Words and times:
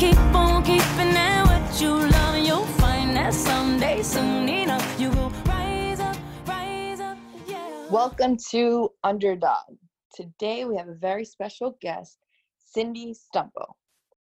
Keep 0.00 0.16
on 0.34 0.62
keeping 0.62 1.14
at 1.14 1.44
what 1.44 1.78
you 1.78 1.90
love, 1.90 2.34
and 2.34 2.46
you'll 2.46 2.64
find 2.80 3.14
that 3.14 3.34
someday, 3.34 4.02
soon 4.02 4.48
enough, 4.48 4.98
you 4.98 5.10
will 5.10 5.28
rise 5.44 6.00
up, 6.00 6.16
rise 6.46 7.00
up, 7.00 7.18
yeah. 7.46 7.86
Welcome 7.90 8.38
to 8.50 8.88
Underdog. 9.04 9.76
Today 10.14 10.64
we 10.64 10.78
have 10.78 10.88
a 10.88 10.94
very 10.94 11.26
special 11.26 11.76
guest, 11.82 12.16
Cindy 12.56 13.12
Stumpo. 13.12 13.74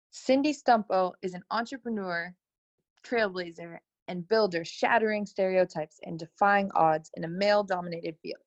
Cindy 0.10 0.52
Stumpo 0.52 1.12
is 1.22 1.36
an 1.36 1.44
entrepreneur, 1.52 2.34
trailblazer, 3.06 3.78
and 4.08 4.28
builder 4.28 4.66
shattering 4.66 5.28
stereotypes 5.28 6.00
and 6.02 6.18
defying 6.18 6.72
odds 6.74 7.12
in 7.14 7.24
a 7.24 7.28
male 7.28 7.64
dominated 7.64 8.16
field. 8.24 8.42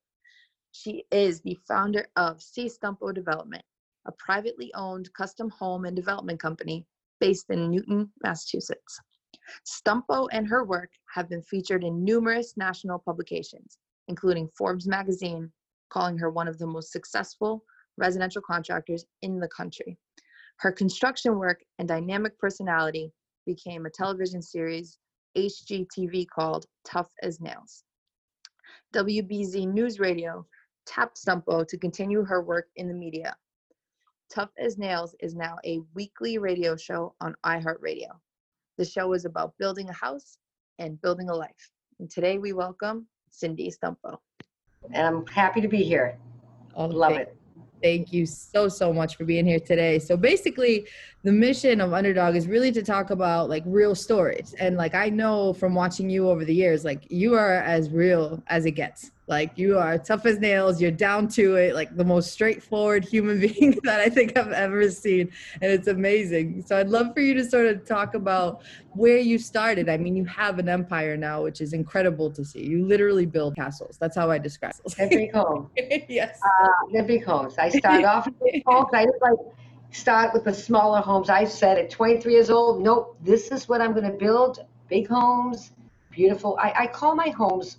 She 0.73 1.05
is 1.11 1.39
the 1.39 1.57
founder 1.65 2.09
of 2.17 2.41
C 2.41 2.69
Stumpo 2.69 3.15
Development, 3.15 3.63
a 4.05 4.11
privately 4.11 4.69
owned 4.75 5.13
custom 5.13 5.49
home 5.49 5.85
and 5.85 5.95
development 5.95 6.41
company 6.41 6.85
based 7.21 7.49
in 7.49 7.69
Newton, 7.69 8.11
Massachusetts. 8.23 8.99
Stumpo 9.65 10.27
and 10.33 10.47
her 10.47 10.65
work 10.65 10.89
have 11.13 11.29
been 11.29 11.41
featured 11.43 11.83
in 11.85 12.03
numerous 12.03 12.55
national 12.57 12.99
publications, 12.99 13.77
including 14.09 14.49
Forbes 14.57 14.87
magazine, 14.87 15.49
calling 15.89 16.17
her 16.17 16.29
one 16.29 16.47
of 16.47 16.57
the 16.57 16.67
most 16.67 16.91
successful 16.91 17.63
residential 17.97 18.41
contractors 18.41 19.05
in 19.21 19.39
the 19.39 19.47
country. 19.47 19.97
Her 20.57 20.71
construction 20.71 21.37
work 21.37 21.61
and 21.79 21.87
dynamic 21.87 22.37
personality 22.39 23.11
became 23.45 23.85
a 23.85 23.89
television 23.89 24.41
series, 24.41 24.97
HGTV, 25.37 26.27
called 26.27 26.65
Tough 26.85 27.09
as 27.23 27.39
Nails. 27.39 27.83
WBZ 28.93 29.71
News 29.71 29.99
Radio 29.99 30.45
tapped 30.85 31.17
Stumpo 31.17 31.67
to 31.67 31.77
continue 31.77 32.23
her 32.23 32.41
work 32.41 32.67
in 32.75 32.87
the 32.87 32.93
media. 32.93 33.35
Tough 34.31 34.49
as 34.57 34.77
Nails 34.77 35.13
is 35.19 35.35
now 35.35 35.57
a 35.65 35.81
weekly 35.93 36.37
radio 36.37 36.77
show 36.77 37.13
on 37.19 37.35
iHeartRadio. 37.45 38.07
The 38.77 38.85
show 38.85 39.11
is 39.11 39.25
about 39.25 39.53
building 39.59 39.89
a 39.89 39.93
house 39.93 40.37
and 40.79 41.01
building 41.01 41.29
a 41.29 41.35
life. 41.35 41.71
And 41.99 42.09
today 42.09 42.37
we 42.37 42.53
welcome 42.53 43.07
Cindy 43.29 43.69
Stumpo. 43.69 44.17
and 44.93 45.05
I'm 45.05 45.27
happy 45.27 45.59
to 45.59 45.67
be 45.67 45.83
here. 45.83 46.17
Oh, 46.75 46.85
Love 46.85 47.11
thank- 47.13 47.27
it. 47.27 47.37
Thank 47.83 48.13
you 48.13 48.27
so, 48.27 48.67
so 48.69 48.93
much 48.93 49.15
for 49.17 49.25
being 49.25 49.43
here 49.45 49.59
today. 49.59 49.97
So 49.97 50.15
basically, 50.15 50.85
the 51.23 51.31
mission 51.31 51.81
of 51.81 51.93
Underdog 51.93 52.35
is 52.35 52.47
really 52.47 52.71
to 52.73 52.83
talk 52.83 53.09
about 53.09 53.49
like 53.49 53.63
real 53.65 53.95
stories. 53.95 54.53
And 54.59 54.77
like 54.77 54.93
I 54.93 55.09
know 55.09 55.51
from 55.53 55.73
watching 55.73 56.07
you 56.07 56.29
over 56.29 56.45
the 56.45 56.53
years, 56.53 56.85
like 56.85 57.11
you 57.11 57.33
are 57.33 57.55
as 57.55 57.89
real 57.89 58.41
as 58.47 58.67
it 58.67 58.71
gets. 58.73 59.09
Like 59.31 59.57
you 59.57 59.77
are 59.77 59.97
tough 59.97 60.25
as 60.25 60.39
nails, 60.39 60.81
you're 60.81 60.91
down 60.91 61.29
to 61.29 61.55
it, 61.55 61.73
like 61.73 61.95
the 61.95 62.03
most 62.03 62.33
straightforward 62.33 63.05
human 63.05 63.39
being 63.47 63.79
that 63.83 64.01
I 64.01 64.09
think 64.09 64.37
I've 64.37 64.51
ever 64.51 64.91
seen. 64.91 65.31
And 65.61 65.71
it's 65.71 65.87
amazing. 65.87 66.63
So 66.67 66.77
I'd 66.77 66.89
love 66.89 67.13
for 67.13 67.21
you 67.21 67.33
to 67.35 67.45
sort 67.45 67.67
of 67.67 67.85
talk 67.85 68.13
about 68.13 68.61
where 68.91 69.19
you 69.19 69.39
started. 69.39 69.87
I 69.87 69.95
mean, 69.95 70.17
you 70.17 70.25
have 70.25 70.59
an 70.59 70.67
empire 70.67 71.15
now, 71.15 71.43
which 71.43 71.61
is 71.61 71.71
incredible 71.71 72.29
to 72.29 72.43
see. 72.43 72.61
You 72.61 72.85
literally 72.85 73.25
build 73.25 73.55
castles. 73.55 73.97
That's 73.97 74.17
how 74.17 74.29
I 74.29 74.37
describe 74.37 74.73
it. 74.85 75.09
big 75.09 75.33
homes. 75.33 75.69
yes. 76.09 76.37
Uh, 76.43 77.01
big 77.03 77.23
homes. 77.23 77.57
I 77.57 77.69
start 77.69 78.03
off 78.03 78.25
with 78.25 78.39
big 78.51 78.63
homes. 78.67 78.89
I 78.93 79.05
like 79.21 79.39
start 79.91 80.33
with 80.33 80.43
the 80.43 80.53
smaller 80.53 80.99
homes. 80.99 81.29
I 81.29 81.45
said 81.45 81.77
at 81.77 81.89
23 81.89 82.33
years 82.33 82.49
old, 82.49 82.81
nope, 82.81 83.17
this 83.21 83.49
is 83.51 83.69
what 83.69 83.81
I'm 83.81 83.93
going 83.93 84.11
to 84.11 84.17
build. 84.17 84.65
Big 84.89 85.07
homes, 85.07 85.71
beautiful. 86.09 86.57
I, 86.61 86.73
I 86.79 86.87
call 86.87 87.15
my 87.15 87.29
homes, 87.29 87.77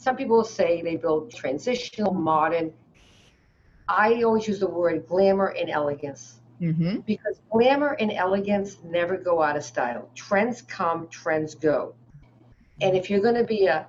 some 0.00 0.16
people 0.16 0.38
will 0.38 0.44
say 0.44 0.80
they 0.80 0.96
build 0.96 1.30
transitional, 1.32 2.14
modern. 2.14 2.72
I 3.86 4.22
always 4.22 4.48
use 4.48 4.60
the 4.60 4.66
word 4.66 5.06
glamour 5.06 5.48
and 5.48 5.68
elegance 5.68 6.40
Mm-hmm. 6.60 6.98
because 7.06 7.40
glamour 7.50 7.96
and 8.00 8.12
elegance 8.12 8.76
never 8.84 9.16
go 9.16 9.40
out 9.40 9.56
of 9.56 9.64
style. 9.64 10.10
Trends 10.14 10.60
come, 10.60 11.08
trends 11.08 11.54
go. 11.54 11.94
And 12.82 12.94
if 12.94 13.08
you're 13.08 13.22
going 13.22 13.36
to 13.36 13.44
be 13.44 13.64
a 13.64 13.86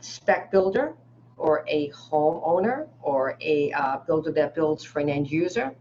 spec 0.00 0.50
builder 0.50 0.94
or 1.36 1.64
a 1.68 1.88
homeowner 1.90 2.88
or 3.00 3.38
a 3.40 3.70
uh, 3.70 3.98
builder 4.08 4.32
that 4.32 4.56
builds 4.56 4.82
for 4.82 4.98
an 4.98 5.08
end 5.08 5.30
user, 5.30 5.72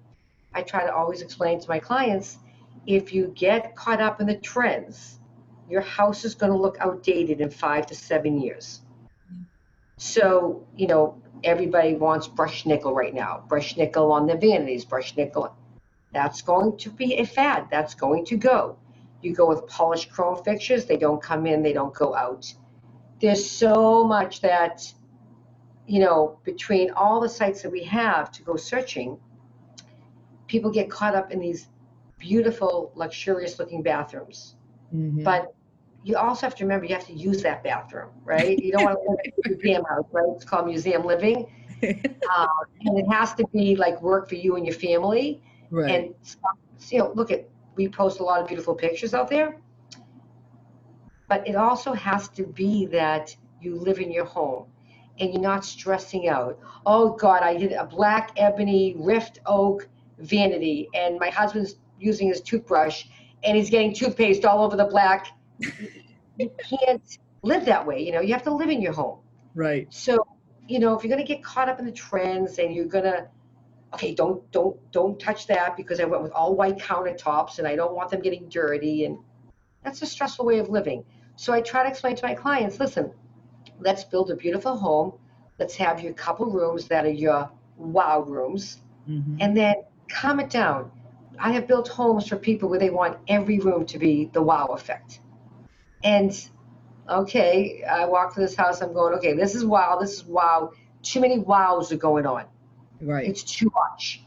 I 0.54 0.62
try 0.62 0.86
to 0.86 0.94
always 0.94 1.24
explain 1.24 1.60
to 1.62 1.68
my 1.68 1.80
clients 1.80 2.38
if 2.86 3.12
you 3.12 3.34
get 3.36 3.76
caught 3.76 4.00
up 4.00 4.22
in 4.22 4.28
the 4.28 4.38
trends, 4.38 5.18
your 5.68 5.82
house 5.82 6.26
is 6.26 6.36
going 6.36 6.52
to 6.52 6.58
look 6.58 6.78
outdated 6.80 7.42
in 7.42 7.50
five 7.50 7.88
to 7.88 7.96
seven 7.96 8.40
years. 8.40 8.82
So, 10.00 10.66
you 10.78 10.88
know, 10.88 11.22
everybody 11.44 11.94
wants 11.94 12.26
brush 12.26 12.66
nickel 12.66 12.94
right 12.96 13.14
now. 13.14 13.44
Brush 13.50 13.76
nickel 13.76 14.14
on 14.14 14.28
the 14.28 14.36
vanities, 14.36 14.86
brush 14.86 15.16
nickel. 15.18 15.54
That's 16.14 16.42
going 16.42 16.78
to 16.78 16.90
be 16.90 17.16
a 17.16 17.26
fad. 17.26 17.68
That's 17.70 17.96
going 17.96 18.26
to 18.28 18.38
go. 18.38 18.78
You 19.22 19.34
go 19.36 19.46
with 19.50 19.68
polished 19.68 20.10
chrome 20.10 20.42
fixtures, 20.42 20.86
they 20.86 20.96
don't 20.96 21.22
come 21.22 21.46
in, 21.46 21.62
they 21.62 21.74
don't 21.74 21.94
go 21.94 22.16
out. 22.16 22.52
There's 23.20 23.48
so 23.48 24.06
much 24.06 24.40
that, 24.40 24.92
you 25.86 26.00
know, 26.00 26.40
between 26.46 26.92
all 26.92 27.20
the 27.20 27.28
sites 27.28 27.62
that 27.64 27.70
we 27.70 27.84
have 27.84 28.32
to 28.32 28.44
go 28.44 28.56
searching, 28.56 29.20
people 30.48 30.72
get 30.72 30.90
caught 30.90 31.14
up 31.14 31.32
in 31.32 31.42
these 31.42 31.68
beautiful, 32.18 32.94
luxurious 32.96 33.60
looking 33.60 33.84
bathrooms. 33.84 34.56
Mm-hmm. 34.96 35.24
But 35.24 35.54
you 36.04 36.16
also 36.18 36.46
have 36.46 36.56
to 36.56 36.64
remember 36.64 36.86
you 36.86 36.96
have 36.96 37.06
to 37.08 37.14
use 37.14 37.42
that 37.44 37.64
bathroom, 37.64 38.10
right? 38.24 38.62
You 38.62 38.72
don't 38.72 38.84
want 38.84 38.98
to 39.04 39.10
live 39.10 39.20
in 39.26 39.32
a 39.46 39.56
museum 39.56 39.84
house, 39.86 40.06
right? 40.12 40.28
It's 40.36 40.46
called 40.46 40.68
museum 40.68 41.06
living. 41.06 41.48
Um, 42.38 42.48
and 42.82 43.00
it 43.00 43.06
has 43.12 43.34
to 43.36 43.48
be 43.54 43.76
like 43.76 44.02
work 44.02 44.30
for 44.30 44.36
you 44.36 44.56
and 44.56 44.66
your 44.66 44.76
family. 44.76 45.42
right. 45.72 45.90
And 45.90 46.16
you 46.90 47.00
know, 47.00 47.12
look 47.16 47.32
at 47.32 47.48
we 47.76 47.88
post 47.88 48.20
a 48.20 48.24
lot 48.24 48.42
of 48.42 48.48
beautiful 48.48 48.76
pictures 48.76 49.14
out 49.14 49.30
there, 49.30 49.58
but 51.28 51.48
it 51.48 51.56
also 51.56 51.94
has 51.94 52.28
to 52.30 52.44
be 52.44 52.86
that 52.88 53.36
you 53.62 53.76
live 53.76 54.00
in 54.00 54.12
your 54.12 54.26
home 54.26 54.66
and 55.20 55.34
you're 55.34 55.42
not 55.42 55.66
stressing 55.66 56.28
out. 56.28 56.60
Oh 56.86 57.12
God, 57.16 57.44
I 57.44 57.56
did 57.58 57.72
a 57.72 57.86
black 57.86 58.32
ebony 58.38 58.96
rift 58.98 59.40
oak 59.46 59.88
vanity, 60.20 60.90
and 60.94 61.20
my 61.20 61.30
husband's 61.30 61.76
using 62.00 62.28
his 62.28 62.42
toothbrush, 62.42 63.06
and 63.44 63.56
he's 63.58 63.70
getting 63.70 63.94
toothpaste 63.94 64.46
all 64.46 64.64
over 64.64 64.76
the 64.76 64.86
black. 64.86 65.28
You 66.38 66.52
can't 66.58 67.18
live 67.44 67.66
that 67.66 67.86
way. 67.86 68.04
You 68.06 68.12
know, 68.14 68.22
you 68.22 68.34
have 68.34 68.44
to 68.44 68.54
live 68.54 68.70
in 68.70 68.82
your 68.82 68.94
home. 68.94 69.20
right. 69.56 69.88
So, 69.90 70.26
you 70.68 70.80
know, 70.80 70.96
if 70.98 71.04
you're 71.04 71.10
gonna 71.10 71.28
get 71.28 71.44
caught 71.44 71.70
up 71.70 71.80
in 71.80 71.86
the 71.86 71.92
trends 71.92 72.60
and 72.60 72.74
you're 72.74 72.86
gonna, 72.86 73.28
okay, 73.94 74.14
don't 74.14 74.50
don't 74.52 74.78
don't 74.92 75.20
touch 75.20 75.48
that 75.48 75.76
because 75.78 76.00
I 76.00 76.06
went 76.06 76.24
with 76.24 76.32
all 76.32 76.56
white 76.56 76.78
countertops 76.78 77.60
and 77.60 77.68
I 77.68 77.76
don't 77.76 77.96
want 77.96 78.12
them 78.12 78.22
getting 78.22 78.48
dirty 78.50 79.06
and 79.06 79.18
that's 79.84 80.02
a 80.02 80.06
stressful 80.06 80.46
way 80.46 80.60
of 80.60 80.70
living. 80.70 81.06
So 81.36 81.54
I 81.54 81.62
try 81.62 81.84
to 81.84 81.90
explain 81.90 82.16
to 82.16 82.26
my 82.26 82.36
clients, 82.36 82.80
listen, 82.80 83.12
let's 83.80 84.04
build 84.04 84.32
a 84.32 84.36
beautiful 84.36 84.78
home. 84.78 85.14
Let's 85.60 85.76
have 85.76 86.02
your 86.02 86.14
couple 86.14 86.48
rooms 86.52 86.88
that 86.88 87.06
are 87.06 87.10
your 87.12 87.50
wow 87.78 88.22
rooms, 88.22 88.78
Mm-hmm. 89.10 89.38
and 89.40 89.58
then 89.58 89.76
calm 90.10 90.40
it 90.40 90.50
down. 90.50 90.92
I 91.40 91.52
have 91.54 91.68
built 91.68 91.88
homes 91.88 92.28
for 92.28 92.38
people 92.38 92.70
where 92.70 92.80
they 92.80 92.90
want 92.90 93.18
every 93.28 93.60
room 93.60 93.86
to 93.88 93.98
be 93.98 94.30
the 94.34 94.42
wow 94.42 94.68
effect. 94.68 95.20
And 96.04 96.50
okay, 97.10 97.84
I 97.84 98.06
walk 98.06 98.34
to 98.36 98.40
this 98.40 98.56
house, 98.56 98.82
I'm 98.82 98.94
going, 98.94 99.14
okay, 99.16 99.34
this 99.34 99.56
is 99.56 99.66
wow, 99.66 99.98
this 100.00 100.14
is 100.14 100.26
wow. 100.26 100.72
Too 101.02 101.20
many 101.20 101.40
wows 101.40 101.92
are 101.92 101.98
going 101.98 102.26
on. 102.26 102.46
Right. 103.02 103.28
It's 103.28 103.44
too 103.44 103.72
much. 103.74 104.24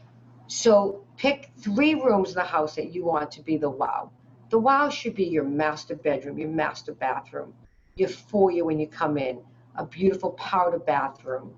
So 0.47 1.05
pick 1.17 1.51
three 1.59 1.95
rooms 1.95 2.29
in 2.29 2.35
the 2.35 2.43
house 2.43 2.75
that 2.75 2.93
you 2.93 3.05
want 3.05 3.31
to 3.31 3.41
be 3.41 3.57
the 3.57 3.69
wow. 3.69 4.11
The 4.49 4.59
wow 4.59 4.89
should 4.89 5.15
be 5.15 5.23
your 5.23 5.43
master 5.45 5.95
bedroom, 5.95 6.37
your 6.37 6.49
master 6.49 6.93
bathroom, 6.93 7.53
your 7.95 8.09
foyer 8.09 8.65
when 8.65 8.79
you 8.79 8.87
come 8.87 9.17
in, 9.17 9.39
a 9.75 9.85
beautiful 9.85 10.31
powder 10.31 10.79
bathroom. 10.79 11.55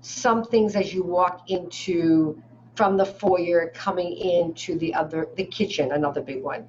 Some 0.00 0.44
things 0.44 0.76
as 0.76 0.94
you 0.94 1.02
walk 1.02 1.50
into 1.50 2.42
from 2.74 2.96
the 2.96 3.04
foyer 3.04 3.72
coming 3.74 4.16
into 4.16 4.78
the 4.78 4.94
other 4.94 5.28
the 5.36 5.44
kitchen, 5.44 5.92
another 5.92 6.22
big 6.22 6.42
one. 6.42 6.66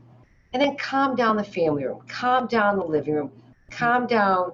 And 0.53 0.61
then 0.61 0.75
calm 0.77 1.15
down 1.15 1.37
the 1.37 1.43
family 1.43 1.85
room, 1.85 2.01
calm 2.07 2.47
down 2.47 2.77
the 2.77 2.85
living 2.85 3.13
room, 3.13 3.31
calm 3.69 4.07
down. 4.07 4.53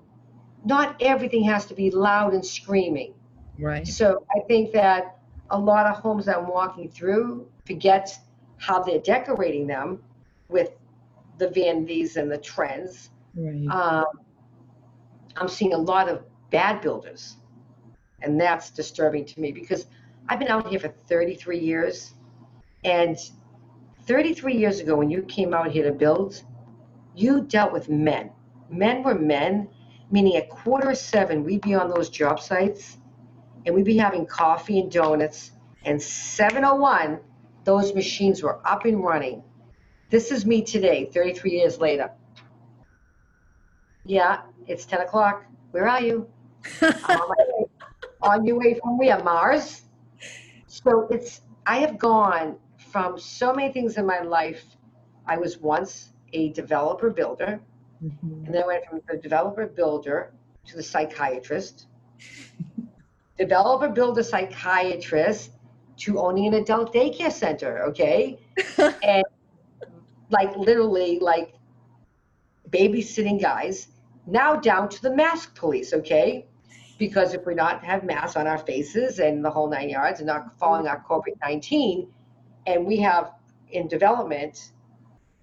Not 0.66 1.02
everything 1.02 1.44
has 1.44 1.66
to 1.68 1.74
be 1.74 1.90
loud 1.92 2.34
and 2.34 2.46
screaming. 2.46 3.14
Right. 3.58 3.88
So 3.88 4.26
I 4.36 4.40
think 4.48 4.74
that 4.74 5.18
a 5.52 5.60
lot 5.60 5.86
of 5.86 5.98
homes 5.98 6.26
that 6.26 6.38
I'm 6.38 6.48
walking 6.48 6.90
through 6.90 7.48
forget 7.66 8.18
how 8.58 8.82
they're 8.82 9.00
decorating 9.00 9.68
them 9.68 10.04
with 10.50 10.72
the 11.38 11.50
Van 11.50 11.86
V's 11.86 12.18
and 12.18 12.32
the 12.32 12.38
trends. 12.38 13.10
Right. 13.36 13.68
Um, 13.68 14.06
I'm 15.38 15.48
seeing 15.48 15.74
a 15.74 15.78
lot 15.78 16.10
of 16.10 16.24
bad 16.50 16.82
builders, 16.82 17.38
and 18.22 18.40
that's 18.40 18.70
disturbing 18.70 19.26
to 19.26 19.40
me 19.40 19.52
because 19.52 19.88
I've 20.30 20.40
been 20.40 20.48
out 20.48 20.68
here 20.68 20.80
for 20.80 20.94
33 21.08 21.60
years, 21.60 22.14
and 22.84 23.18
33 24.06 24.56
years 24.56 24.80
ago, 24.80 24.96
when 24.96 25.10
you 25.10 25.24
came 25.24 25.54
out 25.54 25.72
here 25.72 25.84
to 25.84 25.92
build, 25.92 26.44
you 27.16 27.42
dealt 27.42 27.74
with 27.74 27.90
men. 27.90 28.32
Men 28.70 29.04
were 29.04 29.16
men, 29.16 29.68
meaning 30.12 30.36
at 30.36 30.50
quarter 30.50 30.92
of 30.92 30.98
seven, 30.98 31.44
we'd 31.44 31.62
be 31.62 31.74
on 31.74 31.90
those 31.90 32.10
job 32.10 32.40
sites, 32.40 32.98
and 33.66 33.74
we'd 33.74 33.86
be 33.86 33.98
having 33.98 34.26
coffee 34.26 34.80
and 34.80 34.92
donuts, 34.92 35.52
and 35.86 36.00
7:01, 36.00 37.20
those 37.64 37.96
machines 37.96 38.44
were 38.44 38.60
up 38.68 38.86
and 38.86 39.04
running. 39.04 39.44
This 40.10 40.32
is 40.32 40.46
me 40.46 40.62
today, 40.62 41.10
33 41.12 41.52
years 41.52 41.80
later. 41.80 42.12
Yeah, 44.06 44.42
it's 44.68 44.86
10 44.86 45.02
o'clock. 45.02 45.46
Where 45.72 45.88
are 45.88 46.02
you? 46.02 46.30
On, 46.82 46.94
my 47.08 47.36
way. 47.40 47.66
on 48.22 48.46
your 48.46 48.60
way 48.60 48.80
from 48.80 48.98
where? 48.98 49.24
Mars? 49.24 49.82
So 50.68 51.08
it's, 51.10 51.42
I 51.66 51.78
have 51.78 51.98
gone 51.98 52.58
from 52.96 53.20
so 53.20 53.54
many 53.54 53.74
things 53.74 53.98
in 53.98 54.06
my 54.06 54.22
life. 54.22 54.64
I 55.28 55.38
was 55.38 55.58
once 55.58 56.14
a 56.32 56.54
developer 56.54 57.10
builder, 57.10 57.60
Mhm. 58.02 58.46
and 58.46 58.54
then 58.54 58.64
I 58.64 58.68
went 58.68 58.86
from 58.86 59.02
the 59.10 59.18
developer 59.18 59.66
builder 59.68 60.32
to 60.68 60.78
the 60.78 60.82
psychiatrist, 60.82 61.88
developer 63.38 63.90
builder 63.90 64.24
psychiatrist 64.24 65.52
to 66.04 66.20
owning 66.20 66.48
an 66.48 66.54
adult 66.54 66.94
daycare 66.94 67.34
center, 67.34 67.84
okay? 67.84 68.40
and 69.04 69.26
like 70.30 70.56
literally 70.56 71.20
like 71.20 71.54
babysitting 72.70 73.42
guys, 73.42 73.90
now 74.26 74.56
down 74.56 74.88
to 74.88 75.02
the 75.02 75.14
mask 75.14 75.54
police, 75.54 75.92
okay? 75.92 76.46
Because 76.98 77.34
if 77.34 77.46
we're 77.46 77.56
not 77.56 77.84
have 77.84 78.06
masks 78.06 78.38
on 78.38 78.48
our 78.48 78.58
faces 78.58 79.20
and 79.20 79.44
the 79.44 79.52
whole 79.52 79.70
nine 79.70 79.90
yards 79.90 80.22
and 80.22 80.28
not 80.28 80.58
following 80.58 80.88
our 80.88 81.04
COVID 81.10 81.36
19, 81.42 82.08
and 82.66 82.86
we 82.86 82.98
have 82.98 83.32
in 83.72 83.88
development 83.88 84.72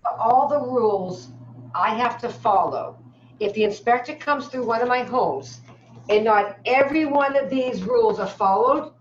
all 0.05 0.49
the 0.49 0.59
rules 0.59 1.29
I 1.75 1.95
have 1.95 2.19
to 2.21 2.29
follow. 2.29 2.99
If 3.41 3.55
the 3.55 3.65
inspector 3.65 4.15
comes 4.15 4.49
through 4.49 4.67
one 4.67 4.83
of 4.83 4.89
my 4.89 5.03
homes 5.03 5.61
and 6.09 6.25
not 6.25 6.59
every 6.67 7.07
one 7.07 7.37
of 7.37 7.51
these 7.51 7.83
rules 7.83 8.19
are 8.19 8.29
followed, 8.29 8.93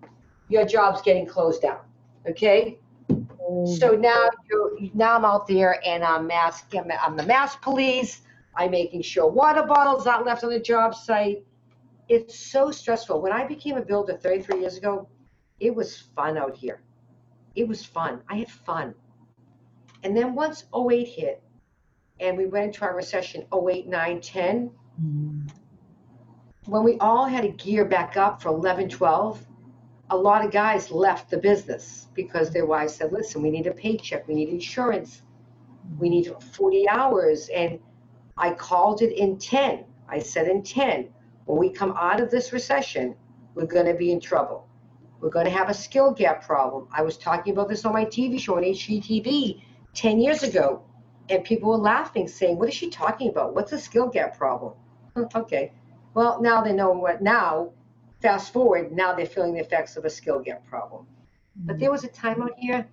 your 0.50 0.66
job's 0.66 1.02
getting 1.02 1.26
closed 1.26 1.62
down. 1.62 1.80
Okay? 2.28 2.78
So 3.10 3.96
mm. 3.96 4.00
now 4.00 4.30
you're 4.50 4.72
now 4.94 5.16
I'm 5.16 5.26
out 5.26 5.48
there 5.48 5.82
and 5.86 6.04
I'm 6.04 6.28
mask 6.28 6.74
I'm, 6.74 6.92
I'm 7.02 7.18
the 7.18 7.26
mask 7.26 7.62
police. 7.62 8.22
I'm 8.56 8.72
making 8.72 9.02
sure 9.02 9.30
water 9.30 9.64
bottles 9.64 10.08
aren't 10.08 10.26
left 10.26 10.44
on 10.44 10.50
the 10.50 10.60
job 10.60 10.94
site. 10.94 11.44
It's 12.10 12.38
so 12.38 12.72
stressful. 12.72 13.22
When 13.22 13.32
I 13.32 13.46
became 13.46 13.78
a 13.78 13.82
builder 13.82 14.18
33 14.18 14.60
years 14.60 14.78
ago, 14.78 15.08
it 15.60 15.74
was 15.74 15.98
fun 16.16 16.38
out 16.38 16.56
here. 16.56 16.82
It 17.56 17.68
was 17.68 17.83
fun. 17.86 18.21
I 18.30 18.36
had 18.36 18.50
fun. 18.50 18.95
And 20.03 20.15
then 20.15 20.36
once 20.36 20.65
08 20.74 21.07
hit 21.07 21.44
and 22.19 22.38
we 22.38 22.45
went 22.45 22.68
into 22.68 22.83
our 22.83 22.95
recession 22.95 23.45
08, 23.51 23.88
9, 23.88 24.21
10, 24.21 24.71
Mhm. 25.01 25.51
when 26.68 26.83
we 26.83 26.98
all 27.00 27.25
had 27.25 27.42
to 27.42 27.50
gear 27.50 27.86
back 27.86 28.18
up 28.18 28.42
for 28.42 28.50
11, 28.50 28.89
12, 28.89 29.45
a 30.09 30.18
lot 30.18 30.44
of 30.45 30.51
guys 30.51 30.92
left 30.92 31.30
the 31.30 31.38
business 31.38 32.07
because 32.13 32.51
their 32.51 32.65
wives 32.65 32.95
said, 32.95 33.12
listen, 33.12 33.42
we 33.42 33.50
need 33.50 33.68
a 33.68 33.74
paycheck, 33.74 34.27
we 34.27 34.36
need 34.36 34.50
insurance, 34.50 35.21
we 36.00 36.09
need 36.09 36.31
40 36.53 36.88
hours. 36.89 37.50
And 37.50 37.80
I 38.38 38.53
called 38.53 39.01
it 39.01 39.13
in 39.13 39.38
10. 39.38 39.86
I 40.07 40.19
said 40.19 40.48
in 40.48 40.63
10, 40.63 41.09
when 41.45 41.57
we 41.57 41.69
come 41.69 41.94
out 41.98 42.19
of 42.19 42.30
this 42.30 42.51
recession, 42.53 43.15
we're 43.56 43.65
going 43.65 43.86
to 43.86 43.94
be 43.94 44.12
in 44.12 44.19
trouble. 44.19 44.68
We're 45.22 45.30
going 45.30 45.46
to 45.46 45.52
have 45.52 45.70
a 45.70 45.74
skill 45.74 46.12
gap 46.12 46.44
problem. 46.44 46.88
I 46.92 47.04
was 47.04 47.16
talking 47.16 47.54
about 47.54 47.70
this 47.70 47.86
on 47.86 47.94
my 47.94 48.06
TV 48.06 48.40
show 48.40 48.58
on 48.58 48.64
HGTV 48.64 49.62
10 49.94 50.20
years 50.20 50.42
ago, 50.42 50.84
and 51.30 51.44
people 51.44 51.70
were 51.70 51.78
laughing, 51.78 52.28
saying, 52.28 52.58
What 52.58 52.68
is 52.68 52.74
she 52.74 52.90
talking 52.90 53.30
about? 53.30 53.54
What's 53.54 53.72
a 53.72 53.78
skill 53.78 54.08
gap 54.08 54.36
problem? 54.36 54.74
Hmm, 55.16 55.24
okay. 55.36 55.72
Well, 56.16 56.42
now 56.42 56.62
they 56.62 56.74
know 56.74 56.92
what 56.92 57.22
now. 57.22 57.72
Fast 58.22 58.52
forward, 58.52 58.92
now 58.92 59.14
they're 59.14 59.26
feeling 59.26 59.54
the 59.54 59.60
effects 59.60 59.96
of 59.98 60.06
a 60.06 60.10
skill 60.10 60.40
gap 60.40 60.66
problem. 60.68 61.08
But 61.56 61.80
there 61.80 61.92
was 61.92 62.04
a 62.04 62.08
time 62.08 62.42
out 62.42 62.54
here, 62.58 62.88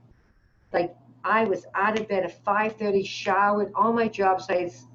like 0.72 0.96
I 1.24 1.44
was 1.44 1.66
out 1.74 1.98
of 1.98 2.08
bed 2.08 2.24
at 2.24 2.44
5:30, 2.44 3.06
showered, 3.06 3.72
all 3.74 3.92
my 3.92 4.08
job 4.08 4.40
sites, 4.40 4.86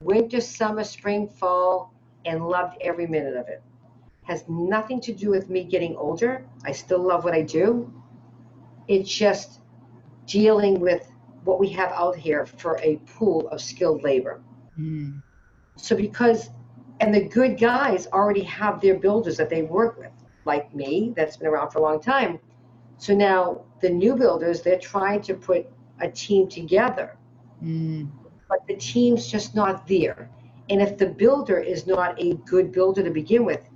winter, 0.00 0.40
summer, 0.40 0.84
spring, 0.84 1.28
fall, 1.28 1.92
and 2.24 2.46
loved 2.46 2.76
every 2.80 3.06
minute 3.06 3.36
of 3.36 3.48
it. 3.48 3.62
Has 4.24 4.44
nothing 4.48 5.00
to 5.02 5.12
do 5.12 5.30
with 5.30 5.50
me 5.50 5.64
getting 5.64 5.96
older. 5.96 6.46
I 6.64 6.72
still 6.72 7.00
love 7.02 7.24
what 7.24 7.34
I 7.34 7.42
do. 7.42 7.92
It's 8.88 9.10
just 9.10 9.60
dealing 10.26 10.80
with 10.80 11.10
what 11.44 11.60
we 11.60 11.68
have 11.68 11.92
out 11.92 12.16
here 12.16 12.46
for 12.46 12.78
a 12.82 12.96
pool 13.06 13.48
of 13.48 13.60
skilled 13.60 14.02
labor. 14.02 14.40
Mm. 14.78 15.22
So 15.76 15.94
because, 15.94 16.50
and 17.00 17.14
the 17.14 17.28
good 17.28 17.58
guys 17.58 18.06
already 18.08 18.42
have 18.44 18.80
their 18.80 18.98
builders 18.98 19.36
that 19.36 19.50
they 19.50 19.62
work 19.62 19.98
with, 19.98 20.12
like 20.46 20.74
me, 20.74 21.12
that's 21.16 21.36
been 21.36 21.48
around 21.48 21.70
for 21.70 21.78
a 21.80 21.82
long 21.82 22.00
time. 22.00 22.38
So 22.96 23.14
now 23.14 23.62
the 23.80 23.90
new 23.90 24.16
builders, 24.16 24.62
they're 24.62 24.78
trying 24.78 25.20
to 25.22 25.34
put 25.34 25.66
a 26.00 26.10
team 26.10 26.48
together, 26.48 27.16
Mm. 27.62 28.10
but 28.48 28.66
the 28.66 28.76
team's 28.76 29.26
just 29.26 29.54
not 29.54 29.86
there. 29.86 30.30
And 30.70 30.80
if 30.80 30.96
the 30.96 31.06
builder 31.06 31.58
is 31.58 31.86
not 31.86 32.20
a 32.20 32.34
good 32.46 32.72
builder 32.72 33.02
to 33.02 33.10
begin 33.10 33.44
with, 33.44 33.68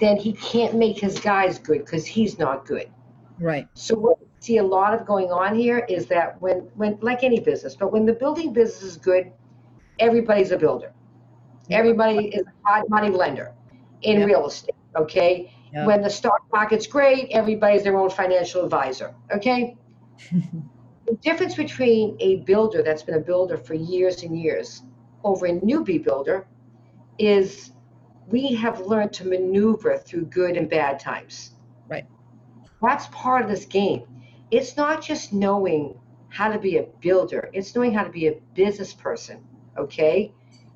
then 0.00 0.16
he 0.16 0.32
can't 0.32 0.74
make 0.74 0.98
his 0.98 1.18
guys 1.20 1.58
good 1.58 1.84
because 1.84 2.06
he's 2.06 2.38
not 2.38 2.66
good. 2.66 2.90
Right. 3.38 3.68
So 3.74 3.94
what 3.94 4.20
we 4.20 4.26
see 4.40 4.56
a 4.56 4.62
lot 4.62 4.94
of 4.94 5.06
going 5.06 5.30
on 5.30 5.54
here 5.54 5.86
is 5.88 6.06
that 6.06 6.40
when, 6.40 6.58
when 6.74 6.98
like 7.00 7.22
any 7.22 7.40
business, 7.40 7.76
but 7.76 7.92
when 7.92 8.06
the 8.06 8.14
building 8.14 8.52
business 8.52 8.82
is 8.82 8.96
good, 8.96 9.32
everybody's 9.98 10.50
a 10.50 10.56
builder. 10.56 10.92
Everybody 11.70 12.28
is 12.28 12.42
a 12.42 12.68
hard 12.68 12.88
money 12.88 13.10
lender 13.10 13.52
in 14.02 14.18
Yep. 14.18 14.26
real 14.26 14.46
estate. 14.46 14.74
Okay. 14.96 15.52
Yep. 15.72 15.86
When 15.86 16.02
the 16.02 16.10
stock 16.10 16.42
market's 16.52 16.86
great, 16.86 17.28
everybody's 17.30 17.84
their 17.84 17.96
own 17.96 18.10
financial 18.10 18.64
advisor. 18.64 19.14
Okay. 19.32 19.76
the 20.30 21.16
difference 21.22 21.54
between 21.54 22.16
a 22.20 22.36
builder 22.38 22.82
that's 22.82 23.02
been 23.02 23.14
a 23.16 23.20
builder 23.20 23.56
for 23.56 23.74
years 23.74 24.22
and 24.22 24.38
years 24.38 24.82
over 25.22 25.46
a 25.46 25.52
newbie 25.52 26.02
builder 26.02 26.46
is 27.18 27.72
we 28.30 28.54
have 28.54 28.80
learned 28.80 29.12
to 29.14 29.26
maneuver 29.26 29.98
through 29.98 30.26
good 30.26 30.56
and 30.56 30.70
bad 30.70 31.00
times. 31.00 31.52
Right. 31.88 32.06
That's 32.80 33.06
part 33.08 33.42
of 33.42 33.50
this 33.50 33.64
game. 33.64 34.04
It's 34.50 34.76
not 34.76 35.02
just 35.02 35.32
knowing 35.32 35.98
how 36.28 36.50
to 36.50 36.58
be 36.58 36.78
a 36.78 36.84
builder, 37.00 37.50
it's 37.52 37.74
knowing 37.74 37.92
how 37.92 38.04
to 38.04 38.10
be 38.10 38.28
a 38.28 38.40
business 38.54 38.94
person, 38.94 39.44
okay? 39.76 40.32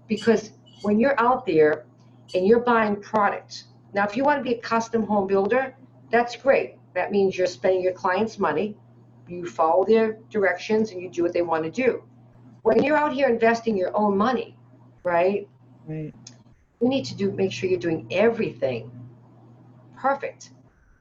Because 0.08 0.50
when 0.82 0.98
you're 0.98 1.18
out 1.20 1.46
there 1.46 1.86
and 2.34 2.46
you're 2.46 2.60
buying 2.60 2.96
products, 3.00 3.64
now 3.94 4.04
if 4.04 4.16
you 4.16 4.24
want 4.24 4.38
to 4.38 4.42
be 4.42 4.56
a 4.56 4.60
custom 4.60 5.04
home 5.04 5.28
builder, 5.28 5.76
that's 6.10 6.34
great. 6.34 6.76
That 6.94 7.12
means 7.12 7.38
you're 7.38 7.46
spending 7.46 7.82
your 7.82 7.92
client's 7.92 8.38
money, 8.38 8.76
you 9.28 9.46
follow 9.46 9.84
their 9.84 10.18
directions, 10.28 10.90
and 10.90 11.00
you 11.00 11.08
do 11.08 11.22
what 11.22 11.32
they 11.32 11.42
want 11.42 11.64
to 11.64 11.70
do. 11.70 12.02
When 12.62 12.82
you're 12.82 12.96
out 12.96 13.12
here 13.12 13.28
investing 13.28 13.76
your 13.76 13.96
own 13.96 14.16
money, 14.16 14.56
right? 15.04 15.48
Right. 15.86 16.12
You 16.84 16.90
need 16.90 17.06
to 17.06 17.16
do 17.16 17.32
make 17.32 17.50
sure 17.50 17.70
you're 17.70 17.80
doing 17.80 18.06
everything 18.10 18.90
perfect. 19.96 20.50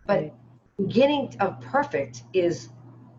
But 0.07 0.33
beginning 0.77 1.35
of 1.41 1.59
perfect 1.59 2.23
is 2.31 2.69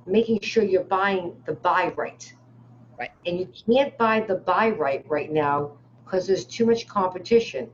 making 0.06 0.40
sure 0.40 0.64
you're 0.64 0.82
buying 0.82 1.36
the 1.44 1.52
buy 1.52 1.92
right. 1.94 2.32
Right. 2.98 3.10
and 3.26 3.38
you 3.38 3.48
can't 3.66 3.96
buy 3.98 4.20
the 4.20 4.36
buy 4.36 4.70
right 4.70 5.04
right 5.08 5.30
now 5.30 5.72
because 6.04 6.26
there's 6.26 6.46
too 6.46 6.64
much 6.64 6.86
competition 6.86 7.68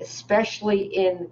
especially 0.00 0.80
in 0.80 1.30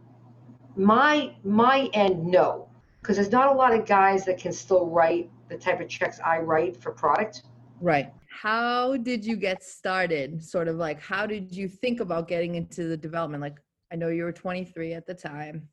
my 0.77 1.35
my 1.43 1.91
end 1.93 2.25
no. 2.25 2.69
Because 3.01 3.17
there's 3.17 3.33
not 3.33 3.49
a 3.49 3.53
lot 3.53 3.75
of 3.75 3.85
guys 3.85 4.25
that 4.27 4.39
can 4.39 4.53
still 4.53 4.87
write 4.87 5.29
the 5.49 5.57
type 5.57 5.81
of 5.81 5.89
checks 5.89 6.21
i 6.25 6.39
write 6.39 6.77
for 6.77 6.93
product. 6.93 7.43
Right. 7.81 8.13
How 8.33 8.97
did 8.97 9.25
you 9.25 9.37
get 9.37 9.63
started? 9.63 10.43
Sort 10.43 10.67
of 10.67 10.77
like, 10.77 11.01
how 11.01 11.27
did 11.27 11.55
you 11.55 11.69
think 11.69 12.01
about 12.01 12.29
getting 12.29 12.55
into 12.55 12.85
the 12.85 12.97
development? 12.97 13.43
Like, 13.43 13.59
I 13.93 13.97
know 13.97 14.09
you 14.09 14.25
were 14.25 14.33
23 14.33 14.95
at 14.95 15.07
the 15.07 15.15
time. 15.15 15.69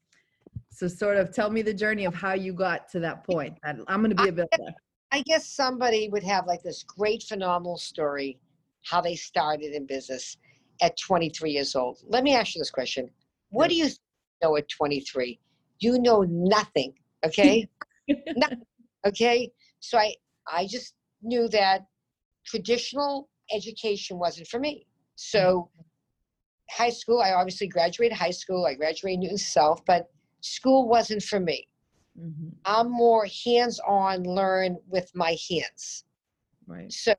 So, 0.69 0.87
sort 0.87 1.17
of 1.17 1.33
tell 1.33 1.49
me 1.49 1.61
the 1.61 1.73
journey 1.73 2.05
of 2.05 2.13
how 2.13 2.33
you 2.33 2.53
got 2.53 2.89
to 2.89 2.99
that 2.99 3.23
point. 3.23 3.57
I'm 3.63 3.85
going 3.85 4.09
to 4.09 4.23
be 4.23 4.29
a 4.29 4.31
builder. 4.31 4.73
I 5.11 5.21
guess 5.21 5.47
somebody 5.47 6.09
would 6.09 6.23
have 6.23 6.45
like 6.45 6.61
this 6.61 6.83
great, 6.83 7.23
phenomenal 7.23 7.77
story 7.77 8.39
how 8.83 9.01
they 9.01 9.15
started 9.15 9.73
in 9.73 9.85
business 9.85 10.37
at 10.81 10.97
23 10.99 11.51
years 11.51 11.75
old. 11.75 11.99
Let 12.07 12.23
me 12.23 12.35
ask 12.35 12.55
you 12.55 12.59
this 12.59 12.71
question 12.71 13.09
What 13.49 13.69
do 13.69 13.75
you 13.75 13.89
know 14.43 14.55
at 14.57 14.67
23? 14.69 15.39
You 15.79 15.99
know 15.99 16.23
nothing, 16.27 16.93
okay? 17.25 17.67
nothing, 18.35 18.61
okay? 19.07 19.51
So 19.79 19.97
I, 19.97 20.13
I 20.51 20.67
just 20.67 20.93
knew 21.21 21.47
that 21.49 21.85
traditional 22.49 23.29
education 23.53 24.17
wasn't 24.17 24.47
for 24.47 24.59
me. 24.59 24.85
So 25.15 25.69
high 26.69 26.89
school, 26.89 27.21
I 27.21 27.33
obviously 27.33 27.67
graduated 27.67 28.17
high 28.17 28.31
school. 28.31 28.65
I 28.65 28.73
graduated 28.73 29.19
Newton 29.19 29.37
South, 29.37 29.83
but 29.85 30.09
school 30.41 30.87
wasn't 30.87 31.23
for 31.23 31.39
me. 31.39 31.67
Mhm. 32.19 32.53
I'm 32.65 32.91
more 32.91 33.27
hands-on, 33.45 34.23
learn 34.23 34.77
with 34.87 35.09
my 35.15 35.37
hands. 35.49 36.05
Right. 36.67 36.91
So 36.91 37.15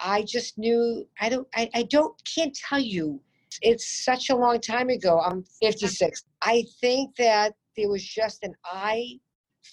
I 0.00 0.22
just 0.22 0.58
knew 0.58 1.06
I 1.20 1.28
don't 1.28 1.48
I, 1.54 1.70
I 1.74 1.82
don't 1.84 2.14
can't 2.24 2.54
tell 2.54 2.80
you. 2.80 3.20
It's 3.60 4.04
such 4.04 4.30
a 4.30 4.36
long 4.36 4.60
time 4.60 4.88
ago. 4.88 5.20
I'm 5.20 5.44
56. 5.60 6.24
I 6.40 6.64
think 6.80 7.14
that 7.16 7.54
there 7.76 7.90
was 7.90 8.02
just 8.02 8.42
an 8.42 8.54
eye 8.64 9.20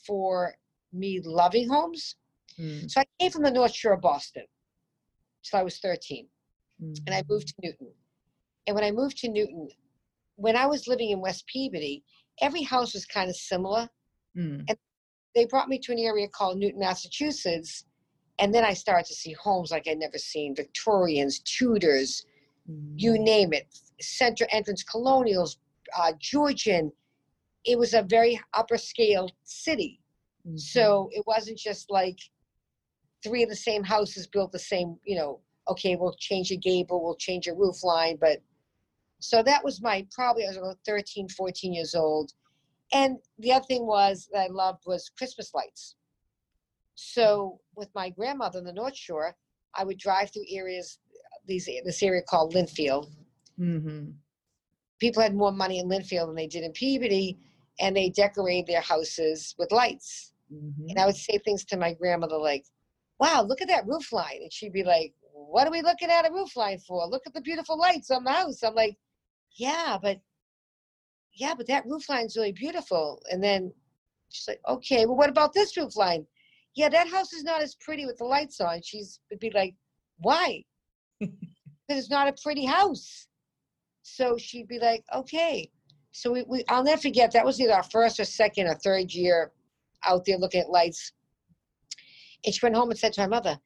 for 0.06 0.54
me 0.92 1.22
loving 1.24 1.70
homes. 1.70 2.16
Mm, 2.60 2.90
So 2.92 3.02
I 3.02 3.06
came 3.20 3.32
from 3.32 3.44
the 3.44 3.52
North 3.52 3.74
Shore 3.74 3.94
of 3.94 4.02
Boston 4.02 4.44
till 5.44 5.60
I 5.60 5.64
was 5.64 5.80
13 5.80 6.28
and 7.08 7.16
I 7.16 7.24
moved 7.30 7.48
to 7.50 7.54
Newton. 7.64 7.92
And 8.68 8.76
when 8.76 8.84
I 8.84 8.92
moved 8.92 9.18
to 9.20 9.30
Newton, 9.30 9.70
when 10.36 10.56
I 10.56 10.66
was 10.66 10.88
living 10.88 11.10
in 11.10 11.20
West 11.22 11.46
Peabody, 11.48 12.04
every 12.42 12.62
house 12.64 12.94
was 12.94 13.06
kind 13.06 13.30
of 13.30 13.36
similar. 13.36 13.90
Mm, 14.38 14.66
They 15.36 15.46
brought 15.46 15.70
me 15.70 15.80
to 15.80 15.92
an 15.92 16.00
area 16.00 16.28
called 16.28 16.58
Newton, 16.58 16.80
Massachusetts. 16.80 17.86
And 18.40 18.54
then 18.54 18.64
I 18.64 18.74
started 18.74 19.06
to 19.08 19.14
see 19.14 19.34
homes 19.34 19.72
like 19.72 19.88
I'd 19.88 19.98
never 20.00 20.18
seen 20.18 20.56
Victorians, 20.56 21.40
Tudors, 21.40 22.26
you 22.96 23.14
mm, 23.14 23.20
name 23.20 23.54
it, 23.54 23.68
center 24.00 24.48
entrance 24.52 24.84
colonials, 24.84 25.58
uh, 25.98 26.14
Georgian. 26.20 26.92
It 27.66 27.78
was 27.78 27.94
a 27.94 28.02
very 28.04 28.40
upper 28.54 28.78
scale 28.78 29.30
city. 29.44 30.00
mhm. 30.48 30.60
So 30.60 31.10
it 31.12 31.26
wasn't 31.28 31.58
just 31.58 31.90
like 31.92 32.20
three 33.24 33.44
of 33.44 33.50
the 33.50 33.56
same 33.56 33.84
houses 33.84 34.28
built 34.28 34.52
the 34.52 34.60
same, 34.60 34.98
you 35.04 35.16
know, 35.16 35.42
okay, 35.68 35.96
we'll 35.96 36.16
change 36.20 36.52
a 36.52 36.56
gable, 36.56 37.04
we'll 37.04 37.16
change 37.16 37.48
a 37.48 37.54
roof 37.54 37.84
line. 37.84 38.18
But 38.20 38.40
so 39.20 39.44
that 39.44 39.64
was 39.64 39.82
my 39.82 40.08
probably, 40.12 40.46
I 40.46 40.50
was 40.50 40.58
about 40.58 40.78
13, 40.86 41.30
14 41.30 41.74
years 41.74 41.96
old. 41.96 42.32
And 42.92 43.18
the 43.38 43.52
other 43.52 43.66
thing 43.66 43.86
was 43.86 44.30
that 44.32 44.40
I 44.40 44.48
loved 44.48 44.84
was 44.86 45.12
Christmas 45.18 45.54
lights. 45.54 45.96
So 46.96 47.60
with 47.76 47.90
my 47.94 48.10
grandmother 48.10 48.60
in 48.60 48.66
the 48.66 48.74
North 48.74 48.96
Shore, 48.96 49.36
I 49.76 49.84
would 49.84 49.98
drive 49.98 50.32
through 50.34 50.46
areas, 50.50 51.00
these 51.46 51.70
this 51.86 52.02
area 52.02 52.22
called 52.28 52.54
Lynnfield. 52.54 53.12
Mhm. 53.60 54.16
People 55.00 55.22
had 55.22 55.36
more 55.36 55.52
money 55.52 55.80
in 55.80 55.88
Lynnfield 55.88 56.28
than 56.28 56.36
they 56.36 56.48
did 56.48 56.64
in 56.64 56.72
Peabody, 56.74 57.38
and 57.80 57.96
they 57.96 58.10
decorated 58.10 58.68
their 58.68 58.82
houses 58.82 59.56
with 59.58 59.72
lights. 59.72 60.34
Mhm. 60.52 60.90
And 60.90 61.00
I 61.00 61.06
would 61.06 61.16
say 61.16 61.38
things 61.38 61.64
to 61.66 61.78
my 61.78 61.94
grandmother 61.94 62.38
like, 62.38 62.66
wow, 63.20 63.42
look 63.42 63.62
at 63.62 63.68
that 63.68 63.88
roof 63.88 64.12
line. 64.12 64.40
And 64.42 64.52
she'd 64.52 64.74
be 64.74 64.84
like, 64.84 65.14
what 65.34 65.68
are 65.68 65.72
we 65.72 65.82
looking 65.82 66.10
at 66.10 66.28
a 66.28 66.34
roof 66.34 66.56
line 66.56 66.80
for? 66.80 67.06
Look 67.08 67.24
at 67.26 67.34
the 67.34 67.42
beautiful 67.42 67.78
lights 67.78 68.12
on 68.12 68.24
the 68.24 68.32
house. 68.32 68.64
I'm 68.64 68.76
like, 68.76 68.98
yeah, 69.58 69.98
but 70.02 70.20
yeah, 71.34 71.54
but 71.56 71.68
that 71.68 71.86
roof 71.86 72.10
line's 72.10 72.36
really 72.36 72.52
beautiful. 72.52 73.22
And 73.32 73.44
then 73.44 73.72
she's 74.30 74.48
like, 74.48 74.62
okay, 74.68 75.06
well, 75.06 75.16
what 75.16 75.30
about 75.30 75.54
this 75.54 75.76
roof 75.78 75.96
line? 75.96 76.26
Yeah, 76.76 76.90
that 76.90 77.08
house 77.08 77.34
is 77.34 77.44
not 77.44 77.62
as 77.62 77.76
pretty 77.76 78.06
with 78.06 78.18
the 78.18 78.26
lights 78.26 78.62
on. 78.62 78.82
She's 78.82 79.20
would 79.30 79.40
be 79.40 79.52
like, 79.54 79.76
why? 80.18 80.64
Because 81.88 82.04
it's 82.04 82.12
not 82.12 82.28
a 82.28 82.36
pretty 82.44 82.66
house. 82.66 83.26
So 84.04 84.38
she'd 84.38 84.68
be 84.68 84.78
like, 84.78 85.04
okay. 85.12 85.72
So 86.12 86.32
we, 86.32 86.44
we 86.44 86.64
I'll 86.70 86.84
never 86.84 87.02
forget 87.02 87.32
that 87.32 87.44
was 87.44 87.60
either 87.60 87.74
our 87.74 87.82
first 87.82 88.20
or 88.20 88.26
second 88.26 88.68
or 88.68 88.76
third 88.76 89.12
year 89.12 89.52
out 90.06 90.24
there 90.24 90.38
looking 90.38 90.62
at 90.62 90.70
lights. 90.70 91.14
And 92.46 92.54
she 92.54 92.60
went 92.64 92.76
home 92.76 92.90
and 92.90 93.00
said 93.00 93.14
to 93.14 93.22
my 93.22 93.28
mother, 93.28 93.60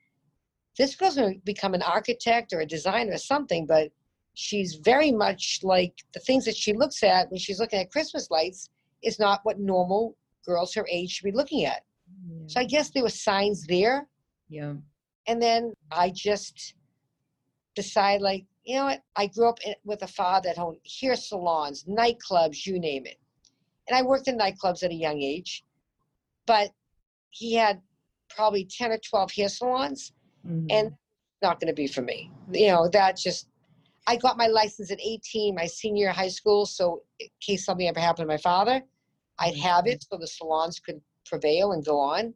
This 0.77 0.95
girl's 0.95 1.15
going 1.15 1.35
to 1.35 1.39
become 1.45 1.73
an 1.73 1.81
architect 1.81 2.53
or 2.53 2.61
a 2.61 2.65
designer 2.65 3.13
or 3.13 3.17
something, 3.17 3.65
but 3.65 3.91
she's 4.33 4.75
very 4.75 5.11
much 5.11 5.59
like 5.63 5.93
the 6.13 6.19
things 6.19 6.45
that 6.45 6.55
she 6.55 6.73
looks 6.73 7.03
at 7.03 7.29
when 7.29 7.39
she's 7.39 7.59
looking 7.59 7.79
at 7.79 7.91
Christmas 7.91 8.31
lights 8.31 8.69
is 9.03 9.19
not 9.19 9.41
what 9.43 9.59
normal 9.59 10.15
girls 10.45 10.73
her 10.73 10.87
age 10.91 11.11
should 11.11 11.25
be 11.25 11.31
looking 11.31 11.65
at. 11.65 11.83
So 12.47 12.59
I 12.59 12.65
guess 12.65 12.89
there 12.89 13.03
were 13.03 13.09
signs 13.09 13.65
there. 13.67 14.07
Yeah. 14.49 14.73
And 15.27 15.41
then 15.41 15.73
I 15.91 16.09
just 16.09 16.75
decided, 17.75 18.21
like, 18.21 18.45
you 18.65 18.75
know 18.75 18.85
what? 18.85 19.01
I 19.15 19.27
grew 19.27 19.49
up 19.49 19.59
in, 19.65 19.73
with 19.83 20.03
a 20.03 20.07
father 20.07 20.49
that 20.49 20.61
owned 20.61 20.77
hair 21.01 21.15
salons, 21.15 21.85
nightclubs, 21.85 22.65
you 22.65 22.79
name 22.79 23.05
it. 23.05 23.17
And 23.87 23.97
I 23.97 24.01
worked 24.01 24.27
in 24.27 24.37
nightclubs 24.37 24.83
at 24.83 24.91
a 24.91 24.95
young 24.95 25.21
age, 25.21 25.63
but 26.45 26.71
he 27.29 27.55
had 27.55 27.81
probably 28.35 28.65
10 28.65 28.91
or 28.91 28.97
12 28.97 29.31
hair 29.31 29.49
salons, 29.49 30.11
Mhm. 30.45 30.67
and 30.69 30.97
not 31.41 31.59
going 31.59 31.67
to 31.67 31.73
be 31.73 31.87
for 31.87 32.01
me. 32.01 32.31
You 32.51 32.67
know, 32.67 32.87
that 32.89 33.17
just, 33.17 33.47
I 34.07 34.15
got 34.17 34.37
my 34.37 34.47
license 34.47 34.91
at 34.91 34.99
18, 35.01 35.55
my 35.55 35.65
senior 35.65 36.09
high 36.09 36.29
school. 36.29 36.65
So, 36.65 37.03
in 37.19 37.27
case 37.41 37.65
something 37.65 37.87
ever 37.87 37.99
happened 37.99 38.23
to 38.27 38.33
my 38.33 38.37
father, 38.37 38.81
I'd 39.39 39.57
have 39.57 39.87
it 39.87 40.03
so 40.03 40.17
the 40.17 40.27
salons 40.27 40.79
could 40.79 41.01
prevail 41.25 41.71
and 41.73 41.83
go 41.85 41.99
on. 41.99 42.33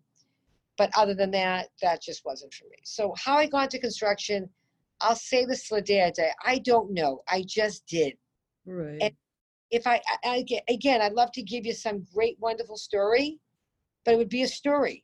But 0.77 0.91
other 0.95 1.13
than 1.15 1.31
that, 1.31 1.69
that 1.81 2.01
just 2.01 2.23
wasn't 2.25 2.53
for 2.53 2.65
me. 2.65 2.77
So, 2.83 3.13
how 3.17 3.37
I 3.37 3.47
got 3.47 3.65
into 3.65 3.79
construction, 3.79 4.49
I'll 5.01 5.15
say 5.15 5.45
this 5.45 5.67
till 5.67 5.77
the 5.77 5.81
day 5.83 6.03
I 6.03 6.11
die. 6.11 6.33
I 6.43 6.57
don't 6.59 6.91
know. 6.91 7.23
I 7.27 7.43
just 7.43 7.85
did. 7.87 8.17
right. 8.65 9.15
If 9.69 9.85
I, 9.85 10.01
I, 10.23 10.45
I 10.45 10.45
again, 10.69 11.01
I'd 11.01 11.13
love 11.13 11.31
to 11.33 11.41
give 11.41 11.65
you 11.65 11.73
some 11.73 12.05
great, 12.13 12.39
wonderful 12.39 12.77
story, 12.77 13.39
but 14.05 14.13
it 14.13 14.17
would 14.17 14.29
be 14.29 14.43
a 14.43 14.47
story. 14.47 15.03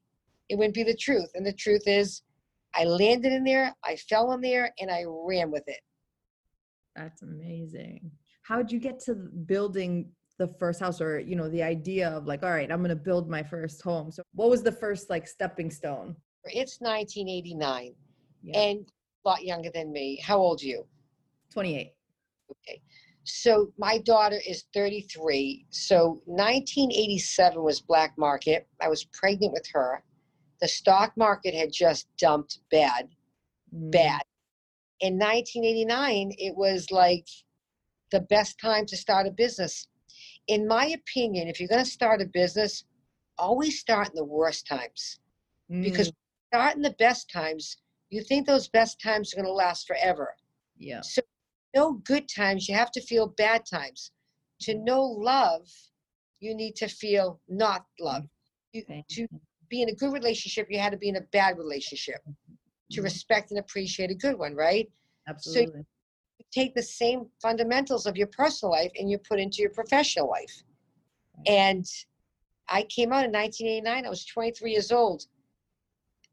It 0.53 0.57
wouldn't 0.57 0.75
be 0.75 0.83
the 0.83 0.95
truth. 0.95 1.31
And 1.33 1.43
the 1.43 1.51
truth 1.51 1.87
is, 1.87 2.21
I 2.75 2.83
landed 2.83 3.33
in 3.33 3.43
there, 3.43 3.75
I 3.83 3.95
fell 3.95 4.33
in 4.33 4.41
there, 4.41 4.71
and 4.79 4.91
I 4.91 5.03
ran 5.07 5.49
with 5.49 5.63
it. 5.65 5.79
That's 6.95 7.23
amazing. 7.23 8.11
How 8.43 8.57
did 8.57 8.71
you 8.71 8.79
get 8.79 8.99
to 9.05 9.15
building 9.15 10.11
the 10.37 10.47
first 10.59 10.79
house 10.79 11.01
or, 11.01 11.17
you 11.19 11.35
know, 11.35 11.49
the 11.49 11.63
idea 11.63 12.07
of 12.09 12.27
like, 12.27 12.43
all 12.43 12.51
right, 12.51 12.71
I'm 12.71 12.79
going 12.83 12.89
to 12.89 12.95
build 12.95 13.27
my 13.31 13.41
first 13.41 13.81
home. 13.81 14.11
So 14.11 14.21
what 14.35 14.51
was 14.51 14.61
the 14.61 14.71
first 14.71 15.09
like 15.09 15.27
stepping 15.27 15.71
stone? 15.71 16.15
It's 16.45 16.79
1989, 16.81 17.95
Yeah. 18.43 18.59
and 18.59 18.85
a 19.25 19.29
lot 19.29 19.43
younger 19.43 19.71
than 19.73 19.91
me. 19.91 20.21
How 20.23 20.37
old 20.37 20.61
are 20.61 20.65
you? 20.65 20.85
28. 21.51 21.93
Okay. 22.51 22.79
So 23.23 23.71
my 23.79 23.97
daughter 23.97 24.39
is 24.47 24.65
33. 24.75 25.65
So 25.71 26.21
1987 26.25 27.63
was 27.63 27.81
black 27.81 28.13
market. 28.19 28.67
I 28.79 28.87
was 28.89 29.03
pregnant 29.05 29.51
with 29.53 29.65
her. 29.73 30.03
The 30.63 30.69
stock 30.69 31.17
market 31.17 31.53
had 31.53 31.73
just 31.73 32.07
dumped 32.17 32.59
bad, 32.71 33.09
Mm, 33.75 33.91
bad. 33.91 34.23
In 35.01 35.17
1989, 35.19 36.31
it 36.37 36.55
was 36.55 36.89
like 36.89 37.27
the 38.11 38.21
best 38.21 38.61
time 38.61 38.85
to 38.85 38.95
start 38.95 39.27
a 39.27 39.31
business. 39.31 39.89
In 40.47 40.65
my 40.65 40.85
opinion, 40.87 41.49
if 41.49 41.59
you're 41.59 41.67
going 41.67 41.83
to 41.83 41.91
start 41.91 42.21
a 42.21 42.25
business, 42.25 42.85
always 43.37 43.77
start 43.77 44.07
in 44.11 44.15
the 44.15 44.23
worst 44.23 44.65
times 44.65 45.19
because 45.81 46.09
mm, 46.09 46.13
start 46.53 46.77
in 46.77 46.81
the 46.81 46.95
best 46.97 47.29
times. 47.29 47.75
You 48.09 48.23
think 48.23 48.47
those 48.47 48.69
best 48.69 49.01
times 49.01 49.33
are 49.33 49.35
going 49.35 49.47
to 49.47 49.51
last 49.51 49.85
forever. 49.85 50.33
yeah. 50.77 51.01
So, 51.01 51.21
know 51.75 51.95
good 52.05 52.29
times, 52.29 52.69
you 52.69 52.75
have 52.75 52.91
to 52.91 53.01
feel 53.01 53.27
bad 53.27 53.65
times. 53.65 54.11
To 54.61 54.75
know 54.75 55.03
love, 55.03 55.67
you 56.39 56.55
need 56.55 56.77
to 56.77 56.87
feel 56.87 57.41
not 57.49 57.85
love. 57.99 58.23
You, 58.71 58.83
Okay. 58.83 59.03
to 59.09 59.27
be 59.73 59.81
in 59.81 59.89
a 59.89 59.95
good 59.95 60.13
relationship, 60.13 60.67
you 60.69 60.79
had 60.79 60.91
to 60.91 60.97
be 60.97 61.09
in 61.09 61.15
a 61.15 61.27
bad 61.39 61.57
relationship. 61.57 62.21
To 62.91 63.01
Mhm. 63.01 63.05
respect 63.05 63.49
and 63.49 63.59
appreciate 63.59 64.11
a 64.11 64.15
good 64.25 64.37
one, 64.37 64.53
right? 64.55 64.87
Absolutely. 65.27 65.83
You 66.37 66.45
take 66.51 66.75
the 66.75 66.83
same 66.83 67.31
fundamentals 67.41 68.05
of 68.05 68.15
your 68.15 68.27
personal 68.27 68.71
life 68.71 68.91
and 68.99 69.09
you 69.09 69.17
put 69.17 69.39
into 69.39 69.61
your 69.63 69.71
professional 69.71 70.29
life. 70.29 70.55
And 71.47 71.85
I 72.67 72.83
came 72.83 73.11
out 73.11 73.25
in 73.25 73.31
1989. 73.31 74.05
I 74.05 74.09
was 74.09 74.25
23 74.25 74.71
years 74.71 74.91
old. 74.91 75.25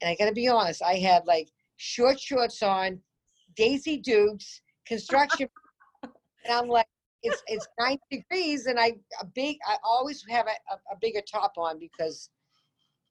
And 0.01 0.11
I 0.11 0.17
got 0.17 0.27
to 0.27 0.35
be 0.35 0.49
honest, 0.49 0.83
I 0.83 0.97
had 0.97 1.27
like 1.27 1.49
short 1.77 2.21
shorts 2.21 2.63
on, 2.63 3.01
Daisy 3.55 3.97
Dukes, 3.99 4.61
construction. 4.85 5.49
and 6.03 6.53
I'm 6.53 6.69
like, 6.69 6.89
it's 7.23 7.43
it's 7.47 7.69
90 7.79 8.01
degrees, 8.11 8.67
and 8.67 8.79
I 8.79 8.89
a 9.21 9.27
big. 9.27 9.59
I 9.67 9.77
always 9.85 10.25
have 10.29 10.47
a, 10.47 10.57
a, 10.75 10.77
a 10.95 10.97
bigger 11.01 11.23
top 11.31 11.53
on 11.59 11.79
because 11.79 12.31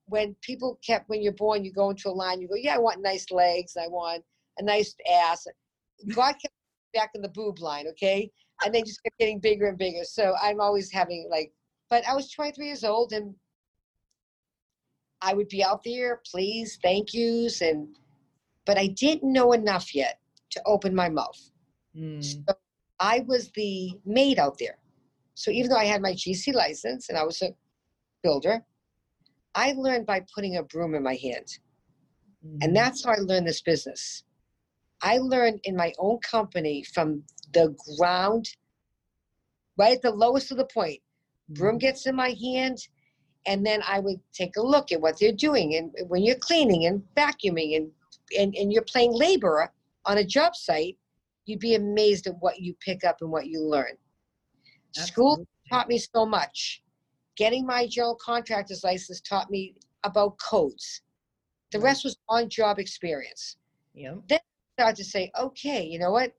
when 0.10 0.36
people 0.42 0.80
kept 0.86 1.10
when 1.10 1.22
you're 1.22 1.34
born, 1.34 1.64
you 1.64 1.72
go 1.72 1.90
into 1.90 2.10
a 2.10 2.12
line, 2.12 2.42
you 2.42 2.48
go, 2.48 2.56
yeah, 2.56 2.76
I 2.76 2.80
want 2.80 3.02
nice 3.02 3.30
legs, 3.32 3.78
I 3.78 3.88
want 3.88 4.24
a 4.58 4.64
nice 4.64 4.96
ass. 5.12 5.48
God 6.14 6.34
kept 6.34 6.54
back 6.94 7.12
in 7.14 7.22
the 7.22 7.30
boob 7.30 7.60
line, 7.60 7.88
okay, 7.88 8.30
and 8.64 8.74
they 8.74 8.82
just 8.82 9.02
kept 9.04 9.18
getting 9.20 9.40
bigger 9.40 9.68
and 9.68 9.78
bigger. 9.78 10.04
So 10.04 10.34
I'm 10.42 10.60
always 10.60 10.92
having 10.92 11.28
like, 11.30 11.52
but 11.90 12.08
I 12.08 12.14
was 12.14 12.32
23 12.32 12.66
years 12.66 12.84
old, 12.84 13.14
and 13.14 13.34
I 15.22 15.34
would 15.34 15.50
be 15.50 15.64
out 15.64 15.84
there, 15.84 16.22
please, 16.30 16.78
thank 16.82 17.14
yous, 17.14 17.62
and 17.62 17.88
but 18.66 18.78
I 18.78 18.88
didn't 18.88 19.32
know 19.32 19.54
enough 19.54 19.94
yet 19.96 20.20
to 20.52 20.62
open 20.66 20.94
my 20.94 21.10
mouth. 21.10 21.40
Mm, 21.96 22.24
So 22.24 22.56
I 23.00 23.24
was 23.28 23.52
the 23.56 23.92
maid 24.06 24.40
out 24.40 24.58
there. 24.60 24.78
So 25.34 25.52
even 25.52 25.70
though 25.70 25.78
I 25.78 25.86
had 25.86 26.02
my 26.02 26.14
GC 26.14 26.54
license 26.54 27.10
and 27.10 27.18
I 27.18 27.24
was 27.24 27.42
a 27.42 27.54
builder, 28.24 28.64
I 29.56 29.74
learned 29.74 30.06
by 30.06 30.24
putting 30.34 30.58
a 30.58 30.64
broom 30.64 30.96
in 30.96 31.04
my 31.04 31.16
hand. 31.16 31.48
And 32.44 32.62
mm-hmm. 32.62 32.74
that's 32.74 33.04
how 33.04 33.12
I 33.12 33.18
learned 33.18 33.48
this 33.48 33.62
business. 33.62 34.24
I 35.02 35.18
learned 35.18 35.60
in 35.64 35.76
my 35.76 35.94
own 35.98 36.20
company 36.20 36.84
from 36.84 37.24
the 37.54 37.76
ground, 37.98 38.50
right 39.78 39.96
at 39.96 40.02
the 40.02 40.12
lowest 40.12 40.52
of 40.52 40.58
the 40.58 40.66
point. 40.66 41.00
Broom 41.50 41.72
mm-hmm. 41.72 41.80
gets 41.80 42.06
in 42.06 42.16
my 42.16 42.36
hand, 42.42 42.78
and 43.46 43.66
then 43.66 43.82
I 43.88 44.00
would 44.00 44.20
take 44.34 44.58
a 44.58 44.62
look 44.62 44.92
at 44.92 45.02
what 45.02 45.20
they're 45.20 45.32
doing. 45.32 45.76
And 45.76 45.94
when 46.10 46.24
you're 46.24 46.36
cleaning 46.36 46.86
and 46.86 47.04
vacuuming 47.16 47.78
and, 47.78 47.92
and, 48.38 48.56
and 48.56 48.72
you're 48.72 48.84
playing 48.84 49.14
laborer 49.14 49.72
on 50.06 50.18
a 50.18 50.26
job 50.26 50.56
site, 50.56 50.98
you'd 51.46 51.60
be 51.60 51.76
amazed 51.76 52.28
at 52.28 52.36
what 52.40 52.60
you 52.60 52.76
pick 52.80 53.04
up 53.04 53.18
and 53.22 53.32
what 53.32 53.48
you 53.48 53.62
learn. 53.62 53.98
School 54.92 55.46
taught 55.70 55.88
me 55.88 55.98
so 55.98 56.26
much. 56.26 56.84
Getting 57.40 57.66
my 57.66 57.88
general 57.88 58.16
contractor's 58.16 58.84
license 58.84 59.22
taught 59.22 59.50
me 59.50 59.74
about 60.04 60.38
codes. 60.40 61.02
The 61.72 61.80
rest 61.80 62.04
was 62.04 62.18
on 62.28 62.50
job 62.50 62.80
experience. 62.80 63.56
Yep. 63.94 64.24
Start 64.78 64.98
to 64.98 65.06
say, 65.06 65.32
okay, 65.40 65.86
you 65.86 66.00
know 66.00 66.12
what? 66.12 66.34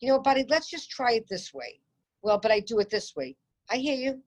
You 0.00 0.08
know, 0.08 0.20
buddy, 0.20 0.46
let's 0.48 0.70
just 0.70 0.90
try 0.90 1.12
it 1.12 1.26
this 1.28 1.52
way. 1.52 1.80
Well, 2.22 2.38
but 2.38 2.50
I 2.50 2.60
do 2.60 2.78
it 2.78 2.88
this 2.88 3.14
way. 3.14 3.36
I 3.70 3.76
hear 3.76 3.94
you. 3.94 4.22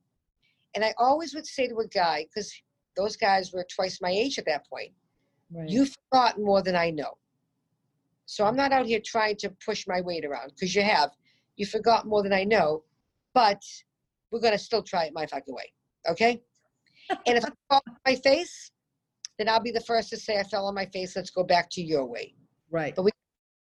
And 0.76 0.86
I 0.86 0.94
always 1.00 1.34
would 1.34 1.48
say 1.48 1.68
to 1.68 1.80
a 1.80 1.88
guy, 1.88 2.26
because 2.26 2.54
those 2.96 3.16
guys 3.16 3.52
were 3.52 3.66
twice 3.76 4.00
my 4.00 4.12
age 4.12 4.38
at 4.38 4.46
that 4.46 4.70
point, 4.70 4.92
Right. 5.50 5.68
you've 5.68 5.96
forgotten 6.12 6.44
more 6.46 6.62
than 6.62 6.76
I 6.76 6.92
know. 6.92 7.18
So 8.28 8.46
I'm 8.46 8.56
not 8.56 8.74
out 8.74 8.86
here 8.86 9.02
trying 9.04 9.38
to 9.38 9.50
push 9.66 9.88
my 9.88 10.02
weight 10.02 10.24
around 10.24 10.50
because 10.50 10.76
you 10.76 10.84
have. 10.84 11.12
You 11.56 11.66
forgot 11.66 12.06
more 12.06 12.22
than 12.22 12.34
I 12.34 12.44
know, 12.44 12.84
but 13.34 13.64
we're 14.32 14.40
gonna 14.40 14.58
still 14.58 14.84
try 14.84 15.06
it 15.06 15.14
my 15.14 15.26
fucking 15.26 15.54
way. 15.54 15.72
Okay? 16.10 16.42
and 17.26 17.38
if 17.38 17.46
I 17.46 17.50
fall 17.70 17.82
on 17.88 17.96
my 18.06 18.16
face, 18.16 18.72
then 19.38 19.48
I'll 19.50 19.62
be 19.62 19.72
the 19.72 19.82
first 19.82 20.10
to 20.10 20.18
say 20.18 20.38
I 20.40 20.44
fell 20.44 20.66
on 20.66 20.74
my 20.76 20.86
face. 20.88 21.16
Let's 21.16 21.30
go 21.30 21.44
back 21.44 21.70
to 21.72 21.82
your 21.82 22.06
way. 22.06 22.34
right. 22.70 22.96
but 22.96 23.04
we 23.04 23.12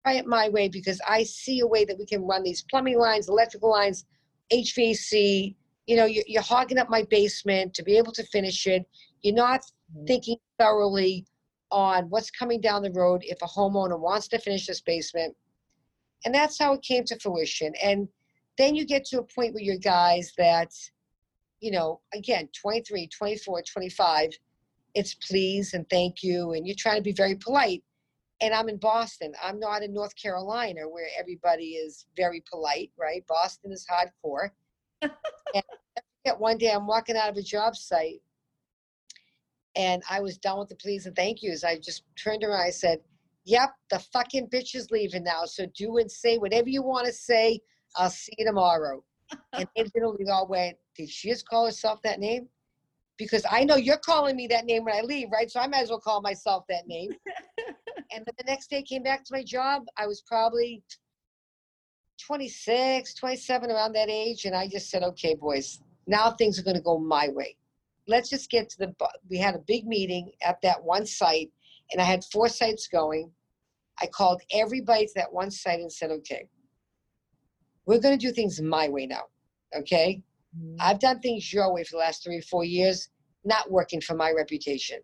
Try 0.04 0.14
it 0.14 0.26
my 0.26 0.48
way 0.48 0.68
because 0.68 1.00
I 1.08 1.24
see 1.24 1.58
a 1.60 1.66
way 1.66 1.84
that 1.84 1.98
we 1.98 2.06
can 2.06 2.22
run 2.22 2.44
these 2.44 2.62
plumbing 2.70 2.96
lines, 2.96 3.28
electrical 3.28 3.70
lines, 3.72 4.04
HVAC. 4.52 5.56
You 5.86 5.96
know, 5.96 6.04
you're, 6.04 6.22
you're 6.28 6.42
hogging 6.42 6.78
up 6.78 6.88
my 6.88 7.02
basement 7.10 7.74
to 7.74 7.82
be 7.82 7.96
able 7.98 8.12
to 8.12 8.24
finish 8.26 8.66
it. 8.68 8.84
You're 9.22 9.34
not 9.34 9.62
Mhm. 9.96 10.06
thinking 10.06 10.36
thoroughly 10.58 11.26
on 11.72 12.08
what's 12.10 12.30
coming 12.30 12.60
down 12.60 12.82
the 12.82 12.92
road 12.92 13.22
if 13.24 13.40
a 13.42 13.46
homeowner 13.46 13.98
wants 13.98 14.28
to 14.28 14.38
finish 14.38 14.66
this 14.66 14.80
basement. 14.80 15.36
And 16.24 16.32
that's 16.34 16.58
how 16.58 16.72
it 16.74 16.82
came 16.82 17.04
to 17.04 17.18
fruition. 17.20 17.72
And 17.82 18.08
then 18.58 18.74
you 18.74 18.86
get 18.86 19.04
to 19.06 19.18
a 19.18 19.22
point 19.22 19.54
where 19.54 19.62
you're 19.62 19.76
guys 19.76 20.32
that, 20.38 20.72
you 21.60 21.70
know, 21.70 22.00
again, 22.14 22.48
23, 22.60 23.08
24, 23.08 23.62
25, 23.62 24.30
it's 24.94 25.14
please 25.14 25.74
and 25.74 25.88
thank 25.90 26.22
you. 26.22 26.52
And 26.52 26.66
you're 26.66 26.76
trying 26.78 26.96
to 26.96 27.02
be 27.02 27.12
very 27.12 27.34
polite. 27.34 27.82
And 28.40 28.52
I'm 28.52 28.68
in 28.68 28.76
Boston. 28.76 29.32
I'm 29.42 29.58
not 29.58 29.82
in 29.82 29.94
North 29.94 30.14
Carolina 30.16 30.88
where 30.88 31.08
everybody 31.18 31.70
is 31.70 32.06
very 32.16 32.42
polite, 32.50 32.90
right? 32.98 33.26
Boston 33.26 33.72
is 33.72 33.86
hardcore. 33.90 34.50
and 35.54 35.64
one 36.38 36.58
day 36.58 36.70
I'm 36.70 36.86
walking 36.86 37.16
out 37.16 37.30
of 37.30 37.36
a 37.36 37.42
job 37.42 37.76
site 37.76 38.20
and 39.76 40.02
I 40.08 40.20
was 40.20 40.38
done 40.38 40.58
with 40.58 40.68
the 40.68 40.74
please 40.76 41.06
and 41.06 41.14
thank 41.14 41.42
yous. 41.42 41.62
I 41.62 41.78
just 41.78 42.02
turned 42.16 42.42
around. 42.42 42.62
I 42.66 42.70
said, 42.70 43.00
Yep, 43.44 43.74
the 43.90 44.00
fucking 44.12 44.48
bitch 44.48 44.74
is 44.74 44.90
leaving 44.90 45.22
now. 45.22 45.44
So 45.44 45.66
do 45.76 45.98
and 45.98 46.10
say 46.10 46.36
whatever 46.36 46.68
you 46.68 46.82
want 46.82 47.06
to 47.06 47.12
say. 47.12 47.60
I'll 47.96 48.10
see 48.10 48.32
you 48.38 48.46
tomorrow. 48.46 49.02
and 49.52 49.66
they 49.76 49.84
literally 49.94 50.28
all 50.30 50.46
went, 50.46 50.76
Did 50.96 51.10
she 51.10 51.30
just 51.30 51.48
call 51.48 51.66
herself 51.66 52.00
that 52.02 52.20
name? 52.20 52.48
Because 53.18 53.44
I 53.50 53.64
know 53.64 53.76
you're 53.76 53.96
calling 53.96 54.36
me 54.36 54.46
that 54.48 54.66
name 54.66 54.84
when 54.84 54.94
I 54.94 55.00
leave, 55.00 55.28
right? 55.32 55.50
So 55.50 55.60
I 55.60 55.66
might 55.66 55.82
as 55.82 55.90
well 55.90 56.00
call 56.00 56.20
myself 56.20 56.64
that 56.68 56.86
name. 56.86 57.10
and 58.12 58.24
then 58.24 58.34
the 58.36 58.44
next 58.46 58.68
day 58.68 58.82
came 58.82 59.02
back 59.02 59.24
to 59.24 59.34
my 59.34 59.42
job. 59.42 59.84
I 59.96 60.06
was 60.06 60.22
probably 60.26 60.82
26, 62.26 63.14
27, 63.14 63.70
around 63.70 63.94
that 63.94 64.10
age. 64.10 64.44
And 64.44 64.54
I 64.54 64.68
just 64.68 64.90
said, 64.90 65.02
Okay, 65.02 65.34
boys, 65.34 65.80
now 66.06 66.30
things 66.32 66.58
are 66.58 66.62
going 66.62 66.76
to 66.76 66.82
go 66.82 66.98
my 66.98 67.28
way 67.28 67.56
let's 68.06 68.30
just 68.30 68.50
get 68.50 68.68
to 68.70 68.78
the 68.78 68.94
we 69.28 69.38
had 69.38 69.54
a 69.54 69.60
big 69.66 69.86
meeting 69.86 70.30
at 70.42 70.60
that 70.62 70.82
one 70.82 71.06
site 71.06 71.50
and 71.92 72.00
i 72.00 72.04
had 72.04 72.24
four 72.24 72.48
sites 72.48 72.88
going 72.88 73.30
i 74.00 74.06
called 74.06 74.40
everybody 74.52 75.06
to 75.06 75.12
that 75.14 75.32
one 75.32 75.50
site 75.50 75.80
and 75.80 75.92
said 75.92 76.10
okay 76.10 76.48
we're 77.86 78.00
going 78.00 78.18
to 78.18 78.26
do 78.26 78.32
things 78.32 78.60
my 78.60 78.88
way 78.88 79.06
now 79.06 79.22
okay? 79.74 80.22
Mhm. 80.56 80.76
i've 80.80 80.98
done 81.00 81.20
things 81.20 81.52
your 81.52 81.72
way 81.72 81.82
for 81.84 81.92
the 81.92 81.98
last 82.06 82.22
three 82.22 82.38
or 82.38 82.42
four 82.42 82.64
years 82.64 83.08
not 83.44 83.70
working 83.70 84.00
for 84.00 84.14
my 84.14 84.32
reputation. 84.32 85.00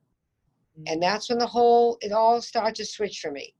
And 0.89 1.01
that's 1.01 1.29
when 1.29 1.39
the 1.39 1.47
whole 1.47 1.97
it 2.01 2.11
all 2.11 2.41
started 2.43 2.75
to 2.77 2.85
switch 2.85 3.21
for 3.21 3.31
me. 3.31 3.55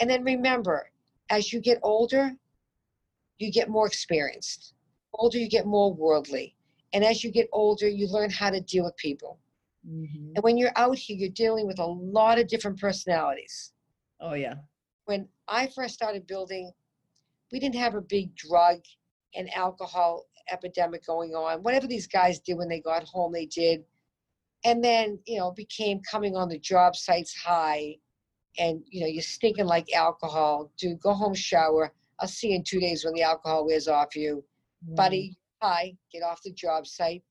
And 0.00 0.08
then 0.08 0.22
remember 0.24 0.90
as 1.28 1.52
you 1.52 1.60
get 1.60 1.78
older 1.82 2.32
you 3.38 3.50
get 3.52 3.68
more 3.68 3.86
experienced. 3.86 4.74
Older 5.14 5.36
you 5.38 5.48
get 5.48 5.66
more 5.66 5.92
worldly. 5.92 6.54
And 6.94 7.04
as 7.04 7.22
you 7.24 7.30
get 7.30 7.48
older 7.52 7.88
you 7.88 8.06
learn 8.06 8.30
how 8.30 8.50
to 8.50 8.60
deal 8.60 8.84
with 8.84 8.96
people. 8.96 9.38
Mhm. 9.86 10.32
and 10.34 10.42
when 10.44 10.56
you're 10.56 10.72
out 10.76 10.96
here 10.96 11.16
you're 11.16 11.28
dealing 11.44 11.66
with 11.66 11.78
a 11.80 11.86
lot 12.18 12.38
of 12.38 12.46
different 12.46 12.78
personalities. 12.80 13.72
Oh 14.20 14.34
yeah. 14.34 14.54
when 15.06 15.28
i 15.48 15.66
first 15.66 15.92
started 15.94 16.26
building 16.26 16.72
we 17.52 17.60
didn't 17.60 17.76
have 17.76 17.94
a 17.94 18.00
big 18.00 18.34
drug 18.34 18.78
and 19.34 19.52
alcohol 19.54 20.26
epidemic 20.50 21.06
going 21.06 21.34
on 21.34 21.62
whatever 21.62 21.86
these 21.86 22.06
guys 22.06 22.40
did 22.40 22.58
when 22.58 22.68
they 22.68 22.80
got 22.80 23.04
home 23.04 23.32
they 23.32 23.46
did 23.46 23.84
and 24.64 24.82
then 24.82 25.18
you 25.26 25.38
know 25.38 25.52
became 25.52 26.00
coming 26.10 26.36
on 26.36 26.48
the 26.48 26.58
job 26.58 26.96
sites 26.96 27.34
high 27.36 27.94
and 28.58 28.82
you 28.88 29.00
know 29.00 29.06
you're 29.06 29.22
stinking 29.22 29.66
like 29.66 29.86
alcohol 29.94 30.72
dude 30.76 31.00
go 31.00 31.14
home 31.14 31.34
shower 31.34 31.92
i'll 32.18 32.28
see 32.28 32.48
you 32.48 32.56
in 32.56 32.64
two 32.64 32.80
days 32.80 33.04
when 33.04 33.14
the 33.14 33.22
alcohol 33.22 33.64
wears 33.64 33.86
off 33.86 34.16
you 34.16 34.44
mm. 34.88 34.96
buddy, 34.96 35.36
hi, 35.62 35.94
get 36.12 36.22
off 36.22 36.42
the 36.42 36.52
job 36.52 36.86
site. 36.86 37.22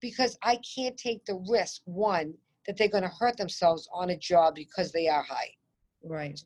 Because 0.00 0.38
I 0.42 0.58
can't 0.74 0.96
take 0.96 1.24
the 1.24 1.42
risk, 1.50 1.82
one, 1.84 2.34
that 2.66 2.76
they're 2.76 2.88
going 2.88 3.04
to 3.04 3.10
hurt 3.18 3.36
themselves 3.36 3.88
on 3.92 4.10
a 4.10 4.16
job 4.16 4.54
because 4.54 4.92
they 4.92 5.08
are 5.08 5.22
high. 5.22 5.50
Right. 6.02 6.38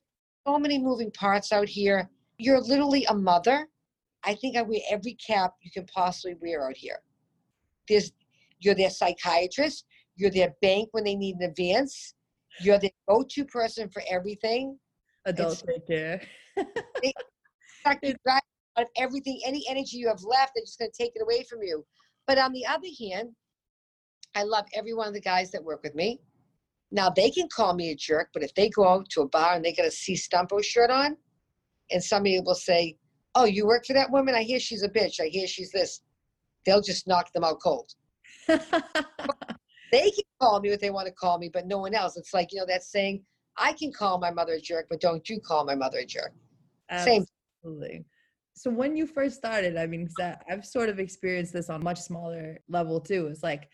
So 0.46 0.58
many 0.58 0.78
moving 0.78 1.10
parts 1.10 1.52
out 1.52 1.68
here. 1.68 2.08
You're 2.38 2.60
literally 2.60 3.04
a 3.06 3.14
mother. 3.14 3.68
I 4.24 4.34
think 4.34 4.56
I 4.56 4.62
wear 4.62 4.80
every 4.90 5.14
cap 5.14 5.54
you 5.60 5.70
can 5.70 5.86
possibly 5.86 6.36
wear 6.40 6.68
out 6.68 6.76
here. 6.76 7.00
There's, 7.88 8.12
you're 8.60 8.74
their 8.74 8.90
psychiatrist. 8.90 9.84
You're 10.16 10.30
their 10.30 10.54
bank 10.62 10.88
when 10.92 11.04
they 11.04 11.14
need 11.14 11.36
an 11.36 11.50
advance. 11.50 12.14
You're 12.60 12.78
the 12.78 12.92
go-to 13.08 13.44
person 13.44 13.88
for 13.88 14.02
everything. 14.10 14.78
Adult 15.26 15.62
daycare. 15.66 16.24
you 18.02 18.14
out 18.26 18.42
of 18.76 18.86
everything, 18.96 19.40
any 19.44 19.64
energy 19.68 19.96
you 19.96 20.08
have 20.08 20.22
left, 20.22 20.52
they're 20.54 20.64
just 20.64 20.78
going 20.78 20.90
to 20.90 20.96
take 21.02 21.12
it 21.14 21.22
away 21.22 21.44
from 21.44 21.62
you. 21.62 21.84
But 22.26 22.38
on 22.38 22.52
the 22.52 22.66
other 22.66 22.88
hand, 23.00 23.30
I 24.34 24.42
love 24.42 24.66
every 24.74 24.94
one 24.94 25.08
of 25.08 25.14
the 25.14 25.20
guys 25.20 25.50
that 25.52 25.64
work 25.64 25.82
with 25.82 25.94
me. 25.94 26.20
Now 26.90 27.10
they 27.10 27.30
can 27.30 27.48
call 27.48 27.74
me 27.74 27.90
a 27.90 27.96
jerk, 27.96 28.28
but 28.32 28.42
if 28.42 28.54
they 28.54 28.68
go 28.70 28.86
out 28.88 29.08
to 29.10 29.22
a 29.22 29.28
bar 29.28 29.54
and 29.54 29.64
they 29.64 29.72
get 29.72 29.86
a 29.86 29.90
C 29.90 30.14
Stumpo 30.14 30.62
shirt 30.62 30.90
on, 30.90 31.16
and 31.90 32.02
somebody 32.02 32.40
will 32.40 32.54
say, 32.54 32.96
"Oh, 33.34 33.44
you 33.44 33.66
work 33.66 33.86
for 33.86 33.92
that 33.94 34.10
woman? 34.10 34.34
I 34.34 34.42
hear 34.42 34.60
she's 34.60 34.82
a 34.82 34.88
bitch. 34.88 35.20
I 35.20 35.26
hear 35.26 35.46
she's 35.46 35.70
this," 35.72 36.02
they'll 36.64 36.82
just 36.82 37.06
knock 37.06 37.32
them 37.32 37.44
out 37.44 37.60
cold. 37.62 37.94
They 39.90 40.10
can 40.10 40.24
call 40.40 40.60
me 40.60 40.70
what 40.70 40.80
they 40.80 40.90
want 40.90 41.06
to 41.06 41.12
call 41.12 41.38
me, 41.38 41.48
but 41.50 41.66
no 41.66 41.78
one 41.78 41.94
else. 41.94 42.16
It's 42.16 42.34
like 42.34 42.52
you 42.52 42.58
know 42.60 42.66
that 42.66 42.82
saying, 42.82 43.24
"I 43.56 43.72
can 43.72 43.92
call 43.92 44.18
my 44.18 44.30
mother 44.30 44.52
a 44.54 44.60
jerk, 44.60 44.86
but 44.90 45.00
don't 45.00 45.26
you 45.28 45.40
call 45.40 45.64
my 45.64 45.74
mother 45.74 45.98
a 46.00 46.04
jerk." 46.04 46.32
Same. 46.94 47.24
Absolutely. 47.64 48.04
So 48.54 48.70
when 48.70 48.96
you 48.96 49.06
first 49.06 49.36
started, 49.36 49.76
I 49.76 49.86
mean, 49.86 50.08
I- 50.20 50.36
I've 50.50 50.66
sort 50.66 50.88
of 50.88 50.98
experienced 50.98 51.52
this 51.52 51.70
on 51.70 51.80
a 51.80 51.84
much 51.84 52.00
smaller 52.00 52.58
level 52.68 53.00
too. 53.00 53.28
It's 53.28 53.42
like 53.42 53.70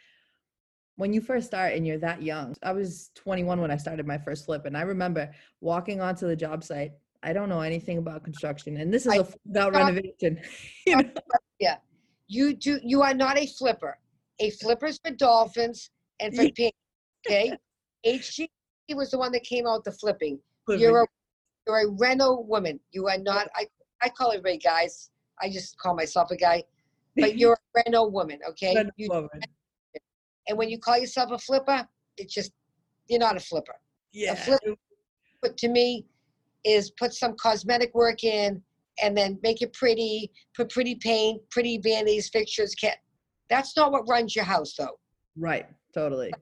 when 0.96 1.12
you 1.12 1.20
first 1.20 1.46
start 1.46 1.72
and 1.72 1.86
you're 1.86 1.98
that 1.98 2.22
young. 2.22 2.54
I 2.62 2.72
was 2.72 3.10
21 3.14 3.60
when 3.60 3.70
I 3.70 3.76
started 3.76 4.06
my 4.06 4.18
first 4.18 4.44
flip, 4.44 4.66
and 4.66 4.76
I 4.76 4.82
remember 4.82 5.32
walking 5.60 6.00
onto 6.00 6.26
the 6.28 6.36
job 6.36 6.62
site. 6.62 6.92
I 7.24 7.32
don't 7.32 7.48
know 7.48 7.60
anything 7.60 7.98
about 7.98 8.22
construction, 8.22 8.76
and 8.76 8.92
this 8.92 9.06
is 9.06 9.12
I- 9.12 9.16
a 9.16 9.24
full-out 9.24 9.72
renovation. 9.72 10.40
you 10.86 10.96
know? 10.96 11.10
You 12.26 12.54
do. 12.54 12.80
You 12.82 13.02
are 13.02 13.12
not 13.14 13.38
a 13.38 13.46
flipper. 13.46 13.98
A 14.40 14.48
flipper's 14.50 14.98
for 15.04 15.12
dolphins 15.12 15.90
and 16.20 16.34
for 16.34 16.42
Yeah. 16.44 16.50
pink. 16.56 16.74
Okay. 17.26 17.52
HG 18.06 18.46
was 18.94 19.10
the 19.10 19.18
one 19.18 19.32
that 19.32 19.44
came 19.44 19.66
out 19.66 19.82
the 19.84 19.92
flipping. 19.92 20.38
You're 20.68 21.02
a 21.02 21.06
you're 21.66 21.80
a 21.86 21.90
reno 21.92 22.40
woman. 22.40 22.78
You 22.92 23.08
are 23.08 23.16
not. 23.18 23.48
I 23.56 23.66
I 24.02 24.08
call 24.10 24.30
everybody 24.32 24.58
guys. 24.58 25.10
I 25.40 25.48
just 25.50 25.78
call 25.78 25.94
myself 25.94 26.30
a 26.30 26.36
guy. 26.36 26.64
But 27.16 27.36
you're 27.38 27.54
a 27.54 27.82
reno 27.86 28.06
woman. 28.08 28.40
Okay. 28.50 28.74
Reno 28.74 28.90
You, 28.96 29.08
woman. 29.10 29.40
and 30.48 30.58
when 30.58 30.68
you 30.68 30.78
call 30.78 30.98
yourself 30.98 31.30
a 31.30 31.38
flipper, 31.38 31.86
it's 32.18 32.32
just 32.34 32.52
you're 33.08 33.20
not 33.20 33.36
a 33.36 33.40
flipper. 33.40 33.76
yeah. 34.12 34.34
flip- 34.34 34.60
But 35.42 35.56
to 35.58 35.68
me, 35.68 36.06
is 36.64 36.90
put 36.98 37.12
some 37.14 37.34
cosmetic 37.40 37.94
work 37.94 38.24
in 38.24 38.62
and 39.02 39.16
then 39.16 39.38
make 39.42 39.62
it 39.62 39.72
pretty. 39.72 40.30
Put 40.56 40.70
pretty 40.70 40.96
paint, 40.96 41.42
pretty 41.50 41.78
vanities, 41.78 42.28
fixtures. 42.28 42.74
kit. 42.74 42.96
That's 43.50 43.76
not 43.76 43.92
what 43.92 44.08
runs 44.08 44.34
your 44.34 44.44
house, 44.44 44.74
though. 44.76 44.98
Right. 45.36 45.66
Totally. 45.92 46.32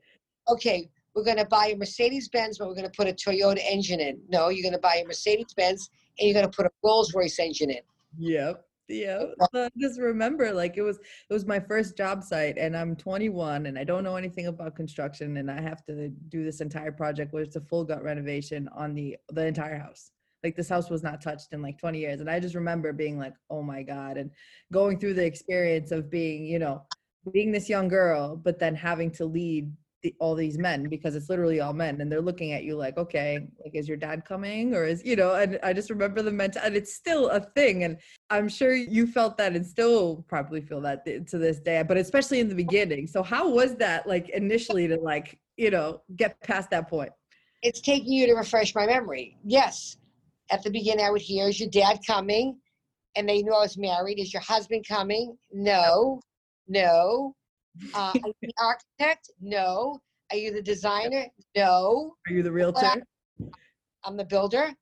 okay, 0.49 0.89
we're 1.15 1.25
to 1.37 1.45
buy 1.45 1.69
a 1.69 1.77
Mercedes 1.77 2.29
Benz, 2.29 2.59
but 2.59 2.69
we're 2.69 2.75
to 2.91 2.97
put 2.97 3.09
a 3.09 3.13
Toyota 3.13 3.61
engine 3.65 4.01
in. 4.01 4.21
No, 4.29 4.49
you're 4.49 4.63
to 4.73 4.79
buy 4.79 5.03
a 5.05 5.07
Mercedes 5.07 5.53
Benz 5.57 5.91
and 6.19 6.29
you're 6.29 6.35
to 6.51 6.57
put 6.57 6.67
a 6.67 6.71
Rolls 6.83 7.15
Royce 7.15 7.39
engine 7.39 7.71
in. 7.71 7.81
Yep. 8.19 8.65
Yeah. 8.89 9.25
I 9.55 9.69
just 9.79 10.01
remember 10.01 10.53
like 10.53 10.77
it 10.77 10.83
was 10.83 10.99
it 10.99 11.33
was 11.33 11.47
my 11.47 11.61
first 11.61 11.97
job 11.97 12.23
site 12.23 12.59
and 12.59 12.77
I'm 12.77 12.97
21 12.97 13.67
and 13.67 13.79
I 13.79 13.85
don't 13.85 14.05
know 14.05 14.17
anything 14.17 14.47
about 14.49 14.77
construction 14.77 15.37
and 15.37 15.51
I 15.51 15.61
have 15.61 15.85
to 15.87 16.09
do 16.29 16.45
this 16.45 16.61
entire 16.61 16.93
project 16.93 17.33
where 17.33 17.43
it's 17.43 17.57
a 17.57 17.61
full 17.61 17.85
gut 17.85 18.03
renovation 18.03 18.69
on 18.75 18.95
the 18.95 19.17
the 19.31 19.47
entire 19.47 19.79
house. 19.79 20.11
Like 20.43 20.57
this 20.57 20.69
house 20.69 20.91
was 20.91 21.03
not 21.03 21.23
touched 21.23 21.53
in 21.53 21.63
like 21.63 21.79
20 21.79 22.01
years. 22.01 22.21
And 22.21 22.29
I 22.29 22.41
just 22.41 22.57
remember 22.57 22.93
being 22.93 23.17
like, 23.17 23.35
oh 23.49 23.63
my 23.63 23.83
God, 23.83 24.17
and 24.17 24.31
going 24.73 24.99
through 24.99 25.15
the 25.15 25.25
experience 25.25 25.93
of 25.93 26.11
being, 26.11 26.45
you 26.45 26.59
know, 26.59 26.83
being 27.33 27.53
this 27.53 27.69
young 27.69 27.87
girl, 27.87 28.37
but 28.37 28.59
then 28.59 28.75
having 28.75 29.13
to 29.13 29.25
lead 29.25 29.73
the, 30.03 30.15
all 30.19 30.35
these 30.35 30.59
men 30.59 30.89
because 30.89 31.15
it's 31.15 31.29
literally 31.29 31.61
all 31.61 31.73
men 31.73 32.01
and 32.01 32.11
they're 32.11 32.21
looking 32.21 32.53
at 32.53 32.65
you 32.65 32.77
like 32.77 32.97
okay 32.97 33.47
like 33.63 33.75
is 33.75 33.89
your 33.89 33.97
dad 33.97 34.25
coming 34.25 34.75
or 34.75 34.85
is 34.85 35.05
you 35.05 35.17
know 35.17 35.35
and 35.35 35.59
i 35.63 35.73
just 35.73 35.91
remember 35.91 36.23
the 36.23 36.31
mental 36.31 36.61
and 36.65 36.75
it's 36.77 36.95
still 36.95 37.29
a 37.29 37.41
thing 37.41 37.85
and 37.85 37.97
i'm 38.31 38.49
sure 38.49 38.75
you 38.75 39.07
felt 39.07 39.37
that 39.37 39.55
and 39.55 39.67
still 39.67 40.25
probably 40.29 40.61
feel 40.61 40.81
that 40.81 41.05
th- 41.05 41.25
to 41.31 41.39
this 41.39 41.61
day 41.61 41.83
but 41.87 41.97
especially 41.97 42.41
in 42.41 42.49
the 42.49 42.55
beginning 42.55 43.07
so 43.07 43.23
how 43.23 43.49
was 43.49 43.77
that 43.77 44.07
like 44.07 44.29
initially 44.31 44.89
to 44.89 44.97
like 44.97 45.39
you 45.57 45.71
know 45.71 46.01
get 46.17 46.41
past 46.43 46.71
that 46.71 46.89
point 46.89 47.11
It's 47.63 47.81
taking 47.81 48.13
you 48.13 48.27
to 48.27 48.35
refresh 48.35 48.75
my 48.75 48.87
memory. 48.87 49.37
Yes. 49.45 49.97
At 50.51 50.65
the 50.65 50.71
beginning, 50.71 51.07
I 51.07 51.11
would 51.11 51.23
hear, 51.23 51.49
is 51.49 51.61
your 51.61 51.71
dad 51.71 52.01
coming? 52.05 52.59
And 53.15 53.29
they 53.29 53.41
knew 53.43 53.55
I 53.55 53.61
was 53.61 53.79
married. 53.79 54.19
Is 54.19 54.33
your 54.33 54.43
husband 54.43 54.85
coming? 54.89 55.39
No. 55.53 56.21
No. 56.67 57.35
Uh, 57.95 58.13
are 58.15 58.29
you 58.29 58.35
the 58.43 58.53
architect? 58.61 59.31
No. 59.41 60.01
Are 60.31 60.37
you 60.37 60.53
the 60.53 60.63
designer? 60.63 61.27
No. 61.57 62.15
are 62.29 62.33
you 62.33 62.43
the 62.43 62.53
realtor 62.53 63.03
I'm 64.05 64.17
the 64.17 64.25
builder. 64.25 64.73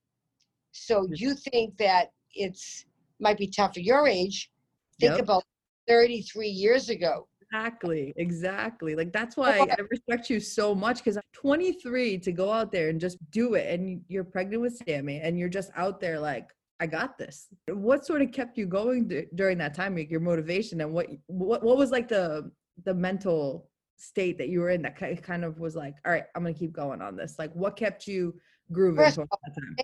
So 0.72 1.06
you 1.12 1.34
think 1.34 1.76
that 1.78 2.12
it's 2.34 2.84
might 3.20 3.36
be 3.36 3.48
tough 3.48 3.74
for 3.74 3.80
your 3.80 4.08
age. 4.08 4.50
Think 4.98 5.12
Yep. 5.16 5.24
about 5.24 5.44
33 5.88 6.48
years 6.48 6.88
ago. 6.88 7.26
Exactly, 7.52 8.14
exactly. 8.16 8.94
Like 8.94 9.12
that's 9.12 9.36
why 9.36 9.58
I 9.58 9.76
respect 9.90 10.30
you 10.30 10.38
so 10.40 10.74
much 10.74 10.98
because 10.98 11.16
I'm 11.16 11.22
23 11.32 12.18
to 12.18 12.32
go 12.32 12.52
out 12.52 12.70
there 12.70 12.88
and 12.88 13.00
just 13.00 13.18
do 13.30 13.54
it. 13.54 13.66
And 13.78 14.02
you're 14.08 14.24
pregnant 14.24 14.62
with 14.62 14.80
Sammy, 14.86 15.20
and 15.20 15.38
you're 15.38 15.48
just 15.48 15.70
out 15.74 16.00
there 16.00 16.18
like, 16.20 16.48
I 16.78 16.86
got 16.86 17.18
this. 17.18 17.48
What 17.68 18.06
sort 18.06 18.22
of 18.22 18.30
kept 18.32 18.56
you 18.56 18.66
going 18.66 19.08
d- 19.08 19.26
during 19.34 19.58
that 19.58 19.74
time? 19.74 19.96
Like 19.96 20.10
your 20.10 20.20
motivation 20.20 20.80
and 20.80 20.92
what 20.92 21.08
what 21.26 21.62
what 21.64 21.76
was 21.76 21.90
like 21.90 22.08
the 22.08 22.50
the 22.84 22.94
mental 22.94 23.68
state 23.96 24.38
that 24.38 24.48
you 24.48 24.60
were 24.60 24.70
in 24.70 24.82
that 24.82 24.96
kind 25.22 25.44
of 25.44 25.58
was 25.58 25.76
like, 25.76 25.94
all 26.04 26.12
right, 26.12 26.24
I'm 26.34 26.42
gonna 26.42 26.54
keep 26.54 26.72
going 26.72 27.02
on 27.02 27.16
this. 27.16 27.36
Like, 27.38 27.52
what 27.54 27.76
kept 27.76 28.06
you 28.06 28.34
grooving 28.72 29.04
First 29.04 29.16
time? 29.16 29.76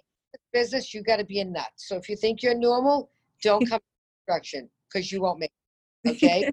Business, 0.52 0.94
you 0.94 1.02
got 1.02 1.16
to 1.16 1.24
be 1.24 1.40
a 1.40 1.44
nut. 1.44 1.68
So 1.76 1.96
if 1.96 2.08
you 2.08 2.16
think 2.16 2.42
you're 2.42 2.54
normal, 2.54 3.10
don't 3.42 3.60
come 3.68 3.78
to 3.78 4.26
construction 4.26 4.70
because 4.88 5.12
you 5.12 5.20
won't 5.20 5.40
make 5.40 5.52
it. 6.04 6.10
Okay. 6.10 6.50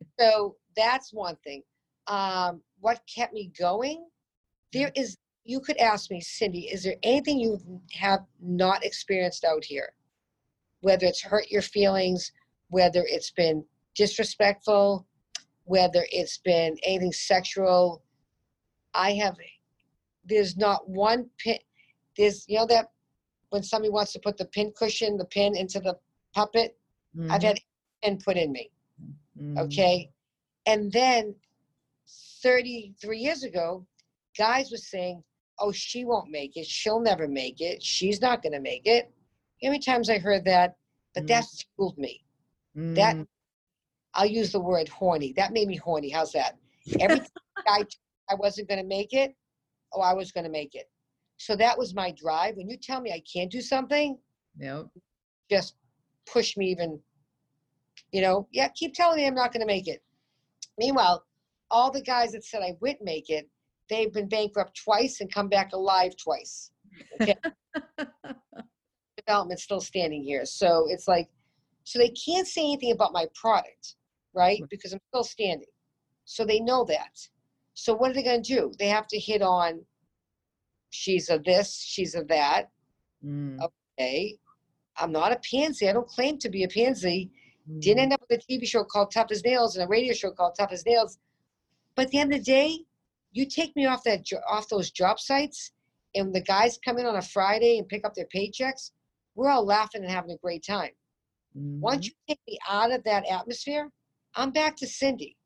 so 0.18 0.56
that's 0.76 1.12
one 1.12 1.36
thing. 1.44 1.62
Um, 2.06 2.60
what 2.80 3.00
kept 3.12 3.32
me 3.32 3.50
going? 3.58 4.06
There 4.72 4.90
is, 4.94 5.16
you 5.44 5.60
could 5.60 5.78
ask 5.78 6.10
me, 6.10 6.20
Cindy, 6.20 6.68
is 6.68 6.82
there 6.82 6.96
anything 7.02 7.38
you 7.38 7.58
have 7.92 8.20
not 8.42 8.84
experienced 8.84 9.44
out 9.44 9.64
here? 9.64 9.92
Whether 10.80 11.06
it's 11.06 11.22
hurt 11.22 11.50
your 11.50 11.62
feelings, 11.62 12.32
whether 12.68 13.04
it's 13.06 13.30
been 13.30 13.64
disrespectful, 13.94 15.06
whether 15.70 16.04
it's 16.10 16.38
been 16.38 16.76
anything 16.82 17.12
sexual. 17.12 18.02
I 18.92 19.12
have, 19.22 19.36
there's 20.24 20.56
not 20.56 20.88
one 20.88 21.30
pin, 21.38 21.58
there's, 22.16 22.44
you 22.48 22.58
know, 22.58 22.66
that 22.66 22.86
when 23.50 23.62
somebody 23.62 23.90
wants 23.90 24.12
to 24.14 24.18
put 24.18 24.36
the 24.36 24.46
pin 24.46 24.72
cushion, 24.76 25.16
the 25.16 25.24
pin 25.26 25.56
into 25.56 25.78
the 25.80 25.96
puppet, 26.34 26.76
I've 27.30 27.42
Mhm, 27.42 27.44
had 27.44 27.58
pin 28.02 28.18
put 28.24 28.36
in 28.36 28.50
me. 28.52 28.70
Mhm. 29.40 29.58
okay? 29.64 30.10
And 30.66 30.92
then 30.92 31.34
33 32.42 33.18
years 33.18 33.44
ago 33.44 33.86
guys 34.36 34.70
were 34.70 34.76
saying 34.76 35.22
oh 35.60 35.72
she 35.72 36.04
won't 36.04 36.30
make 36.30 36.56
it. 36.56 36.66
She'll 36.66 37.00
never 37.00 37.28
make 37.28 37.60
it. 37.60 37.82
She's 37.82 38.20
not 38.20 38.42
going 38.42 38.54
to 38.54 38.60
make 38.60 38.86
it. 38.86 39.12
How 39.62 39.68
many 39.70 39.78
times 39.80 40.08
i 40.10 40.18
heard 40.18 40.44
that? 40.46 40.76
But 41.14 41.26
Mm. 41.26 41.28
that 41.28 41.44
fueled 41.76 41.98
me. 41.98 42.24
That 42.96 43.16
Mm, 43.16 43.26
i'll 44.14 44.26
use 44.26 44.52
the 44.52 44.60
word 44.60 44.88
horny. 44.88 45.32
That 45.36 45.52
made 45.52 45.68
me 45.68 45.76
horny. 45.76 46.10
How's 46.10 46.32
that? 46.32 46.56
Every 47.00 47.18
time 47.20 47.28
I, 47.66 47.84
I 48.30 48.34
wasn't 48.34 48.68
going 48.68 48.80
to 48.80 48.86
make 48.86 49.12
it 49.12 49.34
oh 49.92 50.00
i 50.00 50.14
was 50.14 50.32
going 50.32 50.44
to 50.44 50.50
make 50.50 50.74
it. 50.74 50.88
So 51.38 51.56
that 51.56 51.76
was 51.78 51.94
my 51.94 52.12
drive. 52.12 52.56
When 52.56 52.68
you 52.68 52.76
tell 52.76 53.00
me 53.00 53.12
i 53.12 53.22
can't 53.32 53.50
do 53.50 53.60
something 53.60 54.18
Yep. 54.58 54.88
just 55.50 55.76
push 56.30 56.56
me 56.56 56.66
even 56.70 57.00
you 58.12 58.20
know? 58.22 58.48
Yeah 58.52 58.68
keep 58.74 58.94
telling 58.94 59.18
me 59.18 59.26
i'm 59.26 59.34
not 59.34 59.52
going 59.52 59.60
to 59.60 59.66
make 59.66 59.88
it. 59.88 60.02
Meanwhile 60.78 61.24
all 61.70 61.90
the 61.90 62.02
guys 62.02 62.32
that 62.32 62.44
said 62.44 62.62
i 62.62 62.76
wouldn't 62.80 63.02
make 63.02 63.30
it 63.30 63.48
they've 63.88 64.12
been 64.12 64.28
bankrupt 64.28 64.80
twice 64.82 65.20
and 65.20 65.32
come 65.32 65.48
back 65.48 65.72
alive 65.72 66.12
twice 66.16 66.70
development 69.26 69.60
still 69.60 69.80
standing 69.80 70.22
here. 70.22 70.44
So 70.44 70.86
it's 70.88 71.06
like 71.08 71.28
so 71.84 71.98
they 71.98 72.10
can't 72.10 72.46
say 72.46 72.62
anything 72.62 72.92
about 72.92 73.12
my 73.12 73.26
product 73.34 73.94
right 74.34 74.62
because 74.70 74.92
i'm 74.92 75.00
still 75.08 75.24
standing 75.24 75.68
so 76.24 76.44
they 76.44 76.60
know 76.60 76.84
that 76.84 77.16
so 77.74 77.94
what 77.94 78.10
are 78.10 78.14
they 78.14 78.22
going 78.22 78.42
to 78.42 78.54
do 78.54 78.72
they 78.78 78.88
have 78.88 79.06
to 79.06 79.18
hit 79.18 79.42
on 79.42 79.80
she's 80.90 81.28
a 81.30 81.38
this 81.44 81.82
she's 81.82 82.14
a 82.14 82.22
that 82.24 82.70
Mm, 83.24 83.68
okay 83.98 84.36
i'm 84.96 85.12
not 85.12 85.32
a 85.32 85.40
pansy 85.50 85.88
i 85.88 85.92
don't 85.92 86.08
claim 86.08 86.38
to 86.38 86.48
be 86.48 86.64
a 86.64 86.68
pansy 86.68 87.30
didn't 87.80 88.00
mhm. 88.00 88.02
end 88.04 88.12
up 88.12 88.20
with 88.28 88.40
a 88.40 88.52
TV 88.52 88.66
show 88.66 88.84
called 88.84 89.10
Tough 89.10 89.28
as 89.30 89.44
Nails 89.44 89.76
and 89.76 89.84
a 89.84 89.88
radio 89.88 90.12
show 90.12 90.30
called 90.30 90.54
Tough 90.58 90.72
as 90.72 90.84
Nails. 90.84 91.18
But 91.94 92.06
at 92.06 92.10
the 92.10 92.18
end 92.18 92.32
of 92.32 92.40
the 92.40 92.44
day, 92.44 92.84
you 93.32 93.46
take 93.46 93.74
me 93.76 93.86
off 93.86 94.02
that 94.04 94.24
off 94.48 94.68
those 94.68 94.90
job 94.90 95.18
sites, 95.20 95.72
and 96.14 96.34
the 96.34 96.42
guys 96.42 96.78
come 96.84 96.98
in 96.98 97.06
on 97.06 97.16
a 97.16 97.22
Friday 97.22 97.78
and 97.78 97.88
pick 97.88 98.04
up 98.04 98.14
their 98.14 98.26
paychecks. 98.34 98.92
We're 99.34 99.50
all 99.50 99.64
laughing 99.64 100.02
and 100.02 100.10
having 100.10 100.32
a 100.32 100.36
great 100.38 100.64
time. 100.64 100.90
Once 101.80 102.06
Mhm. 102.06 102.08
you 102.08 102.12
take 102.28 102.40
me 102.48 102.58
out 102.68 102.92
of 102.92 103.02
that 103.04 103.26
atmosphere, 103.30 103.90
I'm 104.34 104.50
back 104.50 104.76
to 104.76 104.86
Cindy. 104.86 105.36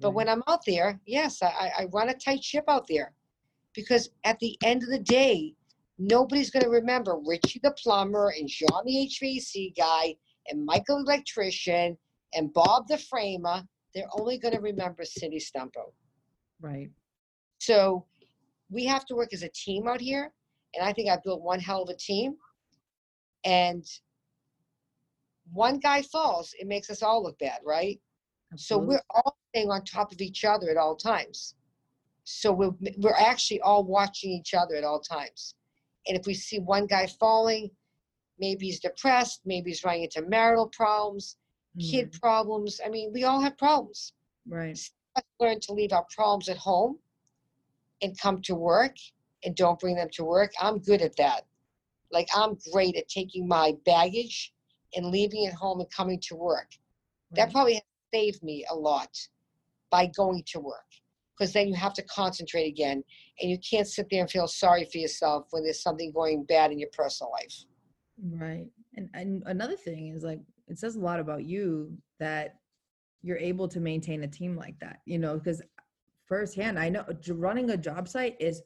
But 0.00 0.10
Right. 0.10 0.16
when 0.16 0.28
I'm 0.28 0.42
out 0.46 0.64
there, 0.66 1.00
yes, 1.06 1.42
I, 1.42 1.46
I 1.46 1.72
I 1.82 1.84
run 1.86 2.08
a 2.08 2.14
tight 2.14 2.44
ship 2.44 2.64
out 2.68 2.86
there, 2.88 3.12
because 3.74 4.10
at 4.24 4.38
the 4.38 4.56
end 4.64 4.82
of 4.82 4.90
the 4.90 4.98
day, 4.98 5.54
nobody's 5.98 6.50
going 6.50 6.64
to 6.64 6.70
remember 6.70 7.18
Richie 7.26 7.60
the 7.62 7.72
plumber 7.72 8.32
and 8.38 8.48
John 8.48 8.84
the 8.84 9.08
HVAC 9.08 9.76
guy 9.76 10.14
and 10.48 10.64
Michael 10.64 11.04
the 11.04 11.12
electrician 11.12 11.98
and 12.34 12.52
Bob 12.52 12.86
the 12.88 12.98
framer. 12.98 13.62
They're 13.94 14.08
only 14.18 14.38
going 14.38 14.54
to 14.54 14.60
remember 14.60 15.04
Cindy 15.04 15.38
Stumpo. 15.38 15.92
right. 16.60 16.90
So 17.58 18.06
we 18.70 18.84
have 18.84 19.04
to 19.06 19.14
work 19.14 19.32
as 19.32 19.42
a 19.42 19.48
team 19.48 19.88
out 19.88 20.00
here, 20.00 20.32
and 20.74 20.84
I 20.84 20.92
think 20.92 21.10
I 21.10 21.18
built 21.24 21.42
one 21.42 21.58
hell 21.58 21.82
of 21.82 21.88
a 21.88 21.96
team. 21.96 22.36
And 23.44 23.84
one 25.52 25.78
guy 25.78 26.02
falls, 26.02 26.54
it 26.58 26.66
makes 26.66 26.90
us 26.90 27.02
all 27.02 27.22
look 27.22 27.38
bad, 27.38 27.60
right? 27.64 27.98
So 28.56 28.78
we're 28.78 29.02
all 29.10 29.36
staying 29.50 29.70
on 29.70 29.84
top 29.84 30.12
of 30.12 30.20
each 30.20 30.44
other 30.44 30.70
at 30.70 30.76
all 30.76 30.96
times. 30.96 31.54
So 32.24 32.52
we're 32.52 32.74
we're 32.98 33.14
actually 33.14 33.60
all 33.60 33.84
watching 33.84 34.30
each 34.30 34.54
other 34.54 34.74
at 34.74 34.84
all 34.84 35.00
times. 35.00 35.54
And 36.06 36.16
if 36.18 36.26
we 36.26 36.34
see 36.34 36.58
one 36.58 36.86
guy 36.86 37.06
falling, 37.06 37.70
maybe 38.38 38.66
he's 38.66 38.80
depressed, 38.80 39.42
maybe 39.44 39.70
he's 39.70 39.84
running 39.84 40.04
into 40.04 40.22
marital 40.22 40.68
problems, 40.68 41.36
kid 41.78 42.12
Mhm. 42.12 42.20
problems. 42.20 42.80
I 42.84 42.88
mean, 42.88 43.12
we 43.12 43.24
all 43.24 43.40
have 43.40 43.56
problems. 43.58 44.12
Right. 44.46 44.78
Let's 45.14 45.28
learn 45.40 45.60
to 45.60 45.72
leave 45.72 45.92
our 45.92 46.06
problems 46.14 46.48
at 46.48 46.56
home 46.56 46.98
and 48.00 48.18
come 48.18 48.40
to 48.42 48.54
work 48.54 48.96
and 49.44 49.54
don't 49.54 49.78
bring 49.78 49.96
them 49.96 50.08
to 50.12 50.24
work. 50.24 50.52
I'm 50.60 50.78
good 50.78 51.02
at 51.02 51.16
that. 51.16 51.46
Like 52.10 52.28
I'm 52.34 52.56
great 52.72 52.96
at 52.96 53.08
taking 53.08 53.46
my 53.46 53.72
baggage 53.84 54.54
and 54.94 55.06
leaving 55.06 55.44
it 55.44 55.52
home 55.54 55.80
and 55.80 55.90
coming 55.90 56.18
to 56.20 56.36
work. 56.36 56.70
That 57.32 57.52
probably 57.52 57.74
has 57.74 57.82
saved 58.12 58.42
me 58.42 58.64
a 58.70 58.74
lot 58.74 59.10
by 59.90 60.06
going 60.16 60.42
to 60.46 60.60
work 60.60 60.84
because 61.38 61.52
then 61.52 61.68
you 61.68 61.74
have 61.74 61.94
to 61.94 62.02
concentrate 62.04 62.66
again 62.66 63.02
and 63.40 63.50
you 63.50 63.58
can't 63.58 63.86
sit 63.86 64.06
there 64.10 64.20
and 64.20 64.30
feel 64.30 64.48
sorry 64.48 64.84
for 64.90 64.98
yourself 64.98 65.46
when 65.50 65.62
there's 65.62 65.82
something 65.82 66.12
going 66.12 66.44
bad 66.44 66.72
in 66.72 66.78
your 66.78 66.90
personal 66.92 67.30
life. 67.32 67.64
Right. 68.32 68.66
And 68.96 69.08
and 69.14 69.42
another 69.46 69.76
thing 69.76 70.08
is 70.08 70.24
like 70.24 70.40
it 70.66 70.78
says 70.78 70.96
a 70.96 71.00
lot 71.00 71.20
about 71.20 71.44
you 71.44 71.96
that 72.18 72.56
you're 73.22 73.38
able 73.38 73.68
to 73.68 73.80
maintain 73.80 74.24
a 74.24 74.28
team 74.28 74.56
like 74.56 74.78
that, 74.80 75.00
you 75.06 75.18
know, 75.18 75.38
because 75.38 75.62
firsthand, 76.26 76.78
I 76.78 76.88
know 76.88 77.04
running 77.30 77.70
a 77.70 77.76
job 77.76 78.08
site 78.08 78.36
is 78.38 78.62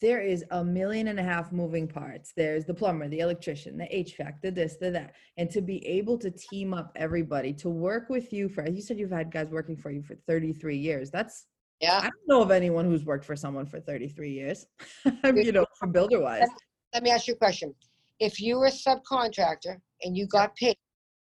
there 0.00 0.20
is 0.20 0.44
a 0.50 0.62
million 0.62 1.08
and 1.08 1.18
a 1.18 1.22
half 1.22 1.52
moving 1.52 1.88
parts. 1.88 2.32
There's 2.36 2.64
the 2.64 2.74
plumber, 2.74 3.08
the 3.08 3.20
electrician, 3.20 3.78
the 3.78 3.84
HVAC, 3.84 4.40
the 4.42 4.50
this, 4.50 4.76
the 4.76 4.90
that. 4.90 5.14
And 5.38 5.50
to 5.50 5.62
be 5.62 5.86
able 5.86 6.18
to 6.18 6.30
team 6.30 6.74
up 6.74 6.92
everybody 6.96 7.52
to 7.54 7.70
work 7.70 8.10
with 8.10 8.32
you 8.32 8.48
for, 8.48 8.68
you 8.68 8.82
said, 8.82 8.98
you've 8.98 9.10
had 9.10 9.32
guys 9.32 9.48
working 9.48 9.76
for 9.76 9.90
you 9.90 10.02
for 10.02 10.14
33 10.26 10.76
years. 10.76 11.10
That's 11.10 11.46
Yeah. 11.80 11.98
I 11.98 12.02
don't 12.02 12.28
know 12.28 12.42
of 12.42 12.50
anyone 12.50 12.84
who's 12.84 13.04
worked 13.04 13.24
for 13.24 13.36
someone 13.36 13.66
for 13.66 13.80
33 13.80 14.30
years, 14.30 14.66
you 15.24 15.52
know, 15.52 15.64
for 15.78 15.86
builder 15.88 16.20
wise. 16.20 16.48
Let 16.92 17.02
me 17.02 17.10
ask 17.10 17.26
you 17.26 17.34
a 17.34 17.38
question. 17.38 17.74
If 18.20 18.40
you 18.40 18.58
were 18.58 18.66
a 18.66 18.70
subcontractor 18.70 19.78
and 20.02 20.16
you 20.16 20.26
got 20.26 20.54
paid 20.56 20.76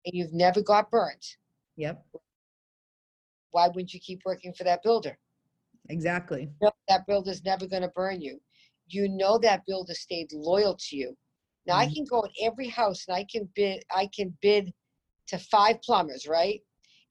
and 0.05 0.13
you've 0.13 0.33
never 0.33 0.61
got 0.61 0.89
burnt, 0.89 1.37
Yep, 1.77 2.05
why 3.51 3.67
wouldn't 3.67 3.93
you 3.93 3.99
keep 3.99 4.21
working 4.25 4.53
for 4.53 4.63
that 4.63 4.81
builder? 4.83 5.17
exactly. 5.89 6.49
that 6.87 7.05
builder's 7.07 7.43
never 7.43 7.65
going 7.65 7.81
to 7.81 7.89
burn 7.89 8.21
you. 8.21 8.39
You 8.91 9.07
know 9.09 9.37
that 9.39 9.65
builder 9.65 9.93
stayed 9.93 10.31
loyal 10.33 10.75
to 10.75 10.95
you. 10.97 11.17
Now 11.65 11.77
I 11.77 11.87
Mhm. 11.87 11.93
can 11.95 12.05
go 12.05 12.23
in 12.23 12.31
every 12.41 12.67
house 12.67 13.07
and 13.07 13.15
I 13.15 13.23
can 13.23 13.45
bid. 13.55 13.83
I 13.91 14.07
can 14.07 14.37
bid 14.41 14.73
to 15.27 15.37
five 15.37 15.81
plumbers, 15.81 16.27
right? 16.27 16.61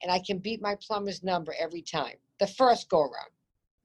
And 0.01 0.11
I 0.11 0.19
can 0.19 0.39
beat 0.39 0.61
my 0.61 0.75
plumber's 0.75 1.23
number 1.23 1.53
every 1.57 1.81
time. 1.81 2.17
The 2.39 2.47
first 2.47 2.89
go 2.89 3.01
around, 3.01 3.31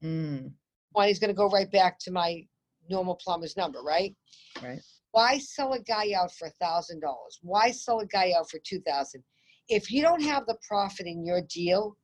Mm, 0.03 0.53
one 0.91 1.07
he's 1.07 1.19
going 1.19 1.29
to 1.29 1.33
go 1.33 1.49
right 1.49 1.71
back 1.71 1.97
to 1.99 2.11
my 2.11 2.47
normal 2.89 3.15
plumber's 3.15 3.57
number, 3.57 3.81
right? 3.81 4.15
right. 4.61 4.81
Why 5.11 5.39
sell 5.39 5.73
a 5.73 5.79
guy 5.79 6.13
out 6.13 6.31
for 6.33 6.47
a 6.47 6.51
thousand 6.51 6.99
dollars? 6.99 7.39
Why 7.41 7.71
sell 7.71 7.99
a 7.99 8.05
guy 8.05 8.33
out 8.37 8.49
for 8.49 8.59
two 8.59 8.79
thousand? 8.81 9.23
If 9.69 9.91
you 9.91 10.01
don't 10.01 10.21
have 10.21 10.45
the 10.45 10.57
profit 10.67 11.07
in 11.07 11.25
your 11.25 11.41
deal 11.41 11.97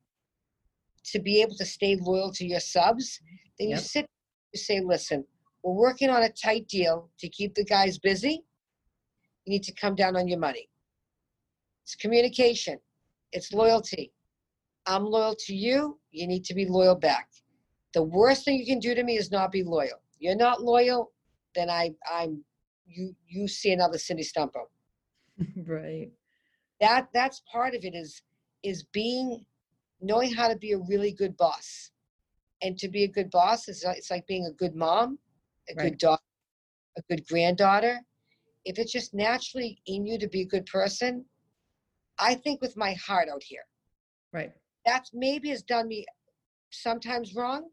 to 1.04 1.20
be 1.20 1.40
able 1.42 1.56
to 1.56 1.64
stay 1.64 1.96
loyal 1.96 2.32
to 2.32 2.44
your 2.46 2.60
subs, 2.60 3.20
then 3.58 3.68
you 3.68 3.74
sit 3.78 4.06
you 4.52 4.58
say, 4.60 4.80
listen, 4.80 5.24
we're 5.64 5.72
working 5.72 6.10
on 6.10 6.22
a 6.22 6.28
tight 6.28 6.68
deal 6.68 7.08
to 7.18 7.28
keep 7.30 7.54
the 7.54 7.64
guys 7.64 7.98
busy. 7.98 8.44
You 9.46 9.50
need 9.50 9.62
to 9.62 9.72
come 9.72 9.94
down 9.94 10.14
on 10.14 10.28
your 10.28 10.38
money. 10.38 10.68
It's 11.84 11.94
communication, 11.94 12.78
it's 13.32 13.52
loyalty. 13.52 14.12
I'm 14.86 15.04
loyal 15.04 15.34
to 15.46 15.54
you, 15.54 15.98
you 16.10 16.26
need 16.26 16.44
to 16.44 16.54
be 16.54 16.66
loyal 16.66 16.94
back. 16.94 17.28
The 17.94 18.02
worst 18.02 18.44
thing 18.44 18.58
you 18.58 18.66
can 18.66 18.78
do 18.78 18.94
to 18.94 19.02
me 19.02 19.16
is 19.16 19.30
not 19.30 19.50
be 19.50 19.62
loyal. 19.62 20.02
You're 20.18 20.36
not 20.36 20.62
loyal, 20.62 21.12
then 21.54 21.70
I 21.70 21.92
I'm 22.12 22.44
you 22.86 23.14
you 23.26 23.48
see 23.48 23.72
another 23.72 23.98
Cindy 23.98 24.22
Stumpo. 24.22 24.64
right. 25.66 26.10
That 26.80 27.08
that's 27.14 27.42
part 27.50 27.74
of 27.74 27.84
it 27.84 27.94
is 27.94 28.20
is 28.62 28.82
being 28.92 29.44
knowing 30.00 30.34
how 30.34 30.48
to 30.48 30.56
be 30.56 30.72
a 30.72 30.78
really 30.78 31.12
good 31.12 31.36
boss. 31.38 31.90
And 32.62 32.76
to 32.78 32.88
be 32.88 33.04
a 33.04 33.08
good 33.08 33.30
boss 33.30 33.68
is 33.68 33.84
like- 33.84 33.98
it's 33.98 34.10
like 34.10 34.26
being 34.26 34.46
a 34.46 34.52
good 34.52 34.74
mom, 34.74 35.18
a 35.68 35.74
Right. 35.74 35.90
good 35.90 35.98
daughter, 35.98 36.22
a 36.96 37.02
good 37.08 37.26
granddaughter. 37.26 38.00
If 38.64 38.78
it's 38.78 38.92
just 38.92 39.14
naturally 39.14 39.80
in 39.86 40.06
you 40.06 40.18
to 40.18 40.28
be 40.28 40.42
a 40.42 40.46
good 40.46 40.66
person, 40.66 41.24
I 42.18 42.34
think 42.34 42.60
with 42.60 42.76
my 42.76 42.94
heart 42.94 43.28
out 43.28 43.42
here, 43.42 43.66
Right. 44.32 44.52
that 44.86 45.08
maybe 45.12 45.50
has 45.50 45.62
done 45.62 45.88
me 45.88 46.06
sometimes 46.70 47.34
wrong 47.34 47.70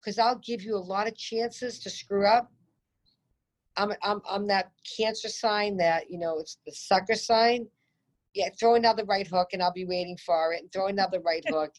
because 0.00 0.18
I'll 0.18 0.38
give 0.38 0.62
you 0.62 0.76
a 0.76 0.78
lot 0.78 1.08
of 1.08 1.16
chances 1.16 1.78
to 1.80 1.90
screw 1.90 2.26
up. 2.26 2.52
I'm, 3.76 3.92
I'm, 4.02 4.20
I'm 4.28 4.46
that 4.46 4.72
cancer 4.96 5.28
sign 5.28 5.76
that, 5.78 6.10
you 6.10 6.18
know, 6.18 6.38
it's 6.38 6.58
the 6.64 6.72
sucker 6.72 7.14
sign. 7.14 7.68
Yeah, 8.34 8.48
throw 8.58 8.74
another 8.74 9.04
right 9.04 9.26
hook 9.26 9.48
and 9.52 9.62
I'll 9.62 9.72
be 9.72 9.84
waiting 9.86 10.16
for 10.24 10.52
it 10.52 10.62
and 10.62 10.72
throw 10.72 10.88
another 10.88 11.20
right 11.20 11.44
hook. 11.48 11.72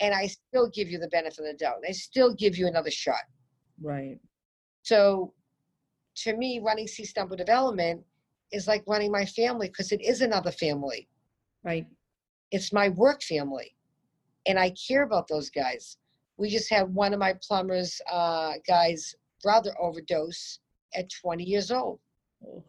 And 0.00 0.14
I 0.14 0.28
still 0.28 0.68
give 0.68 0.88
you 0.90 0.98
the 0.98 1.08
benefit 1.08 1.40
of 1.40 1.44
the 1.46 1.54
doubt. 1.54 1.82
I 1.86 1.92
still 1.92 2.34
give 2.34 2.56
you 2.56 2.66
another 2.68 2.90
shot. 2.90 3.20
Right. 3.80 4.18
So 4.88 5.34
to 6.22 6.34
me, 6.34 6.60
running 6.60 6.88
C 6.88 7.02
Stumpo 7.02 7.36
Development 7.36 8.02
is 8.52 8.66
like 8.66 8.82
running 8.86 9.12
my 9.12 9.26
family 9.26 9.68
because 9.68 9.92
it 9.92 10.00
is 10.00 10.22
another 10.22 10.50
family. 10.50 11.08
Right. 11.62 11.86
it's 12.52 12.72
my 12.72 12.88
work 12.88 13.20
family 13.20 13.74
and 14.46 14.58
i 14.58 14.72
care 14.88 15.02
about 15.02 15.26
those 15.28 15.50
guys. 15.50 15.98
We 16.38 16.48
just 16.48 16.70
had 16.70 16.94
one 16.94 17.12
of 17.12 17.18
my 17.18 17.34
plumbers 17.46 18.00
uh, 18.10 18.52
guys 18.66 19.14
brother 19.42 19.72
overdose 19.78 20.60
at 20.94 21.10
20 21.10 21.44
years 21.44 21.70
old. 21.70 21.98
Oh, 22.46 22.62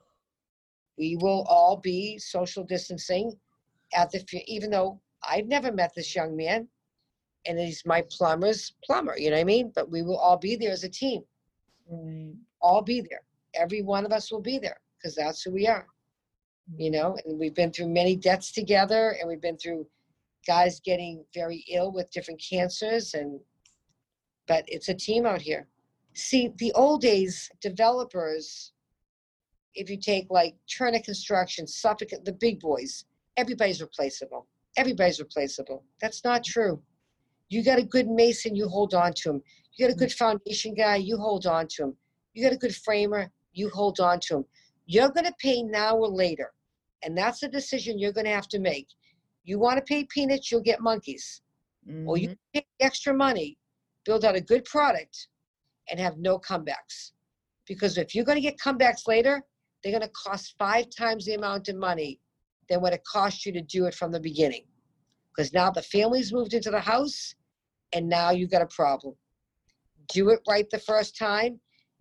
we 0.98 1.16
will 1.22 1.46
all 1.48 1.78
be 1.78 2.18
social 2.18 2.64
distancing 2.64 3.32
at 3.94 4.12
the 4.12 4.20
even 4.48 4.70
though 4.72 5.00
i've 5.32 5.48
never 5.48 5.72
met 5.72 5.92
this 5.96 6.14
young 6.16 6.36
man 6.36 6.68
and 7.46 7.58
he's 7.58 7.84
my 7.86 8.02
plumber's 8.16 8.74
plumber 8.84 9.16
you 9.18 9.30
know 9.30 9.38
what 9.38 9.42
i 9.42 9.56
mean? 9.56 9.72
But 9.74 9.90
we 9.90 10.02
will 10.02 10.18
all 10.18 10.38
be 10.38 10.56
there 10.58 10.72
as 10.72 10.84
a 10.84 10.90
team 10.90 11.22
Right. 11.90 12.34
all 12.62 12.82
be 12.82 13.02
there. 13.02 13.22
Every 13.56 13.82
one 13.82 14.06
of 14.06 14.12
us 14.12 14.32
will 14.32 14.42
be 14.42 14.60
there 14.60 14.80
because 14.98 15.16
that's 15.16 15.42
who 15.42 15.52
we 15.52 15.68
are 15.68 15.88
you 16.78 16.92
mm-hmm. 16.92 17.02
know? 17.02 17.18
And 17.26 17.40
we've 17.40 17.56
been 17.56 17.72
through 17.72 17.90
many 17.90 18.16
deaths 18.16 18.52
together 18.52 19.16
and 19.20 19.28
we've 19.28 19.42
been 19.42 19.58
through 19.58 19.88
guys 20.48 20.80
getting 20.80 21.24
very 21.34 21.66
ill 21.72 21.92
with 21.92 22.12
different 22.12 22.42
cancers 22.42 23.14
and 23.14 23.40
but 24.48 24.64
it's 24.68 24.90
a 24.90 24.96
team 24.96 25.28
out 25.28 25.42
here. 25.42 25.68
See 26.16 26.52
the 26.58 26.72
old 26.74 27.02
days 27.02 27.52
developers 27.62 28.72
if 29.76 29.90
you 29.90 29.98
take 29.98 30.28
like 30.30 30.56
turner 30.76 31.00
construction 31.00 31.68
suffolk 31.68 32.10
the 32.26 32.34
big 32.34 32.60
boys 32.60 33.06
everybody's 33.38 33.82
replaceable. 33.82 34.48
Everybody's 34.78 35.20
replaceable. 35.20 35.84
That's 36.02 36.24
not 36.24 36.44
true 36.44 36.82
you 37.50 37.64
got 37.64 37.80
a 37.80 37.84
good 37.84 38.08
mason 38.08 38.56
you 38.56 38.68
hold 38.68 38.94
on 38.94 39.14
to 39.14 39.32
him 39.32 39.42
you 39.74 39.86
got 39.86 39.94
a 39.94 39.98
good 39.98 40.12
foundation 40.12 40.74
guy 40.74 40.96
you 40.96 41.18
hold 41.18 41.46
on 41.46 41.68
to 41.68 41.84
him 41.84 41.98
you 42.34 42.44
got 42.44 42.54
a 42.54 42.58
good 42.58 42.76
framer 42.76 43.32
you 43.54 43.70
hold 43.70 44.00
on 44.00 44.20
to 44.20 44.38
him 44.38 44.46
you're 44.86 45.10
going 45.10 45.26
to 45.26 45.34
pay 45.42 45.62
now 45.64 45.96
or 45.96 46.08
later 46.08 46.52
and 47.04 47.18
that's 47.18 47.44
a 47.44 47.48
decision 47.48 47.98
you're 47.98 48.14
going 48.14 48.26
to 48.26 48.34
have 48.34 48.48
to 48.50 48.60
make. 48.60 48.88
You 49.44 49.60
want 49.60 49.78
to 49.78 49.84
pay 49.84 50.06
peanuts, 50.06 50.52
you'll 50.52 50.62
get 50.62 50.82
monkeys. 50.82 51.42
Or 52.06 52.18
you 52.18 52.30
mm-hmm. 52.30 52.60
pay 52.60 52.66
extra 52.80 53.14
money, 53.14 53.58
build 54.06 54.24
out 54.24 54.36
a 54.36 54.42
good 54.42 54.64
product, 54.66 55.28
and 55.90 56.00
have 56.00 56.18
no 56.18 56.38
comebacks. 56.38 57.14
Because 57.68 57.98
if 57.98 58.14
you're 58.14 58.26
going 58.26 58.36
to 58.36 58.42
get 58.42 58.60
comebacks 58.60 59.08
later, 59.08 59.42
they're 59.82 59.98
going 59.98 60.04
to 60.04 60.10
cost 60.10 60.56
five 60.60 60.86
times 60.96 61.26
the 61.26 61.34
amount 61.34 61.70
of 61.70 61.78
money 61.78 62.20
than 62.70 62.82
what 62.82 62.94
it 62.94 63.02
cost 63.12 63.46
you 63.46 63.52
to 63.54 63.62
do 63.62 63.86
it 63.86 63.96
from 63.96 64.12
the 64.12 64.20
beginning. 64.20 64.66
Because 65.36 65.54
now 65.54 65.72
the 65.72 65.82
family's 65.82 66.34
moved 66.34 66.54
into 66.54 66.70
the 66.70 66.80
house, 66.80 67.34
and 67.94 68.08
now 68.08 68.32
you 68.32 68.48
got 68.48 68.62
a 68.62 68.68
problem. 68.68 69.16
Do 70.14 70.30
it 70.30 70.40
right 70.48 70.70
the 70.70 70.80
first 70.80 71.18
time, 71.18 71.60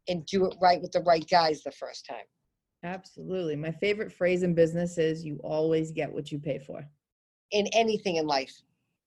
and 0.08 0.24
do 0.26 0.46
it 0.46 0.54
right 0.60 0.80
with 0.80 0.92
the 0.92 1.00
right 1.00 1.26
guys 1.28 1.62
the 1.62 1.72
first 1.72 2.06
time. 2.06 2.24
Absolutely. 2.84 3.56
My 3.56 3.72
favorite 3.72 4.12
phrase 4.12 4.42
in 4.42 4.54
business 4.54 4.98
is 4.98 5.24
you 5.24 5.38
always 5.42 5.90
get 5.90 6.12
what 6.12 6.30
you 6.30 6.38
pay 6.38 6.58
for. 6.58 6.84
In 7.50 7.66
anything 7.74 8.16
in 8.16 8.26
life. 8.26 8.54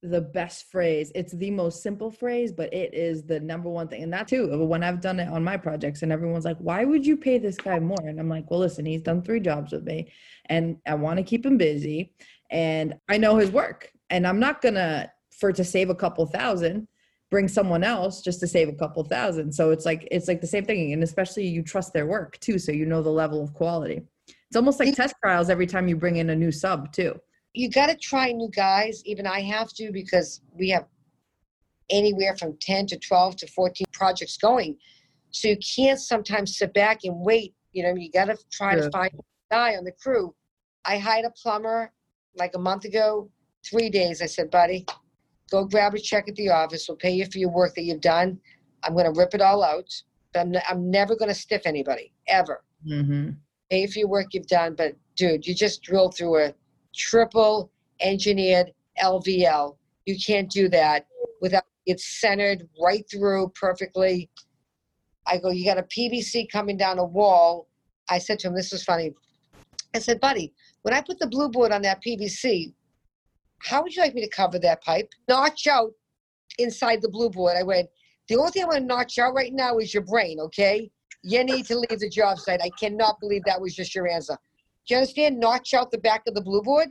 The 0.04 0.22
best 0.22 0.70
phrase. 0.72 1.12
It's 1.15 1.34
the 1.34 1.52
most 1.52 1.82
simple 1.84 2.12
phrase, 2.12 2.52
but 2.52 2.74
it 2.74 2.94
is 2.94 3.24
the 3.24 3.39
number 3.39 3.70
one 3.70 3.88
thing. 3.88 4.04
And 4.04 4.12
that 4.13 4.28
too, 4.28 4.52
uh, 4.52 4.58
when 4.58 4.84
I've 4.84 5.00
done 5.00 5.20
it 5.20 5.30
on 5.30 5.44
my 5.44 5.58
projects, 5.58 6.02
and 6.02 6.12
everyone's 6.12 6.44
like, 6.44 6.58
why 6.58 6.84
would 6.86 7.06
you 7.06 7.15
pay 7.15 7.38
this 7.38 7.56
guy 7.56 7.80
more? 7.80 8.02
And 8.04 8.20
I'm 8.20 8.28
like, 8.28 8.50
well, 8.50 8.60
listen, 8.60 8.86
he's 8.86 9.04
done 9.04 9.22
three 9.22 9.39
jobs 9.39 9.72
with 9.72 9.84
me, 9.84 10.12
and 10.48 10.78
I 10.88 10.96
want 10.96 11.17
to 11.17 11.24
keep 11.24 11.46
him 11.46 11.58
busy, 11.58 12.13
and 12.50 12.96
I 13.10 13.17
know 13.17 13.38
his 13.38 13.52
work. 13.52 13.91
And 14.10 14.28
I'm 14.28 14.39
not 14.39 14.62
going 14.62 14.74
to, 14.76 15.10
for 15.41 15.51
to 15.51 15.63
save 15.65 15.89
a 15.89 15.95
couple 15.95 16.25
thousand, 16.27 16.88
bring 17.32 17.47
someone 17.49 17.84
else 17.84 18.21
just 18.21 18.39
to 18.39 18.47
save 18.47 18.69
a 18.69 18.73
couple 18.73 19.04
thousand. 19.04 19.51
So 19.54 19.71
it's 19.71 19.86
like 19.86 20.08
it's 20.12 20.27
like 20.30 20.39
the 20.39 20.47
same 20.47 20.63
thing, 20.63 20.93
and 20.93 21.04
especially 21.04 21.47
you 21.47 21.63
trust 21.63 21.91
their 21.91 22.06
work 22.06 22.39
too, 22.39 22.58
so 22.60 22.71
you 22.71 22.86
know 22.86 23.01
the 23.01 23.10
level 23.10 23.43
of 23.43 23.54
quality. 23.54 24.01
It's 24.27 24.56
almost 24.56 24.80
like 24.80 24.95
test 24.95 25.15
trials 25.23 25.49
every 25.49 25.65
time 25.67 25.88
you 25.89 25.97
bring 25.97 26.17
in 26.17 26.30
a 26.30 26.36
new 26.36 26.51
sub 26.51 26.93
too. 26.93 27.19
you 27.54 27.69
got 27.69 27.88
to 27.88 27.95
try 27.97 28.32
new 28.32 28.49
guys. 28.56 29.01
Even 29.06 29.25
I 29.27 29.41
have 29.41 29.69
to 29.73 29.91
because 29.91 30.41
we 30.58 30.69
have 30.69 30.86
anywhere 31.89 32.36
from 32.38 32.58
10 32.62 32.86
to 32.88 32.97
12 32.99 33.36
to 33.38 33.47
14 33.47 33.86
projects 33.91 34.38
going. 34.38 34.77
So 35.32 35.49
you 35.49 35.58
can't 35.75 35.99
sometimes 35.99 36.58
sit 36.58 36.73
back 36.73 36.99
and 37.04 37.15
wait. 37.25 37.54
You 37.73 37.84
know, 37.84 37.95
you 37.95 38.10
got 38.12 38.25
to 38.25 38.38
try 38.51 38.75
Yeah. 38.75 38.84
to 38.84 38.91
find 38.91 39.12
a 39.13 39.23
guy 39.54 39.75
on 39.75 39.84
the 39.84 39.91
crew. 39.91 40.34
I 40.86 40.97
hired 40.97 41.25
a 41.25 41.32
plumber 41.32 41.91
like 42.36 42.54
a 42.56 42.60
month 42.60 42.86
ago, 42.86 43.30
three 43.69 43.89
days. 43.89 44.21
I 44.21 44.25
said, 44.27 44.49
buddy, 44.51 44.86
go 45.52 45.66
grab 45.66 45.94
a 45.94 46.00
check 46.00 46.28
at 46.28 46.36
the 46.36 46.50
office. 46.50 46.86
We'll 46.88 46.98
pay 46.98 47.12
you 47.12 47.26
for 47.26 47.38
your 47.38 47.52
work 47.52 47.76
that 47.76 47.84
you've 47.84 48.02
done. 48.02 48.40
I'm 48.84 48.94
going 48.94 49.12
to 49.12 49.20
rip 49.20 49.34
it 49.34 49.42
all 49.42 49.64
out. 49.64 49.90
But 50.34 50.40
I'm, 50.40 50.56
I'm 50.70 50.90
never 50.90 51.16
going 51.16 51.30
to 51.30 51.36
stiff 51.36 51.64
anybody, 51.66 52.14
ever 52.28 52.64
Mm-hmm. 52.88 53.30
pay 53.70 53.86
for 53.86 54.00
your 54.00 54.08
work 54.08 54.34
you've 54.34 54.48
done, 54.48 54.74
but 54.76 54.96
dude, 55.16 55.46
you 55.46 55.54
just 55.54 55.84
drilled 55.84 56.18
through 56.18 56.46
a 56.46 56.54
triple 56.96 57.72
engineered 58.02 58.72
LVL. 59.00 59.78
You 60.08 60.18
can't 60.18 60.50
do 60.50 60.68
that 60.70 61.06
without 61.42 61.62
it's 61.86 62.20
centered 62.20 62.68
right 62.82 63.06
through 63.12 63.50
perfectly. 63.50 64.32
I 65.28 65.38
go, 65.38 65.52
you 65.52 65.64
got 65.64 65.78
a 65.78 65.84
PVC 65.84 66.50
coming 66.52 66.76
down 66.76 66.98
a 66.98 67.06
wall. 67.06 67.68
I 68.10 68.18
said 68.18 68.40
to 68.40 68.48
him, 68.48 68.56
this 68.56 68.72
was 68.72 68.84
funny. 68.84 69.14
I 69.96 70.00
said, 70.00 70.20
buddy, 70.20 70.54
when 70.82 70.96
I 70.96 71.02
put 71.02 71.20
the 71.20 71.28
blue 71.28 71.50
board 71.50 71.72
on 71.72 71.84
that 71.84 72.02
PVC, 72.04 72.74
how 73.65 73.84
would 73.84 73.95
you 73.95 74.02
like 74.02 74.13
me 74.13 74.21
to 74.21 74.30
cover 74.30 74.60
that 74.60 74.84
pipe? 74.84 75.10
Notch 75.28 75.67
out 75.67 75.91
inside 76.58 77.02
the 77.02 77.10
blue 77.10 77.30
board. 77.30 77.56
I 77.58 77.63
went, 77.63 77.88
the 78.28 78.38
only 78.38 78.52
thing 78.52 78.63
I'm 78.63 78.69
going 78.69 78.82
to 78.82 78.88
notch 78.88 79.17
out 79.19 79.34
right 79.34 79.54
now 79.54 79.78
is 79.78 79.93
your 79.93 80.04
brain, 80.04 80.39
okay? 80.39 80.89
You 81.24 81.43
need 81.43 81.65
to 81.67 81.78
leave 81.78 82.00
the 82.00 82.10
job 82.10 82.39
site. 82.39 82.62
I 82.62 82.71
cannot 82.80 83.19
believe 83.19 83.43
that 83.45 83.62
was 83.62 83.76
just 83.76 83.93
your 83.93 84.08
answer. 84.08 84.38
Do 84.88 84.95
you 84.95 84.97
understand? 84.97 85.39
Notch 85.39 85.74
out 85.74 85.91
the 85.91 86.00
back 86.00 86.24
of 86.28 86.34
the 86.34 86.41
blue 86.41 86.62
board 86.62 86.89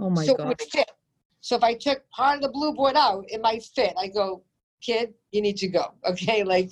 Oh 0.00 0.10
my 0.10 0.24
so 0.24 0.32
it 0.34 0.38
god. 0.38 0.48
would 0.48 0.60
fit. 0.60 0.90
So 1.40 1.56
if 1.56 1.62
I 1.62 1.74
took 1.74 2.08
part 2.10 2.36
of 2.36 2.42
the 2.42 2.48
blue 2.48 2.72
board 2.72 2.96
out, 2.96 3.24
it 3.28 3.40
might 3.40 3.62
fit. 3.62 3.94
I 3.98 4.08
go, 4.08 4.42
kid, 4.82 5.14
you 5.32 5.40
need 5.40 5.56
to 5.58 5.68
go. 5.68 5.94
Okay, 6.06 6.44
like 6.44 6.70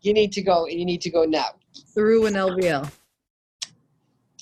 you 0.00 0.12
need 0.12 0.32
to 0.32 0.42
go 0.42 0.66
and 0.66 0.78
you 0.78 0.84
need 0.84 1.00
to 1.02 1.10
go 1.10 1.24
now. 1.24 1.48
Through 1.94 2.26
an 2.26 2.34
LVL. 2.34 2.90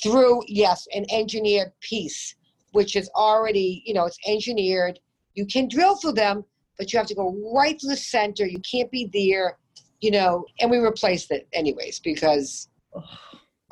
Through 0.02 0.42
yes, 0.48 0.86
an 0.94 1.06
engineered 1.10 1.72
piece, 1.80 2.34
which 2.72 2.96
is 2.96 3.08
already 3.14 3.82
you 3.86 3.94
know 3.94 4.04
it's 4.04 4.18
engineered. 4.26 4.98
You 5.34 5.46
can 5.46 5.68
drill 5.68 5.96
through 5.96 6.12
them, 6.12 6.44
but 6.78 6.92
you 6.92 6.98
have 6.98 7.06
to 7.08 7.14
go 7.14 7.36
right 7.54 7.78
to 7.78 7.88
the 7.88 7.96
center. 7.96 8.46
You 8.46 8.60
can't 8.60 8.90
be 8.90 9.08
there, 9.12 9.58
you 10.00 10.10
know. 10.10 10.44
And 10.60 10.70
we 10.70 10.78
replaced 10.78 11.30
it 11.30 11.48
anyways 11.52 12.00
because 12.00 12.68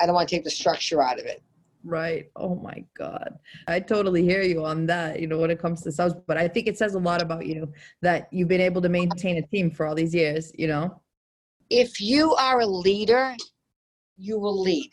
I 0.00 0.06
don't 0.06 0.14
want 0.14 0.28
to 0.28 0.34
take 0.34 0.44
the 0.44 0.50
structure 0.50 1.02
out 1.02 1.18
of 1.18 1.26
it. 1.26 1.42
Right. 1.82 2.30
Oh 2.36 2.54
my 2.56 2.84
God. 2.96 3.38
I 3.66 3.80
totally 3.80 4.22
hear 4.22 4.42
you 4.42 4.64
on 4.64 4.86
that, 4.86 5.20
you 5.20 5.26
know, 5.26 5.38
when 5.38 5.50
it 5.50 5.58
comes 5.58 5.82
to 5.82 5.92
subs. 5.92 6.14
But 6.26 6.36
I 6.36 6.46
think 6.46 6.66
it 6.66 6.76
says 6.76 6.94
a 6.94 6.98
lot 6.98 7.22
about 7.22 7.46
you 7.46 7.72
that 8.02 8.28
you've 8.30 8.48
been 8.48 8.60
able 8.60 8.82
to 8.82 8.88
maintain 8.88 9.38
a 9.38 9.42
team 9.46 9.70
for 9.70 9.86
all 9.86 9.94
these 9.94 10.14
years, 10.14 10.52
you 10.56 10.66
know? 10.66 11.00
If 11.70 12.00
you 12.00 12.34
are 12.34 12.60
a 12.60 12.66
leader, 12.66 13.34
you 14.18 14.38
will 14.38 14.60
lead. 14.60 14.90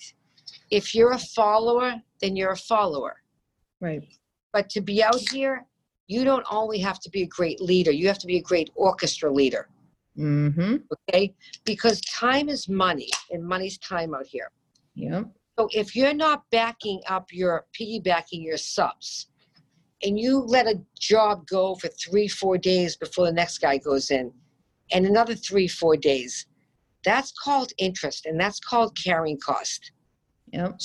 If 0.72 0.96
you're 0.96 1.12
a 1.12 1.20
follower, 1.20 1.96
then 2.22 2.36
you're 2.36 2.52
a 2.52 2.58
follower. 2.58 3.18
Right. 3.80 4.04
But 4.54 4.70
to 4.72 4.82
be 4.82 5.04
out 5.04 5.30
here, 5.32 5.66
you 6.08 6.24
don't 6.24 6.46
only 6.50 6.80
have 6.80 7.00
to 7.02 7.10
be 7.10 7.24
a 7.24 7.28
great 7.28 7.62
leader, 7.62 7.92
you 7.92 8.08
have 8.08 8.20
to 8.20 8.28
be 8.28 8.38
a 8.38 8.42
great 8.42 8.70
orchestra 8.76 9.32
leader. 9.32 9.68
Mm-hmm. 10.18 10.78
Okay? 11.10 11.36
Because 11.66 12.02
time 12.02 12.50
is 12.50 12.68
money, 12.68 13.10
and 13.32 13.46
money's 13.46 13.78
time 13.78 14.16
out 14.16 14.26
here. 14.26 14.50
Yeah. 14.96 15.24
So 15.60 15.68
if 15.74 15.96
you're 15.96 16.14
not 16.14 16.44
backing 16.52 17.02
up 17.08 17.28
your 17.32 17.66
piggybacking 17.80 18.44
your 18.44 18.58
subs, 18.58 19.28
and 20.04 20.20
you 20.20 20.40
let 20.40 20.68
a 20.68 20.80
job 21.00 21.48
go 21.48 21.76
for 21.76 21.88
three, 21.88 22.28
four 22.28 22.58
days 22.58 22.96
before 22.96 23.26
the 23.26 23.34
next 23.34 23.60
guy 23.60 23.78
goes 23.78 24.12
in, 24.12 24.32
and 24.92 25.06
another 25.06 25.36
three, 25.36 25.68
four 25.68 25.98
days, 25.98 26.46
that's 27.04 27.32
called 27.32 27.72
interest 27.78 28.26
and 28.26 28.40
that's 28.40 28.60
called 28.60 28.98
carrying 29.02 29.40
cost. 29.40 29.92
Yep. 30.52 30.80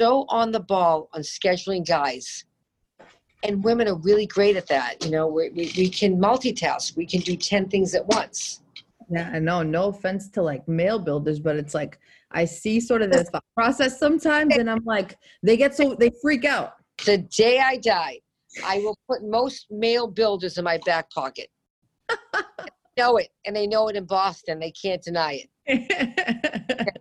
So 0.00 0.26
on 0.28 0.52
the 0.52 0.60
ball 0.60 1.08
on 1.12 1.22
scheduling 1.22 1.86
guys. 1.86 2.44
And 3.42 3.62
women 3.62 3.86
are 3.86 3.96
really 3.96 4.26
great 4.26 4.56
at 4.56 4.66
that. 4.68 5.04
You 5.04 5.10
know, 5.10 5.26
we, 5.26 5.50
we, 5.50 5.72
we 5.76 5.88
can 5.88 6.16
multitask, 6.18 6.96
we 6.96 7.06
can 7.06 7.20
do 7.20 7.36
10 7.36 7.68
things 7.68 7.94
at 7.94 8.06
once. 8.06 8.62
Yeah, 9.08 9.30
I 9.32 9.38
know. 9.38 9.62
No 9.62 9.88
offense 9.88 10.28
to 10.30 10.42
like 10.42 10.66
male 10.66 10.98
builders, 10.98 11.38
but 11.38 11.56
it's 11.56 11.74
like 11.74 11.98
I 12.32 12.44
see 12.44 12.80
sort 12.80 13.02
of 13.02 13.12
this 13.12 13.30
process 13.54 14.00
sometimes, 14.00 14.56
and 14.56 14.68
I'm 14.68 14.84
like, 14.84 15.16
they 15.42 15.56
get 15.56 15.76
so 15.76 15.94
they 15.94 16.10
freak 16.20 16.44
out. 16.44 16.74
The 17.04 17.18
day 17.18 17.60
I 17.60 17.76
die, 17.76 18.18
I 18.64 18.78
will 18.78 18.98
put 19.08 19.22
most 19.22 19.66
male 19.70 20.08
builders 20.08 20.58
in 20.58 20.64
my 20.64 20.78
back 20.84 21.08
pocket. 21.10 21.48
know 22.96 23.16
it, 23.18 23.28
and 23.44 23.54
they 23.54 23.66
know 23.66 23.88
it 23.88 23.96
in 23.96 24.06
Boston. 24.06 24.58
They 24.58 24.72
can't 24.72 25.02
deny 25.02 25.44
it. 25.66 26.88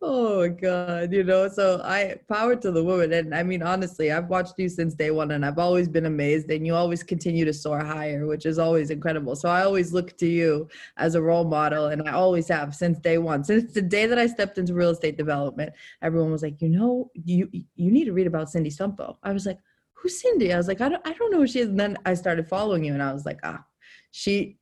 oh 0.00 0.48
god 0.48 1.12
you 1.12 1.24
know 1.24 1.48
so 1.48 1.80
i 1.82 2.14
power 2.28 2.54
to 2.54 2.70
the 2.70 2.82
woman 2.82 3.12
and 3.12 3.34
i 3.34 3.42
mean 3.42 3.64
honestly 3.64 4.12
i've 4.12 4.28
watched 4.28 4.54
you 4.56 4.68
since 4.68 4.94
day 4.94 5.10
one 5.10 5.32
and 5.32 5.44
i've 5.44 5.58
always 5.58 5.88
been 5.88 6.06
amazed 6.06 6.48
and 6.52 6.64
you 6.64 6.72
always 6.72 7.02
continue 7.02 7.44
to 7.44 7.52
soar 7.52 7.84
higher 7.84 8.24
which 8.24 8.46
is 8.46 8.60
always 8.60 8.90
incredible 8.90 9.34
so 9.34 9.48
i 9.48 9.64
always 9.64 9.92
look 9.92 10.16
to 10.16 10.26
you 10.26 10.68
as 10.98 11.16
a 11.16 11.20
role 11.20 11.44
model 11.44 11.86
and 11.88 12.08
i 12.08 12.12
always 12.12 12.46
have 12.46 12.76
since 12.76 13.00
day 13.00 13.18
one 13.18 13.42
since 13.42 13.72
the 13.72 13.82
day 13.82 14.06
that 14.06 14.20
i 14.20 14.26
stepped 14.26 14.56
into 14.56 14.72
real 14.72 14.90
estate 14.90 15.16
development 15.16 15.72
everyone 16.00 16.30
was 16.30 16.42
like 16.42 16.62
you 16.62 16.68
know 16.68 17.10
you 17.14 17.48
you 17.52 17.90
need 17.90 18.04
to 18.04 18.12
read 18.12 18.28
about 18.28 18.48
cindy 18.48 18.70
stumpo. 18.70 19.16
I 19.24 19.32
was 19.32 19.46
like 19.46 19.58
who's 19.94 20.20
cindy? 20.20 20.52
I 20.52 20.58
was 20.58 20.68
like 20.68 20.80
i 20.80 20.88
don't, 20.88 21.04
I 21.04 21.12
don't 21.14 21.32
know 21.32 21.38
who 21.38 21.46
she 21.48 21.58
is 21.58 21.68
and 21.68 21.80
then 21.80 21.96
i 22.06 22.14
started 22.14 22.48
following 22.48 22.84
you 22.84 22.92
and 22.92 23.02
i 23.02 23.12
was 23.12 23.26
like 23.26 23.40
ah 23.42 23.64
she 24.12 24.58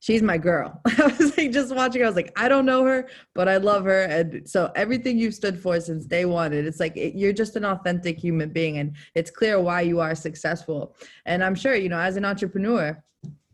she's 0.00 0.22
my 0.22 0.36
girl. 0.36 0.80
I 0.86 1.06
was 1.18 1.36
like 1.36 1.52
just 1.52 1.74
watching. 1.74 2.02
I 2.02 2.06
was 2.06 2.16
like, 2.16 2.32
I 2.36 2.48
don't 2.48 2.66
know 2.66 2.84
her, 2.84 3.08
but 3.34 3.48
I 3.48 3.58
love 3.58 3.84
her, 3.84 4.02
and 4.02 4.48
so 4.48 4.70
everything 4.74 5.18
you've 5.18 5.34
stood 5.34 5.60
for 5.60 5.80
since 5.80 6.04
day 6.04 6.24
one. 6.24 6.52
And 6.52 6.66
it's 6.66 6.80
like 6.80 6.96
it, 6.96 7.14
you're 7.14 7.32
just 7.32 7.56
an 7.56 7.64
authentic 7.64 8.18
human 8.18 8.50
being, 8.50 8.78
and 8.78 8.96
it's 9.14 9.30
clear 9.30 9.60
why 9.60 9.82
you 9.82 10.00
are 10.00 10.14
successful. 10.14 10.96
And 11.26 11.44
I'm 11.44 11.54
sure 11.54 11.74
you 11.74 11.88
know, 11.88 12.00
as 12.00 12.16
an 12.16 12.24
entrepreneur, 12.24 13.02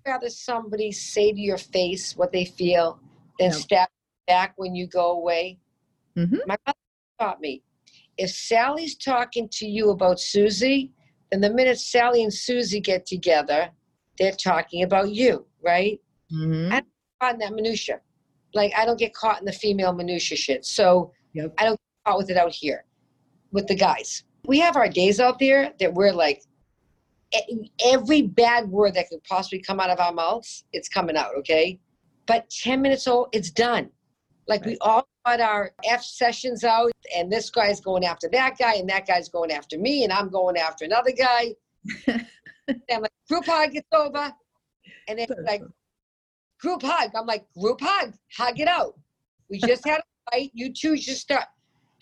rather 0.07 0.31
somebody 0.31 0.93
say 0.93 1.33
to 1.33 1.41
your 1.41 1.59
face 1.59 2.17
what 2.17 2.33
they 2.33 2.45
feel 2.45 3.01
than 3.39 3.53
step 3.53 3.91
back 4.27 4.55
when 4.57 4.75
you 4.75 4.87
go 4.87 5.13
away. 5.13 5.59
Mhm. 6.17 6.41
My 6.47 6.57
mother 6.67 6.79
taught 7.21 7.41
me 7.41 7.63
if 8.19 8.31
Sally's 8.31 8.97
talking 8.97 9.49
to 9.53 9.67
you 9.67 9.91
about 9.91 10.21
Susie, 10.21 10.93
then 11.31 11.41
the 11.41 11.53
minute 11.53 11.79
Sally 11.79 12.23
and 12.23 12.33
Susie 12.33 12.81
get 12.81 13.05
together, 13.07 13.71
they're 14.19 14.33
talking 14.33 14.83
about 14.83 15.11
you, 15.11 15.47
right? 15.63 16.01
Mhm. 16.33 16.73
I- 16.73 16.83
Caught 17.21 17.35
in 17.35 17.39
that 17.41 17.53
minutia. 17.55 18.01
Like 18.53 18.73
I 18.77 18.85
don't 18.85 18.99
get 18.99 19.15
caught 19.15 19.39
in 19.41 19.47
the 19.47 19.53
female 19.53 19.93
minutia 19.95 20.37
shit. 20.37 20.65
So 20.67 21.13
Yep. 21.33 21.55
I 21.59 21.65
don't 21.65 21.73
get 21.77 22.11
caught 22.11 22.19
with 22.19 22.31
it 22.31 22.37
out 22.37 22.53
here 22.53 22.85
with 23.53 23.67
the 23.69 23.75
guys. 23.75 24.25
We 24.47 24.59
have 24.61 24.77
our 24.77 24.89
days 24.89 25.19
out 25.21 25.39
there 25.39 25.73
that 25.81 25.95
we're 25.95 26.13
like 26.13 26.43
every 27.85 28.23
bad 28.23 28.69
word 28.71 28.95
that 28.95 29.09
could 29.09 29.23
possibly 29.25 29.61
come 29.61 29.81
out 29.81 29.91
of 29.91 29.99
our 29.99 30.13
mouths, 30.13 30.65
it's 30.73 30.89
coming 30.89 31.17
out, 31.17 31.35
okay? 31.37 31.79
But 32.27 32.49
10 32.51 32.81
minutes 32.83 33.07
old, 33.07 33.29
it's 33.33 33.51
done. 33.51 33.91
Like 34.47 34.65
we 34.65 34.77
all 34.81 35.07
got 35.25 35.41
our 35.41 35.73
F 35.85 36.03
sessions 36.05 36.63
out, 36.65 36.93
and 37.17 37.31
this 37.33 37.51
guy's 37.51 37.81
going 37.81 38.05
after 38.05 38.29
that 38.31 38.57
guy, 38.59 38.75
and 38.75 38.89
that 38.89 39.07
guy's 39.07 39.29
going 39.29 39.51
after 39.51 39.77
me, 39.79 40.05
and 40.05 40.13
I'm 40.13 40.29
going 40.31 40.57
after 40.57 40.85
another 40.85 41.11
guy. 41.11 41.55
and 42.07 42.81
I'm 42.91 43.03
like, 43.03 43.11
group 43.29 43.45
hug, 43.47 43.75
it's 43.75 43.89
over. 43.93 44.33
And 45.09 45.19
then 45.19 45.27
like, 45.45 45.63
group 46.59 46.83
hug. 46.83 47.11
I'm 47.15 47.27
like, 47.27 47.47
group 47.59 47.81
hug, 47.81 48.15
hug 48.37 48.61
it 48.61 48.69
out. 48.69 48.99
We 49.51 49.59
just 49.59 49.87
had 49.87 50.01
a 50.01 50.03
fight. 50.31 50.51
You 50.55 50.73
two 50.73 50.97
just 50.97 51.21
start. 51.21 51.45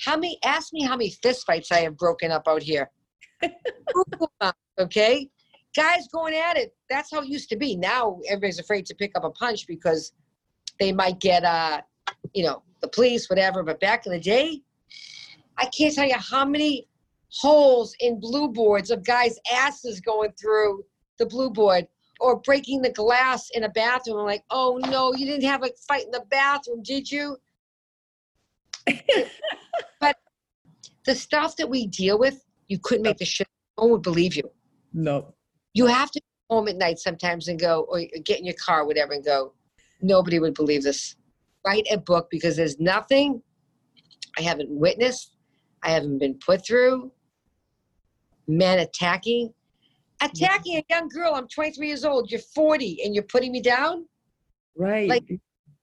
How 0.01 0.17
many, 0.17 0.38
ask 0.45 0.73
me 0.73 0.83
how 0.83 0.97
many 0.97 1.11
fist 1.11 1.47
fights 1.47 1.71
I 1.71 1.81
have 1.81 1.97
broken 1.97 2.31
up 2.31 2.49
out 2.49 2.62
here. 2.62 2.90
okay? 4.79 5.29
Guys 5.77 6.09
going 6.12 6.35
at 6.35 6.57
it. 6.57 6.75
That's 6.88 7.11
how 7.12 7.21
it 7.21 7.29
used 7.29 7.49
to 7.51 7.57
be. 7.57 7.77
Now 7.77 8.21
everybody's 8.29 8.59
afraid 8.59 8.87
to 8.87 8.95
pick 8.95 9.12
up 9.17 9.25
a 9.25 9.31
punch 9.31 9.67
because 9.67 10.12
they 10.81 10.93
might 10.93 11.21
get, 11.21 11.45
uh, 11.45 11.81
you 12.33 12.45
know, 12.45 12.62
the 12.81 12.88
police, 12.88 13.31
whatever. 13.31 13.62
But 13.62 13.81
back 13.81 14.07
in 14.07 14.12
the 14.12 14.21
day, 14.21 14.61
I 15.59 15.67
can't 15.67 15.95
tell 15.95 16.07
you 16.07 16.17
how 16.19 16.45
many 16.45 16.88
holes 17.31 17.95
in 18.01 18.21
blue 18.21 18.49
boards 18.49 18.90
of 18.90 19.05
guys' 19.05 19.38
asses 19.53 20.01
going 20.01 20.33
through 20.40 20.85
the 21.19 21.27
blue 21.27 21.51
board 21.51 21.87
or 22.24 22.37
breaking 22.40 22.80
the 22.80 22.90
glass 22.90 23.50
in 23.50 23.64
a 23.64 23.68
bathroom. 23.68 24.18
I'm 24.18 24.24
like, 24.24 24.44
oh 24.50 24.80
no, 24.88 25.12
you 25.14 25.26
didn't 25.26 25.44
have 25.44 25.62
a 25.62 25.68
fight 25.87 26.06
in 26.06 26.10
the 26.10 26.24
bathroom, 26.30 26.82
did 26.82 27.10
you? 27.10 27.37
but 30.00 30.16
the 31.04 31.14
stuff 31.14 31.54
that 31.56 31.68
we 31.68 31.87
deal 31.87 32.18
with, 32.18 32.42
you 32.68 32.78
couldn't 32.82 33.02
make 33.02 33.18
the 33.18 33.26
shit. 33.26 33.46
No 33.76 33.84
one 33.84 33.92
would 33.92 34.02
believe 34.02 34.37
you. 34.37 34.50
no. 34.92 35.34
You 35.74 35.87
have 35.87 36.10
to 36.12 36.20
go 36.20 36.56
home 36.56 36.68
at 36.68 36.76
night 36.76 36.98
sometimes 36.98 37.48
and 37.48 37.58
go, 37.58 37.84
or 37.90 38.00
get 38.24 38.38
in 38.38 38.46
your 38.46 38.54
car, 38.64 38.87
whatever, 38.87 39.12
and 39.12 39.24
go, 39.24 39.52
nobody 40.00 40.38
would 40.38 40.54
believe 40.54 40.84
this. 40.84 41.16
Write 41.66 41.87
a 41.90 41.98
book 41.98 42.28
because 42.30 42.56
there's 42.56 42.78
nothing 42.78 43.42
I 44.38 44.42
haven't 44.42 44.70
witnessed, 44.70 45.37
I 45.82 45.90
haven't 45.90 46.18
been 46.18 46.38
put 46.46 46.64
through. 46.64 47.10
Men 48.46 48.78
attacking, 48.78 49.52
attacking 50.24 50.76
a 50.78 50.84
young 50.90 51.08
girl. 51.08 51.34
I'm 51.34 51.48
23 51.48 51.87
years 51.87 52.04
old. 52.04 52.30
You're 52.30 52.40
40, 52.54 53.02
and 53.04 53.14
you're 53.14 53.24
putting 53.24 53.52
me 53.52 53.60
down. 53.60 54.06
Right. 54.76 55.08
Like- 55.08 55.40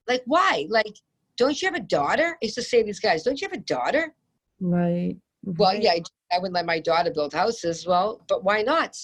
Like, 0.08 0.22
why? 0.26 0.66
Like, 0.68 0.94
don't 1.36 1.60
you 1.62 1.66
have 1.66 1.76
a 1.76 1.80
daughter? 1.80 2.36
I 2.42 2.44
used 2.44 2.56
to 2.56 2.62
say 2.62 2.78
to 2.80 2.84
these 2.84 3.00
guys, 3.00 3.22
don't 3.22 3.40
you 3.40 3.48
have 3.48 3.56
a 3.58 3.62
daughter? 3.62 4.14
right. 4.60 5.16
Well, 5.44 5.72
right. 5.72 5.82
yeah, 5.82 5.92
I, 5.92 6.02
I 6.32 6.38
wouldn't 6.38 6.54
let 6.54 6.66
my 6.66 6.78
daughter 6.78 7.10
build 7.10 7.32
houses. 7.32 7.84
Well, 7.86 8.22
but 8.28 8.44
why 8.44 8.62
not? 8.62 8.96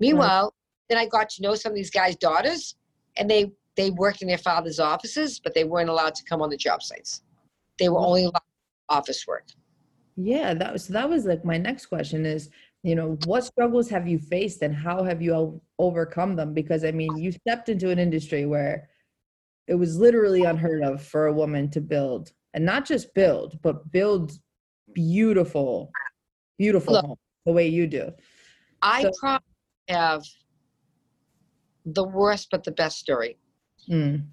Meanwhile, 0.00 0.52
then 0.88 0.98
I 0.98 1.06
got 1.06 1.28
to 1.30 1.42
know 1.42 1.54
some 1.54 1.70
of 1.70 1.76
these 1.76 1.90
guys' 1.90 2.16
daughters, 2.16 2.76
and 3.16 3.30
they 3.30 3.52
they 3.76 3.90
worked 3.90 4.22
in 4.22 4.28
their 4.28 4.38
father's 4.38 4.80
offices, 4.80 5.40
but 5.40 5.54
they 5.54 5.64
weren't 5.64 5.88
allowed 5.90 6.14
to 6.16 6.24
come 6.24 6.42
on 6.42 6.50
the 6.50 6.56
job 6.56 6.82
sites. 6.82 7.22
They 7.78 7.88
were 7.88 7.98
only 7.98 8.24
allowed 8.24 8.42
office 8.88 9.26
work. 9.26 9.46
Yeah, 10.16 10.54
that 10.54 10.72
was 10.72 10.88
that 10.88 11.08
was 11.08 11.24
like 11.24 11.44
my 11.44 11.58
next 11.58 11.86
question 11.86 12.26
is, 12.26 12.50
you 12.84 12.94
know, 12.94 13.12
what 13.24 13.42
struggles 13.44 13.88
have 13.88 14.06
you 14.06 14.18
faced 14.18 14.60
and 14.60 14.74
how 14.74 15.02
have 15.02 15.22
you 15.22 15.60
overcome 15.78 16.36
them? 16.36 16.52
Because 16.52 16.84
I 16.84 16.92
mean, 16.92 17.16
you 17.16 17.32
stepped 17.32 17.70
into 17.70 17.88
an 17.88 17.98
industry 17.98 18.44
where 18.44 18.90
it 19.66 19.74
was 19.74 19.96
literally 19.96 20.44
unheard 20.44 20.82
of 20.82 21.02
for 21.02 21.26
a 21.26 21.32
woman 21.32 21.70
to 21.70 21.80
build 21.80 22.30
and 22.52 22.62
not 22.62 22.84
just 22.84 23.14
build, 23.14 23.58
but 23.62 23.90
build 23.90 24.32
beautiful, 24.92 25.90
beautiful 26.58 26.92
Look. 26.92 27.06
homes 27.06 27.18
the 27.46 27.52
way 27.52 27.66
you 27.66 27.86
do. 27.86 28.12
I 28.82 29.02
So- 29.04 29.12
probably 29.18 29.46
have 29.88 30.22
the 31.86 32.04
worst 32.04 32.48
but 32.50 32.64
the 32.64 32.72
best 32.72 32.98
story. 32.98 33.38
Mm, 33.88 34.26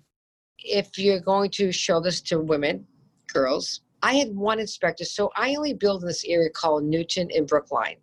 If 0.59 0.97
you're 0.99 1.21
going 1.21 1.51
to 1.51 1.71
show 1.71 2.01
this 2.01 2.19
to 2.23 2.39
women, 2.41 2.85
girls, 3.33 3.81
I 4.03 4.15
had 4.15 4.35
one 4.35 4.59
inspector. 4.59 5.05
So 5.05 5.31
I 5.37 5.55
only 5.55 5.73
build 5.73 6.01
in 6.01 6.07
this 6.07 6.25
area 6.25 6.49
called 6.49 6.83
Newton 6.83 7.29
and 7.35 7.47
Brookline, 7.47 7.97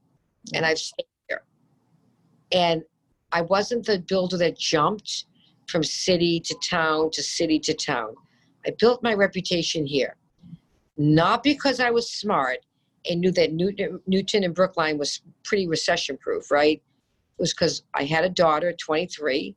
and 0.54 0.64
I've 0.64 0.78
stayed 0.78 1.06
here. 1.28 1.42
And 2.52 2.82
I 3.32 3.42
wasn't 3.42 3.86
the 3.86 3.98
builder 3.98 4.36
that 4.38 4.58
jumped 4.58 5.24
from 5.68 5.82
city 5.82 6.40
to 6.40 6.56
town 6.68 7.10
to 7.12 7.22
city 7.22 7.58
to 7.60 7.74
town. 7.74 8.14
I 8.66 8.72
built 8.78 9.02
my 9.02 9.14
reputation 9.14 9.86
here, 9.86 10.16
not 10.96 11.42
because 11.42 11.80
I 11.80 11.90
was 11.90 12.10
smart 12.10 12.58
and 13.08 13.20
knew 13.20 13.30
that 13.32 13.52
Newton, 13.52 14.00
Newton 14.06 14.44
and 14.44 14.54
Brookline 14.54 14.98
was 14.98 15.22
pretty 15.44 15.66
recession 15.68 16.16
proof, 16.18 16.50
right? 16.50 16.82
It 17.38 17.42
was 17.42 17.52
because 17.52 17.82
I 17.94 18.04
had 18.04 18.24
a 18.24 18.28
daughter, 18.28 18.72
23, 18.72 19.54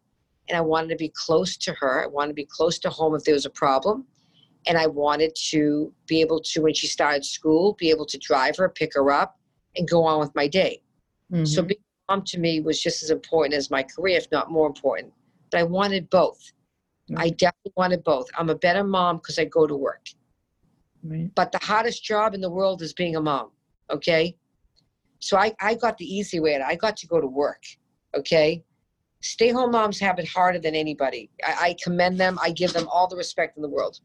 and 0.49 0.57
I 0.57 0.61
wanted 0.61 0.89
to 0.89 0.95
be 0.95 1.11
close 1.15 1.57
to 1.57 1.73
her. 1.73 2.03
I 2.03 2.07
wanted 2.07 2.29
to 2.29 2.35
be 2.35 2.47
close 2.49 2.77
to 2.79 2.89
home 2.89 3.15
if 3.15 3.23
there 3.23 3.33
was 3.33 3.45
a 3.45 3.51
problem. 3.51 4.05
And 4.67 4.77
I 4.77 4.85
wanted 4.85 5.35
to 5.49 5.91
be 6.05 6.21
able 6.21 6.39
to, 6.39 6.61
when 6.61 6.73
she 6.75 6.85
started 6.85 7.25
school, 7.25 7.75
be 7.79 7.89
able 7.89 8.05
to 8.05 8.17
drive 8.19 8.57
her, 8.57 8.69
pick 8.69 8.93
her 8.93 9.11
up, 9.11 9.39
and 9.75 9.87
go 9.87 10.03
on 10.03 10.19
with 10.19 10.33
my 10.35 10.47
day. 10.47 10.81
So 11.43 11.61
Mhm. 11.63 11.67
being 11.69 11.83
a 12.09 12.13
mom 12.13 12.23
to 12.25 12.39
me 12.39 12.59
was 12.59 12.81
just 12.81 13.03
as 13.03 13.09
important 13.09 13.53
as 13.53 13.71
my 13.71 13.83
career, 13.83 14.17
if 14.17 14.29
not 14.31 14.51
more 14.51 14.67
important. 14.67 15.13
But 15.49 15.59
I 15.59 15.63
wanted 15.63 16.09
both. 16.09 16.51
I 17.17 17.29
definitely 17.29 17.73
wanted 17.75 18.03
both. 18.03 18.27
I'm 18.37 18.49
a 18.49 18.55
better 18.55 18.83
mom 18.83 19.17
because 19.17 19.37
I 19.37 19.45
go 19.45 19.67
to 19.67 19.75
work. 19.75 20.07
Right. 21.03 21.33
But 21.35 21.51
the 21.51 21.59
hardest 21.61 22.03
job 22.03 22.33
in 22.33 22.41
the 22.41 22.49
world 22.49 22.81
is 22.81 22.93
being 22.93 23.15
a 23.15 23.21
mom. 23.21 23.51
Okay. 23.89 24.37
So 25.19 25.37
I, 25.37 25.53
I 25.59 25.75
got 25.75 25.97
the 25.97 26.05
easy 26.05 26.39
way. 26.39 26.55
out. 26.55 26.61
I 26.61 26.75
got 26.75 26.95
to 26.97 27.07
go 27.07 27.19
to 27.19 27.27
work. 27.27 27.63
Okay. 28.15 28.63
Stay 29.21 29.49
home 29.49 29.71
moms 29.71 29.99
have 29.99 30.19
it 30.19 30.27
harder 30.27 30.57
than 30.59 30.73
anybody. 30.73 31.29
I, 31.45 31.69
I 31.69 31.75
commend 31.83 32.19
them. 32.19 32.39
I 32.41 32.51
give 32.51 32.73
them 32.73 32.87
all 32.87 33.07
the 33.07 33.15
respect 33.17 33.57
in 33.57 33.61
the 33.61 33.69
world. 33.69 33.99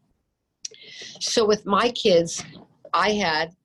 So 1.19 1.45
with 1.45 1.65
my 1.65 1.89
kids, 1.89 2.43
I 2.93 3.11
had 3.11 3.55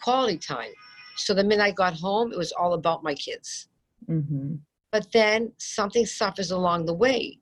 quality 0.00 0.38
time. 0.38 0.72
So 1.18 1.34
the 1.34 1.44
minute 1.44 1.62
I 1.62 1.70
got 1.72 1.94
home, 1.94 2.32
it 2.32 2.38
was 2.38 2.52
all 2.52 2.74
about 2.74 3.02
my 3.02 3.14
kids. 3.14 3.68
Mm-hmm. 4.08 4.54
But 4.90 5.12
then 5.12 5.52
something 5.58 6.06
suffers 6.06 6.50
along 6.50 6.86
the 6.86 6.94
way, 6.94 7.38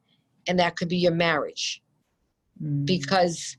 and 0.49 0.59
that 0.59 0.77
could 0.77 0.89
be 0.89 0.97
your 0.97 1.15
marriage 1.15 1.83
Mm-hmm. 2.63 2.87
because 2.87 3.59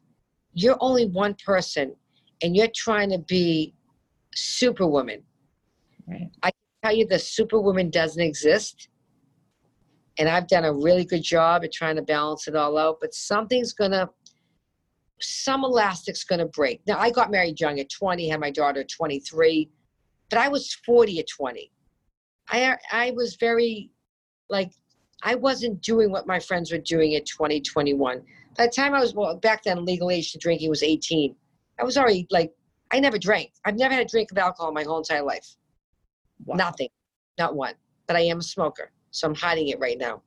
you're 0.53 0.77
only 0.79 1.05
one 1.05 1.35
person 1.45 1.95
and 2.41 2.55
you're 2.55 2.67
trying 2.75 3.11
to 3.11 3.19
be 3.19 3.75
superwoman. 4.33 5.21
Right. 6.07 6.31
Tell 6.83 6.95
you 6.95 7.05
the 7.05 7.19
superwoman 7.19 7.91
doesn't 7.91 8.21
exist. 8.21 8.89
And 10.17 10.27
I've 10.27 10.47
done 10.47 10.65
a 10.65 10.73
really 10.73 11.05
good 11.05 11.21
job 11.21 11.63
at 11.63 11.71
trying 11.71 11.95
to 11.97 12.01
balance 12.01 12.47
it 12.47 12.55
all 12.55 12.75
out, 12.77 12.97
but 12.99 13.13
something's 13.13 13.73
gonna, 13.73 14.09
some 15.21 15.63
elastic's 15.63 16.23
gonna 16.23 16.47
break. 16.47 16.81
Now, 16.87 16.97
I 16.97 17.11
got 17.11 17.29
married 17.29 17.59
young 17.59 17.79
at 17.79 17.89
20, 17.91 18.29
had 18.29 18.39
my 18.39 18.49
daughter 18.49 18.79
at 18.79 18.89
23, 18.89 19.69
but 20.29 20.39
I 20.39 20.47
was 20.47 20.73
40 20.85 21.19
at 21.19 21.25
20. 21.27 21.71
I, 22.49 22.77
I 22.91 23.11
was 23.11 23.35
very, 23.39 23.91
like, 24.49 24.71
I 25.23 25.35
wasn't 25.35 25.81
doing 25.81 26.11
what 26.11 26.27
my 26.27 26.39
friends 26.39 26.71
were 26.71 26.77
doing 26.77 27.15
at 27.15 27.25
20, 27.25 27.61
21. 27.61 28.21
By 28.57 28.65
the 28.65 28.71
time 28.71 28.93
I 28.93 28.99
was, 28.99 29.13
well, 29.13 29.35
back 29.35 29.63
then, 29.63 29.85
legal 29.85 30.11
age 30.11 30.31
to 30.31 30.37
drinking 30.37 30.69
was 30.69 30.83
18. 30.83 31.35
I 31.79 31.83
was 31.83 31.97
already, 31.97 32.27
like, 32.31 32.51
I 32.91 32.99
never 32.99 33.17
drank. 33.17 33.51
I've 33.65 33.77
never 33.77 33.93
had 33.93 34.05
a 34.05 34.09
drink 34.09 34.31
of 34.31 34.37
alcohol 34.37 34.71
my 34.71 34.83
whole 34.83 34.99
entire 34.99 35.23
life. 35.23 35.55
Wow. 36.45 36.55
Nothing, 36.55 36.89
not 37.37 37.55
one. 37.55 37.73
But 38.07 38.15
I 38.15 38.21
am 38.21 38.39
a 38.39 38.43
smoker, 38.43 38.91
so 39.11 39.27
I'm 39.27 39.35
hiding 39.35 39.69
it 39.69 39.79
right 39.79 39.97
now. 39.97 40.21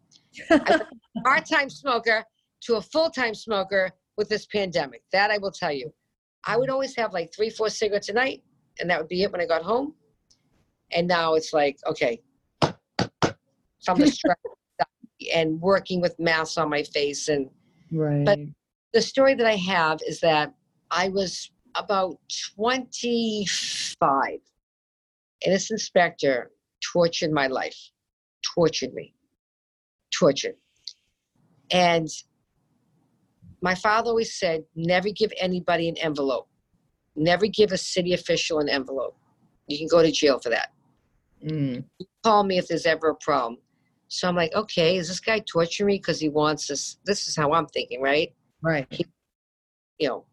Part-time 1.24 1.70
smoker 1.70 2.24
to 2.62 2.76
a 2.76 2.82
full-time 2.82 3.34
smoker 3.34 3.90
with 4.16 4.28
this 4.28 4.46
pandemic. 4.46 5.02
That 5.12 5.30
I 5.30 5.38
will 5.38 5.50
tell 5.50 5.72
you. 5.72 5.92
I 6.46 6.56
would 6.56 6.68
mm. 6.68 6.72
always 6.72 6.94
have 6.96 7.12
like 7.12 7.32
three, 7.34 7.50
four 7.50 7.70
cigarettes 7.70 8.08
a 8.08 8.12
night, 8.12 8.42
and 8.80 8.90
that 8.90 8.98
would 8.98 9.08
be 9.08 9.22
it 9.22 9.32
when 9.32 9.40
I 9.40 9.46
got 9.46 9.62
home. 9.62 9.94
And 10.92 11.06
now 11.06 11.34
it's 11.34 11.52
like, 11.52 11.78
okay, 11.86 12.20
from 13.84 13.98
the 13.98 14.06
stress 14.08 14.36
and 15.34 15.60
working 15.60 16.00
with 16.00 16.18
masks 16.18 16.58
on 16.58 16.68
my 16.70 16.82
face 16.82 17.28
and 17.28 17.50
right. 17.92 18.24
But 18.24 18.38
the 18.92 19.02
story 19.02 19.34
that 19.34 19.46
I 19.46 19.56
have 19.56 20.00
is 20.06 20.20
that 20.20 20.54
I 20.90 21.08
was 21.08 21.50
about 21.76 22.18
25, 22.56 24.38
and 25.44 25.54
this 25.54 25.70
inspector 25.70 26.50
tortured 26.92 27.30
my 27.30 27.46
life, 27.46 27.78
tortured 28.54 28.92
me, 28.94 29.14
tortured. 30.12 30.56
And 31.70 32.08
my 33.62 33.76
father 33.76 34.08
always 34.08 34.34
said, 34.34 34.64
never 34.74 35.10
give 35.10 35.32
anybody 35.38 35.88
an 35.88 35.96
envelope, 35.98 36.48
never 37.20 37.46
give 37.46 37.72
a 37.72 37.78
city 37.78 38.14
official 38.14 38.58
an 38.58 38.68
envelope. 38.68 39.16
You 39.66 39.78
can 39.78 39.86
go 39.86 40.02
to 40.02 40.10
jail 40.10 40.38
for 40.40 40.48
that. 40.48 40.72
Mm. 41.44 41.84
Call 42.24 42.44
me 42.44 42.58
if 42.58 42.68
there's 42.68 42.86
ever 42.86 43.10
a 43.10 43.14
problem. 43.14 43.58
So 44.08 44.28
I'm 44.28 44.34
like, 44.34 44.52
okay, 44.54 44.96
is 44.96 45.08
this 45.08 45.20
guy 45.20 45.38
torturing 45.40 45.86
me 45.86 45.96
because 45.98 46.18
he 46.18 46.28
wants 46.28 46.66
this? 46.66 46.98
This 47.04 47.28
is 47.28 47.36
how 47.36 47.52
I'm 47.52 47.66
thinking, 47.66 48.02
right? 48.02 48.32
Right. 48.62 48.86
you 49.98 50.08
know, 50.08 50.24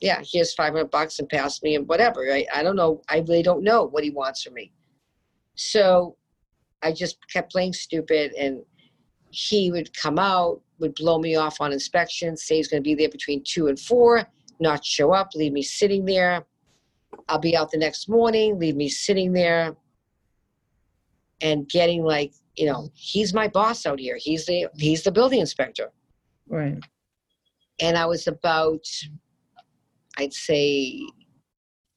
yeah, 0.00 0.22
here's 0.24 0.54
500 0.54 0.90
bucks 0.90 1.18
and 1.18 1.28
pass 1.28 1.62
me 1.62 1.74
and 1.74 1.86
whatever. 1.86 2.22
Right? 2.22 2.46
I 2.54 2.62
don't 2.62 2.76
know. 2.76 3.02
I 3.08 3.18
really 3.18 3.42
don't 3.42 3.62
know 3.62 3.84
what 3.84 4.04
he 4.04 4.10
wants 4.10 4.42
from 4.42 4.54
me. 4.54 4.72
So 5.56 6.16
I 6.82 6.92
just 6.92 7.18
kept 7.30 7.52
playing 7.52 7.74
stupid 7.74 8.32
and 8.32 8.62
he 9.30 9.70
would 9.70 9.94
come 9.94 10.18
out, 10.18 10.60
would 10.78 10.94
blow 10.94 11.18
me 11.18 11.36
off 11.36 11.60
on 11.60 11.72
inspection, 11.72 12.36
say 12.36 12.56
he's 12.56 12.68
going 12.68 12.82
to 12.82 12.88
be 12.88 12.94
there 12.94 13.10
between 13.10 13.44
two 13.44 13.68
and 13.68 13.78
four, 13.78 14.24
not 14.60 14.84
show 14.84 15.12
up, 15.12 15.30
leave 15.34 15.52
me 15.52 15.62
sitting 15.62 16.04
there. 16.04 16.44
I'll 17.28 17.38
be 17.38 17.56
out 17.56 17.70
the 17.70 17.78
next 17.78 18.08
morning, 18.08 18.58
leave 18.58 18.76
me 18.76 18.88
sitting 18.88 19.32
there 19.32 19.76
and 21.40 21.68
getting 21.68 22.04
like, 22.04 22.32
you 22.56 22.66
know, 22.66 22.90
he's 22.94 23.32
my 23.32 23.48
boss 23.48 23.86
out 23.86 23.98
here. 23.98 24.18
He's 24.20 24.46
the 24.46 24.68
he's 24.76 25.02
the 25.02 25.12
building 25.12 25.40
inspector 25.40 25.90
Right. 26.48 26.78
and 27.80 27.96
I 27.96 28.06
was 28.06 28.26
about, 28.26 28.84
I'd 30.18 30.32
say, 30.32 31.00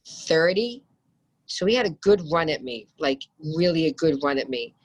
30. 0.08 0.84
So 1.46 1.66
he 1.66 1.76
had 1.76 1.86
a 1.86 1.92
good 2.02 2.22
run 2.32 2.50
at 2.50 2.64
me, 2.64 2.88
like 3.00 3.22
really 3.56 3.88
a 3.88 3.94
good 3.94 4.20
run 4.24 4.38
at 4.38 4.50
me. 4.50 4.76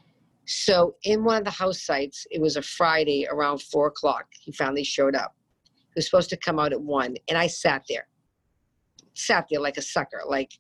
So 0.47 0.97
in 1.05 1.25
one 1.25 1.39
of 1.39 1.45
the 1.45 1.51
house 1.51 1.83
sites, 1.83 2.27
it 2.31 2.41
was 2.41 2.57
a 2.57 2.63
Friday 2.63 3.27
around 3.31 3.63
four 3.63 3.89
o'clock. 3.89 4.27
He 4.41 4.53
finally 4.53 4.85
showed 4.85 5.15
up. 5.15 5.35
Was 5.99 6.07
supposed 6.07 6.31
to 6.31 6.37
come 6.37 6.61
out 6.61 6.73
at 6.73 6.81
one, 6.81 7.17
and 7.29 7.37
I 7.37 7.49
sat 7.49 7.83
there, 7.89 8.07
sat 9.15 9.47
there 9.51 9.61
like 9.61 9.79
a 9.79 9.83
sucker. 9.83 10.23
Like, 10.27 10.53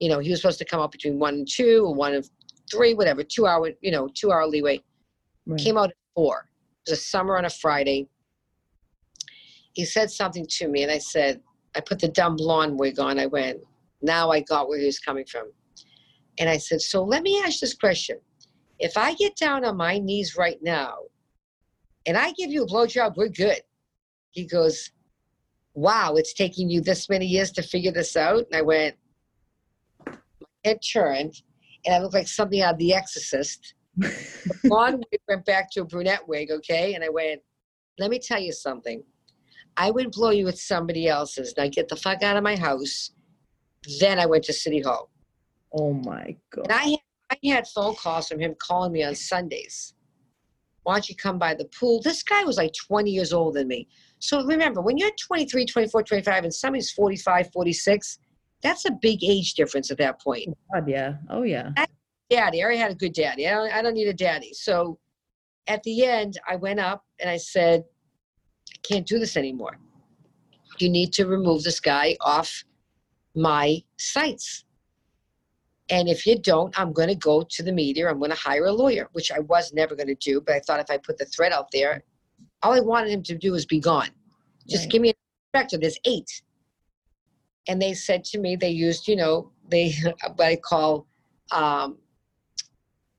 you 0.00 0.08
know, 0.08 0.18
he 0.18 0.30
was 0.30 0.40
supposed 0.40 0.58
to 0.58 0.64
come 0.64 0.80
out 0.80 0.90
between 0.90 1.18
one 1.18 1.34
and 1.34 1.48
two, 1.48 1.84
or 1.86 1.94
one 1.94 2.14
and 2.14 2.28
three, 2.70 2.94
whatever, 2.94 3.22
two 3.22 3.46
hour, 3.46 3.70
you 3.80 3.92
know, 3.92 4.08
two 4.14 4.32
hour 4.32 4.46
leeway 4.46 4.82
Right. 5.46 5.60
came 5.60 5.78
out 5.78 5.90
at 5.90 5.96
four. 6.14 6.48
It 6.86 6.90
was 6.90 6.98
a 6.98 7.02
summer 7.02 7.36
on 7.36 7.44
a 7.44 7.50
Friday. 7.50 8.08
He 9.74 9.84
said 9.84 10.10
something 10.10 10.46
to 10.58 10.68
me, 10.68 10.82
and 10.82 10.90
I 10.90 10.98
said, 10.98 11.40
I 11.76 11.80
put 11.80 12.00
the 12.00 12.08
dumb 12.08 12.36
blonde 12.36 12.78
wig 12.78 12.98
on. 12.98 13.18
I 13.18 13.26
went, 13.26 13.60
now 14.02 14.30
I 14.30 14.40
got 14.40 14.68
where 14.68 14.78
he 14.78 14.86
was 14.86 14.98
coming 14.98 15.24
from. 15.24 15.52
And 16.38 16.48
I 16.48 16.56
said, 16.56 16.80
So 16.80 17.04
let 17.04 17.22
me 17.22 17.40
ask 17.44 17.60
this 17.60 17.74
question. 17.74 18.18
If 18.78 18.96
I 18.96 19.14
get 19.14 19.36
down 19.36 19.64
on 19.64 19.76
my 19.76 19.98
knees 19.98 20.36
right 20.36 20.58
now 20.62 20.94
and 22.06 22.16
I 22.16 22.32
give 22.32 22.50
you 22.50 22.64
a 22.64 22.66
blowjob, 22.66 23.16
we're 23.16 23.28
good. 23.28 23.60
He 24.30 24.46
goes, 24.46 24.90
Wow, 25.74 26.14
it's 26.16 26.34
taking 26.34 26.68
you 26.68 26.80
this 26.80 27.08
many 27.08 27.26
years 27.26 27.52
to 27.52 27.62
figure 27.62 27.92
this 27.92 28.16
out. 28.16 28.44
And 28.46 28.54
I 28.54 28.62
went, 28.62 28.96
my 30.06 30.16
head 30.64 30.80
turned, 30.92 31.34
and 31.86 31.94
I 31.94 32.00
looked 32.00 32.14
like 32.14 32.26
something 32.28 32.60
out 32.60 32.74
of 32.74 32.78
The 32.78 32.92
Exorcist 32.92 33.74
blonde 34.64 35.04
wig 35.10 35.20
went 35.28 35.44
back 35.44 35.70
to 35.72 35.82
a 35.82 35.84
brunette 35.84 36.26
wig, 36.26 36.50
okay? 36.50 36.94
And 36.94 37.04
I 37.04 37.08
went, 37.08 37.40
let 37.98 38.10
me 38.10 38.18
tell 38.18 38.40
you 38.40 38.52
something. 38.52 39.02
I 39.76 39.90
would 39.90 40.10
blow 40.12 40.30
you 40.30 40.44
with 40.44 40.58
somebody 40.58 41.08
else's. 41.08 41.54
Now 41.56 41.68
get 41.68 41.88
the 41.88 41.96
fuck 41.96 42.22
out 42.22 42.36
of 42.36 42.42
my 42.42 42.56
house. 42.56 43.12
Then 44.00 44.18
I 44.18 44.26
went 44.26 44.44
to 44.44 44.52
City 44.52 44.80
Hall. 44.80 45.10
oh 45.72 45.92
my 45.92 46.36
god. 46.54 46.64
And 46.64 46.72
I 46.72 46.84
had, 46.84 46.98
I 47.30 47.38
had 47.46 47.68
phone 47.68 47.94
calls 47.94 48.28
from 48.28 48.40
him 48.40 48.54
calling 48.58 48.92
me 48.92 49.04
on 49.04 49.14
Sundays. 49.14 49.94
Why 50.82 50.94
don't 50.94 51.08
you 51.08 51.16
come 51.16 51.38
by 51.38 51.54
the 51.54 51.66
pool? 51.66 52.00
This 52.02 52.22
guy 52.22 52.44
was 52.44 52.56
like 52.56 52.72
20 52.88 53.10
years 53.10 53.32
older 53.32 53.60
than 53.60 53.68
me. 53.68 53.88
So 54.20 54.44
remember, 54.44 54.82
when 54.82 54.98
you're 54.98 55.10
23, 55.26 55.64
24, 55.64 56.02
25, 56.02 56.44
and 56.44 56.54
somebody's 56.54 56.90
45, 56.92 57.50
46, 57.52 58.18
that's 58.62 58.84
a 58.84 58.92
big 59.00 59.24
age 59.24 59.54
difference 59.54 59.90
at 59.90 59.98
that 59.98 60.20
point. 60.20 60.48
Oh, 60.48 60.80
God, 60.80 60.88
yeah. 60.88 61.14
Oh 61.30 61.42
yeah. 61.42 61.70
daddy. 62.30 62.62
I 62.62 62.64
already 62.64 62.78
had 62.78 62.92
a 62.92 62.94
good 62.94 63.14
daddy. 63.14 63.48
I 63.48 63.52
don't, 63.52 63.72
I 63.72 63.82
don't 63.82 63.94
need 63.94 64.08
a 64.08 64.14
daddy. 64.14 64.52
So 64.52 64.98
at 65.66 65.82
the 65.82 66.04
end, 66.04 66.38
I 66.48 66.56
went 66.56 66.80
up 66.80 67.04
and 67.18 67.30
I 67.30 67.38
said, 67.38 67.84
I 68.72 68.78
can't 68.82 69.06
do 69.06 69.18
this 69.18 69.36
anymore. 69.36 69.78
You 70.78 70.88
need 70.88 71.12
to 71.14 71.26
remove 71.26 71.64
this 71.64 71.80
guy 71.80 72.16
off 72.20 72.64
my 73.34 73.82
sites. 73.98 74.64
And 75.90 76.08
if 76.08 76.26
you 76.26 76.38
don't, 76.38 76.78
I'm 76.78 76.92
going 76.92 77.08
to 77.08 77.16
go 77.16 77.42
to 77.42 77.62
the 77.62 77.72
media. 77.72 78.08
I'm 78.08 78.18
going 78.18 78.30
to 78.30 78.36
hire 78.36 78.66
a 78.66 78.72
lawyer, 78.72 79.08
which 79.12 79.32
I 79.32 79.40
was 79.40 79.72
never 79.72 79.96
going 79.96 80.06
to 80.06 80.14
do. 80.14 80.40
But 80.40 80.54
I 80.54 80.60
thought 80.60 80.80
if 80.80 80.90
I 80.90 80.98
put 80.98 81.18
the 81.18 81.24
threat 81.24 81.52
out 81.52 81.66
there, 81.72 82.04
all 82.62 82.72
I 82.72 82.80
wanted 82.80 83.10
him 83.10 83.22
to 83.24 83.36
do 83.36 83.52
was 83.52 83.66
be 83.66 83.80
gone. 83.80 84.10
Just 84.68 84.84
Right. 84.84 84.90
give 84.90 85.02
me 85.02 85.08
an 85.10 85.14
inspector. 85.54 85.78
There's 85.78 85.98
eight. 86.04 86.42
And 87.68 87.80
they 87.80 87.94
said 87.94 88.24
to 88.24 88.38
me, 88.38 88.56
they 88.56 88.70
used, 88.70 89.08
you 89.08 89.16
know, 89.16 89.52
they 89.68 89.92
what 90.36 90.40
I 90.40 90.56
call 90.56 91.06
um, 91.52 91.98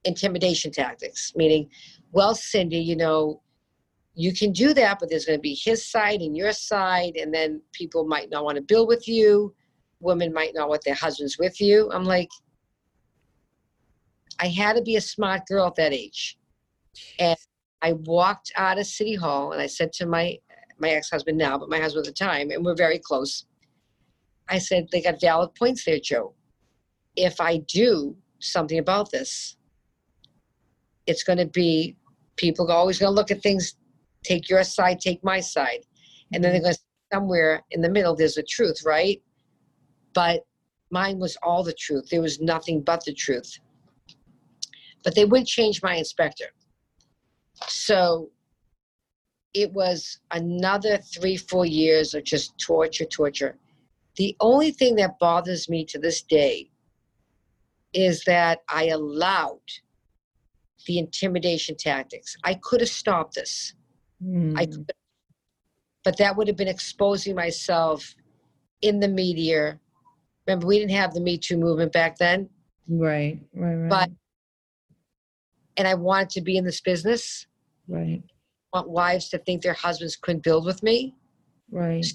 intimidation 0.04 0.70
tactics, 0.70 1.32
meaning, 1.36 1.70
well, 2.12 2.34
Cindy, 2.34 2.78
you 2.78 2.96
know, 2.96 3.40
you 4.14 4.34
can 4.34 4.52
do 4.52 4.74
that, 4.74 4.98
but 4.98 5.08
there's 5.08 5.24
going 5.24 5.38
to 5.38 5.42
be 5.42 5.54
his 5.54 5.88
side 5.88 6.20
and 6.20 6.36
your 6.36 6.52
side, 6.52 7.16
and 7.16 7.32
then 7.32 7.62
people 7.72 8.04
might 8.04 8.30
not 8.30 8.44
want 8.44 8.56
to 8.56 8.62
build 8.62 8.88
with 8.88 9.08
you. 9.08 9.54
Women 10.00 10.32
might 10.32 10.52
not 10.54 10.68
want 10.68 10.82
their 10.84 10.94
husbands 10.94 11.38
with 11.38 11.60
you. 11.60 11.90
I'm 11.92 12.04
like, 12.04 12.28
I 14.38 14.48
had 14.48 14.74
to 14.74 14.82
be 14.82 14.96
a 14.96 15.00
smart 15.00 15.46
girl 15.46 15.66
at 15.66 15.76
that 15.76 15.92
age. 15.92 16.36
And 17.18 17.38
I 17.82 17.94
walked 17.94 18.52
out 18.56 18.78
of 18.78 18.86
City 18.86 19.14
Hall 19.14 19.52
and 19.52 19.60
I 19.60 19.66
said 19.66 19.92
to 19.94 20.06
my 20.06 20.38
my 20.78 20.90
ex-husband 20.90 21.36
now, 21.36 21.58
but 21.58 21.68
my 21.68 21.78
husband 21.78 22.06
at 22.06 22.14
the 22.14 22.24
time, 22.24 22.50
and 22.50 22.64
we're 22.64 22.74
very 22.74 22.98
close. 22.98 23.44
I 24.48 24.58
said, 24.58 24.88
they 24.90 25.00
got 25.00 25.20
valid 25.20 25.54
points 25.54 25.84
there, 25.84 26.00
Joe. 26.00 26.34
If 27.14 27.40
I 27.40 27.58
do 27.58 28.16
something 28.40 28.78
about 28.78 29.10
this, 29.10 29.56
it's 31.06 31.22
going 31.22 31.38
to 31.38 31.46
be 31.46 31.96
people 32.36 32.68
are 32.70 32.76
always 32.76 32.98
going 32.98 33.10
to 33.10 33.14
look 33.14 33.30
at 33.30 33.42
things, 33.42 33.76
take 34.24 34.48
your 34.48 34.64
side, 34.64 34.98
take 34.98 35.22
my 35.22 35.38
side, 35.38 35.84
and 36.32 36.42
then 36.42 36.60
they're 36.60 36.72
to 36.72 36.78
somewhere 37.12 37.62
in 37.70 37.80
the 37.80 37.88
middle. 37.88 38.16
There's 38.16 38.38
a 38.38 38.42
truth, 38.42 38.82
right? 38.84 39.22
But 40.14 40.40
mine 40.90 41.18
was 41.18 41.36
all 41.42 41.62
the 41.62 41.74
truth. 41.74 42.08
There 42.10 42.22
was 42.22 42.40
nothing 42.40 42.82
but 42.82 43.04
the 43.04 43.12
truth. 43.12 43.58
But 45.04 45.14
they 45.14 45.24
wouldn't 45.24 45.48
change 45.48 45.82
my 45.82 45.96
inspector. 45.96 46.46
So 47.68 48.30
it 49.54 49.72
was 49.72 50.18
another 50.30 50.98
three, 50.98 51.36
four 51.36 51.66
years 51.66 52.14
of 52.14 52.24
just 52.24 52.58
torture, 52.58 53.04
torture. 53.04 53.58
The 54.16 54.36
only 54.40 54.70
thing 54.70 54.96
that 54.96 55.18
bothers 55.18 55.68
me 55.68 55.84
to 55.86 55.98
this 55.98 56.22
day 56.22 56.70
is 57.92 58.24
that 58.24 58.60
I 58.68 58.88
allowed 58.88 59.60
the 60.86 60.98
intimidation 60.98 61.76
tactics. 61.76 62.36
I 62.44 62.54
could 62.54 62.80
have 62.80 62.88
stopped 62.88 63.34
this. 63.34 63.74
I 64.56 64.66
Mm, 64.66 64.72
could, 64.86 64.92
but 66.04 66.16
that 66.18 66.36
would 66.36 66.48
have 66.48 66.56
been 66.56 66.68
exposing 66.68 67.34
myself 67.34 68.14
in 68.80 69.00
the 69.00 69.08
media. 69.08 69.78
Remember, 70.46 70.66
we 70.66 70.78
didn't 70.78 70.92
have 70.92 71.14
the 71.14 71.20
Me 71.20 71.38
Too 71.38 71.56
movement 71.56 71.92
back 71.92 72.16
then, 72.18 72.48
right, 72.88 73.38
right, 73.54 73.74
right. 73.74 73.90
but 73.90 74.10
and 75.76 75.88
I 75.88 75.94
wanted 75.94 76.30
to 76.30 76.40
be 76.40 76.56
in 76.56 76.64
this 76.64 76.80
business. 76.80 77.46
Right, 77.92 78.22
Want 78.72 78.88
wives 78.88 79.28
to 79.30 79.38
think 79.38 79.62
their 79.62 79.74
husbands 79.74 80.16
couldn't 80.16 80.42
build 80.42 80.64
with 80.64 80.82
me. 80.82 81.14
right. 81.70 82.06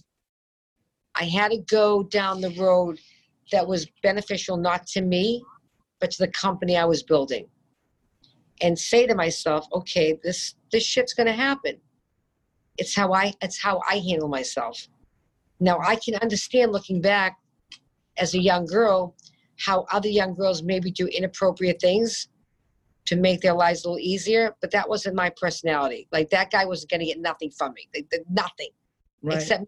I 1.16 1.24
had 1.24 1.52
to 1.52 1.58
go 1.70 2.04
down 2.04 2.42
the 2.42 2.52
road 2.52 3.00
that 3.52 3.68
was 3.68 3.88
beneficial 4.04 4.58
not 4.58 4.86
to 4.88 5.02
me, 5.02 5.44
but 6.00 6.12
to 6.12 6.26
the 6.26 6.32
company 6.32 6.78
I 6.78 6.86
was 6.86 7.02
building. 7.04 7.48
And 8.62 8.78
say 8.78 9.08
to 9.08 9.16
myself, 9.16 9.68
okay, 9.72 10.20
this 10.24 10.56
this 10.72 10.84
shit's 10.84 11.14
gonna 11.14 11.34
happen. 11.34 11.78
It's 12.78 12.96
how 12.96 13.14
I 13.14 13.34
it's 13.42 13.62
how 13.62 13.82
I 13.90 13.98
handle 13.98 14.28
myself. 14.28 14.88
Now 15.60 15.80
I 15.80 15.96
can 15.96 16.16
understand 16.16 16.72
looking 16.72 17.02
back 17.02 17.38
as 18.18 18.34
a 18.34 18.40
young 18.40 18.66
girl 18.66 19.16
how 19.60 19.86
other 19.92 20.10
young 20.10 20.36
girls 20.36 20.62
maybe 20.62 20.92
do 20.92 21.08
inappropriate 21.08 21.82
things 21.82 22.28
to 23.08 23.16
make 23.16 23.42
their 23.42 23.54
lives 23.54 23.84
a 23.84 23.90
little 23.90 24.00
easier, 24.00 24.54
but 24.62 24.70
that 24.72 24.88
wasn't 24.88 25.16
my 25.16 25.30
personality. 25.42 26.08
Like 26.12 26.30
that 26.30 26.52
guy 26.52 26.66
was 26.66 26.86
gonna 26.86 27.06
get 27.06 27.20
nothing 27.20 27.50
from 27.52 27.74
me. 27.74 27.88
Like, 27.96 28.10
the- 28.10 28.24
nothing 28.30 28.70
Right. 29.24 29.42
except 29.42 29.66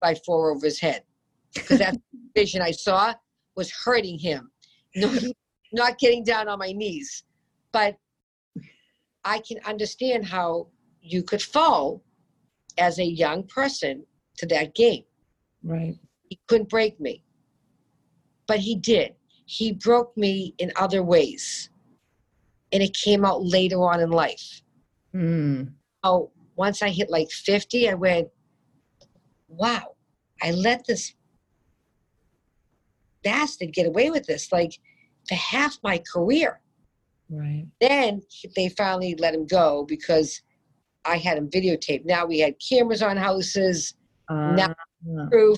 by 0.00 0.14
four 0.26 0.50
over 0.50 0.64
his 0.66 0.80
head. 0.80 1.02
Because 1.54 1.78
that 1.78 1.96
vision 2.34 2.62
I 2.62 2.72
saw 2.72 3.14
was 3.56 3.70
hurting 3.70 4.18
him. 4.18 4.50
No, 4.96 5.12
not 5.72 5.98
getting 5.98 6.24
down 6.24 6.48
on 6.48 6.58
my 6.58 6.72
knees. 6.72 7.24
But 7.72 7.96
I 9.24 9.40
can 9.46 9.58
understand 9.66 10.24
how 10.26 10.68
you 11.02 11.22
could 11.22 11.42
fall 11.42 12.02
as 12.78 12.98
a 12.98 13.04
young 13.04 13.42
person 13.44 14.04
to 14.38 14.46
that 14.46 14.74
game. 14.74 15.04
right. 15.62 15.96
He 16.30 16.38
couldn't 16.46 16.68
break 16.68 17.00
me. 17.00 17.22
But 18.46 18.60
he 18.60 18.74
did. 18.76 19.14
He 19.46 19.72
broke 19.72 20.16
me 20.16 20.54
in 20.58 20.72
other 20.76 21.02
ways. 21.02 21.70
And 22.72 22.82
it 22.82 22.94
came 22.94 23.24
out 23.24 23.42
later 23.44 23.82
on 23.82 24.00
in 24.00 24.10
life. 24.10 24.62
Mm, 25.14 25.72
oh, 26.02 26.30
once 26.56 26.82
I 26.82 26.90
hit 26.90 27.08
like 27.10 27.30
50, 27.30 27.88
I 27.88 27.94
went, 27.94 28.28
wow, 29.48 29.94
I 30.42 30.50
let 30.52 30.86
this 30.86 31.14
bastard 33.24 33.72
get 33.72 33.86
away 33.86 34.10
with 34.10 34.26
this 34.26 34.52
like 34.52 34.78
for 35.28 35.34
half 35.34 35.78
my 35.82 36.00
career. 36.12 36.60
right. 37.30 37.66
Then 37.80 38.22
they 38.56 38.68
finally 38.70 39.14
let 39.18 39.34
him 39.34 39.46
go 39.46 39.84
because 39.88 40.40
I 41.04 41.16
had 41.16 41.38
him 41.38 41.48
videotaped. 41.48 42.04
Now 42.04 42.26
we 42.26 42.38
had 42.38 42.54
cameras 42.60 43.02
on 43.02 43.16
houses, 43.16 43.94
Now- 44.30 44.74
Ah, 45.18 45.26
proof. 45.30 45.56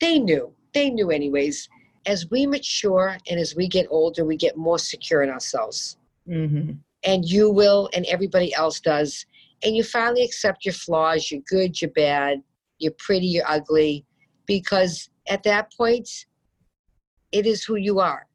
They 0.00 0.18
knew. 0.18 0.52
They 0.74 0.90
knew, 0.90 1.10
anyways. 1.10 1.68
As 2.06 2.28
we 2.30 2.46
mature 2.46 3.16
and 3.30 3.40
as 3.40 3.54
we 3.56 3.66
get 3.68 3.86
older, 3.88 4.24
we 4.26 4.36
get 4.36 4.56
more 4.58 4.78
secure 4.78 5.22
in 5.22 5.30
ourselves. 5.30 5.96
Mhm, 6.28 6.78
and 7.04 7.24
you 7.24 7.50
will 7.50 7.88
and 7.94 8.06
everybody 8.06 8.54
else 8.54 8.80
does. 8.80 9.26
And 9.62 9.76
you 9.76 9.82
finally 9.82 10.24
accept 10.24 10.64
your 10.64 10.74
flaws 10.74 11.30
you're 11.30 11.42
good 11.48 11.80
you're 11.80 11.90
bad 11.92 12.42
you're 12.78 12.94
pretty 12.98 13.26
you're 13.26 13.48
ugly 13.48 14.04
because 14.46 15.08
at 15.28 15.42
that 15.44 15.72
point 15.72 16.08
it 17.32 17.46
is 17.46 17.64
who 17.64 17.76
you 17.76 18.00
are. 18.00 18.26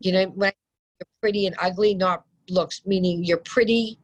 You 0.00 0.12
know 0.12 0.24
when 0.26 0.52
you're 1.00 1.08
pretty 1.20 1.46
and 1.46 1.56
ugly 1.60 1.94
not 1.94 2.24
looks 2.48 2.82
meaning 2.86 3.24
you're 3.24 3.38
pretty 3.38 3.98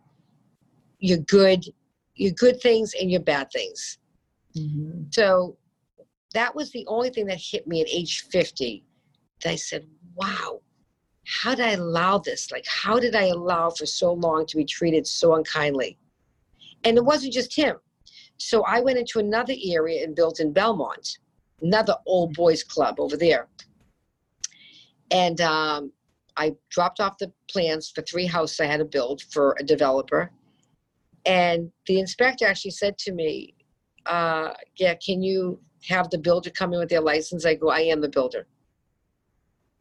you're 0.99 1.19
good 1.19 1.65
you're 2.15 2.33
good 2.33 2.61
things 2.61 2.95
and 3.01 3.11
you're 3.11 3.21
bad 3.21 3.51
things. 3.53 3.99
Mhm. 4.57 5.15
so 5.15 5.57
that 6.35 6.55
was 6.55 6.71
the 6.71 6.87
only 6.87 7.11
thing 7.11 7.27
that 7.27 7.41
hit 7.41 7.67
me 7.67 7.81
at 7.81 7.89
age 7.89 8.23
50 8.23 8.85
that 9.43 9.51
I 9.51 9.57
said, 9.57 9.87
wow, 10.15 10.61
how 11.31 11.55
did 11.55 11.65
I 11.65 11.73
allow 11.73 12.19
this? 12.19 12.51
Like, 12.51 12.67
how 12.67 12.99
did 12.99 13.15
I 13.15 13.27
allow 13.27 13.71
for 13.71 13.87
so 13.87 14.13
long 14.13 14.47
to 14.47 14.57
be 14.57 14.65
treated 14.65 15.07
so 15.07 15.37
unkindly? 15.37 15.97
And 16.85 16.97
it 16.97 17.05
wasn't 17.05 17.33
just 17.33 17.55
him. 17.55 17.77
So 18.39 18.63
I 18.65 18.81
went 18.81 18.99
into 18.99 19.21
another 19.21 19.55
area 19.65 20.03
and 20.03 20.17
built 20.17 20.41
in 20.41 20.53
Belmont, 20.53 21.19
another 21.63 21.95
old 22.07 22.35
boys 22.35 22.65
club 22.65 22.99
over 22.99 23.17
there. 23.17 23.47
And 25.13 25.41
um, 25.41 25.93
I 26.37 26.57
dropped 26.69 27.01
off 27.01 27.19
the 27.19 27.33
plans 27.49 27.93
for 27.95 28.03
three 28.03 28.27
houses 28.27 28.59
I 28.59 28.67
had 28.67 28.79
to 28.79 28.85
build 28.85 29.23
for 29.23 29.57
a 29.61 29.63
developer. 29.63 30.33
And 31.27 31.71
the 31.87 32.01
inspector 32.01 32.47
actually 32.47 32.73
said 32.73 32.99
to 32.99 33.13
me, 33.13 33.55
uh, 34.07 34.55
yeah, 34.77 34.95
can 34.95 35.23
you 35.23 35.61
have 35.89 36.11
the 36.11 36.19
builder 36.19 36.51
come 36.51 36.73
in 36.73 36.81
with 36.81 36.89
their 36.89 37.01
license? 37.01 37.45
I 37.47 37.55
go, 37.55 37.71
I 37.71 37.81
am 37.81 38.01
the 38.01 38.09
builder. 38.09 38.47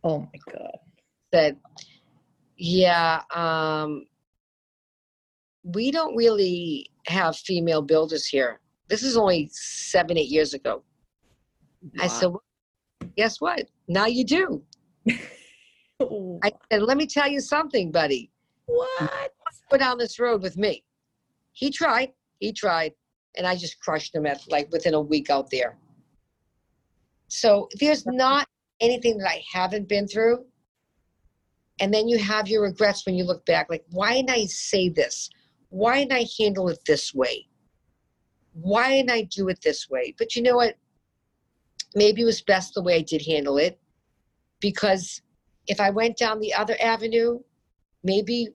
Oh 0.04 0.20
my 0.20 0.52
God. 0.52 0.78
Said, 1.34 1.58
yeah, 2.58 3.22
um, 3.34 4.06
we 5.64 5.92
don't 5.92 6.16
really 6.16 6.90
have 7.08 7.38
female 7.38 7.82
builders 7.82 8.26
here. 8.26 8.60
This 8.88 9.04
is 9.04 9.16
only 9.18 9.50
seven, 9.54 10.18
eight 10.18 10.30
years 10.30 10.54
ago. 10.54 10.84
I 12.00 12.08
said, 12.08 12.28
well, 12.28 12.44
guess 13.16 13.40
what? 13.40 13.70
Now 13.88 14.06
you 14.06 14.26
do. 14.26 14.64
I 15.08 16.52
said, 16.72 16.82
let 16.82 16.98
me 16.98 17.06
tell 17.06 17.28
you 17.28 17.40
something, 17.40 17.92
buddy. 17.92 18.32
what? 18.66 19.32
Go 19.70 19.78
down 19.78 19.98
this 19.98 20.20
road 20.20 20.42
with 20.42 20.58
me. 20.58 20.84
He 21.54 21.70
tried. 21.70 22.12
He 22.40 22.52
tried. 22.52 22.94
And 23.38 23.46
I 23.46 23.56
just 23.56 23.80
crushed 23.80 24.16
him 24.16 24.26
at 24.26 24.42
like 24.50 24.72
within 24.72 24.96
a 24.96 25.02
week 25.02 25.30
out 25.30 25.50
there. 25.52 25.78
So 27.28 27.70
there's 27.80 28.06
not 28.08 28.48
anything 28.82 29.18
that 29.20 29.30
I 29.30 29.44
haven't 29.54 29.88
been 29.88 30.08
through. 30.08 30.46
And 31.80 31.94
then 31.94 32.08
you 32.08 32.18
have 32.18 32.48
your 32.48 32.64
regrets 32.64 33.06
when 33.06 33.16
you 33.16 33.24
look 33.24 33.46
back 33.46 33.68
like, 33.70 33.86
why 33.92 34.14
didn't 34.16 34.32
I 34.32 34.46
say 34.46 34.90
this? 34.90 35.30
Why 35.70 36.00
didn't 36.00 36.14
I 36.14 36.26
handle 36.38 36.70
it 36.70 36.80
this 36.86 37.14
way? 37.14 37.48
Why 38.54 38.90
didn't 38.90 39.12
I 39.12 39.22
do 39.24 39.48
it 39.50 39.62
this 39.62 39.90
way? 39.90 40.14
But 40.18 40.36
you 40.36 40.42
know 40.42 40.56
what? 40.56 40.76
Maybe 41.96 42.22
it 42.22 42.26
was 42.26 42.42
best 42.42 42.74
the 42.74 42.84
way 42.84 42.96
I 42.96 43.02
did 43.02 43.26
handle 43.26 43.58
it 43.58 43.80
because 44.60 45.22
if 45.68 45.80
I 45.80 45.90
went 45.90 46.18
down 46.18 46.40
the 46.40 46.54
other 46.54 46.76
avenue, 46.82 47.40
maybe 48.04 48.50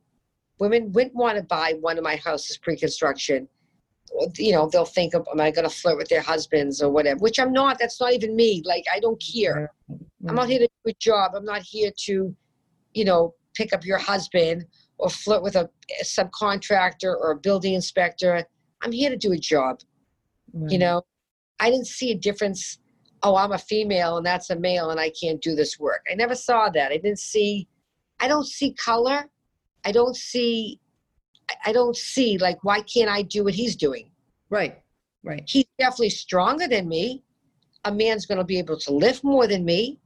women 0.59 0.93
wouldn't 0.93 1.15
want 1.15 1.37
to 1.39 1.45
buy 1.45 1.75
one 1.81 1.99
of 1.99 2.05
my 2.05 2.17
houses 2.17 2.59
pre-construction 2.59 3.49
you 4.37 4.53
know 4.53 4.69
they'll 4.69 4.85
think 4.85 5.15
of 5.15 5.27
am 5.33 5.41
i 5.41 5.51
going 5.51 5.69
to 5.69 5.75
flirt 5.75 5.97
with 5.97 6.09
their 6.09 6.21
husbands 6.21 6.81
or 6.83 6.91
whatever 6.91 7.19
which 7.19 7.41
i'm 7.41 7.53
not 7.53 7.79
that's 7.79 8.01
not 8.01 8.13
even 8.13 8.37
me 8.37 8.63
like 8.65 8.85
i 8.95 9.01
don't 9.01 9.21
care 9.21 9.71
i'm 10.29 10.35
not 10.35 10.49
here 10.49 10.61
to 10.61 10.67
do 10.67 10.91
a 10.91 10.95
job 11.01 11.33
i'm 11.35 11.45
not 11.45 11.63
here 11.63 11.91
to 11.97 12.35
you 12.95 13.05
know 13.05 13.35
pick 13.55 13.73
up 13.73 13.85
your 13.85 13.99
husband 13.99 14.65
or 14.99 15.11
flirt 15.11 15.43
with 15.43 15.57
a, 15.57 15.69
a 16.01 16.05
subcontractor 16.05 17.15
or 17.15 17.33
a 17.33 17.37
building 17.37 17.75
inspector 17.75 18.45
i'm 18.83 18.93
here 18.93 19.11
to 19.11 19.17
do 19.17 19.33
a 19.33 19.39
job 19.39 19.79
you 20.69 20.79
know 20.79 21.03
i 21.61 21.71
didn't 21.71 21.87
see 21.87 22.13
a 22.13 22.17
difference 22.17 22.79
oh 23.23 23.37
i'm 23.37 23.53
a 23.53 23.59
female 23.59 24.17
and 24.17 24.27
that's 24.27 24.51
a 24.51 24.57
male 24.57 24.91
and 24.91 25.01
i 25.01 25.11
can't 25.21 25.43
do 25.43 25.55
this 25.55 25.79
work 25.79 26.05
i 26.11 26.15
never 26.15 26.35
saw 26.35 26.69
that 26.69 26.93
i 26.93 26.97
didn't 26.97 27.19
see 27.19 27.69
i 28.21 28.29
don't 28.29 28.47
see 28.47 28.73
color 28.75 29.25
i 29.85 29.93
don't 29.93 30.17
see 30.17 30.81
I, 31.49 31.71
I 31.71 31.73
don't 31.73 31.97
see 31.97 32.39
like 32.39 32.63
why 32.63 32.81
can't 32.81 33.11
I 33.11 33.23
do 33.23 33.45
what 33.45 33.55
he's 33.55 33.77
doing? 33.77 34.11
Right. 34.51 34.81
Right. 35.23 35.43
He's 35.47 35.65
definitely 35.79 36.11
stronger 36.11 36.69
than 36.69 36.89
me. 36.89 37.23
A 37.85 37.93
man's 37.93 38.27
going 38.27 38.39
to 38.39 38.45
be 38.45 38.59
able 38.59 38.79
to 38.79 38.93
lift 38.93 39.25
more 39.25 39.47
than 39.47 39.65
me, 39.65 39.99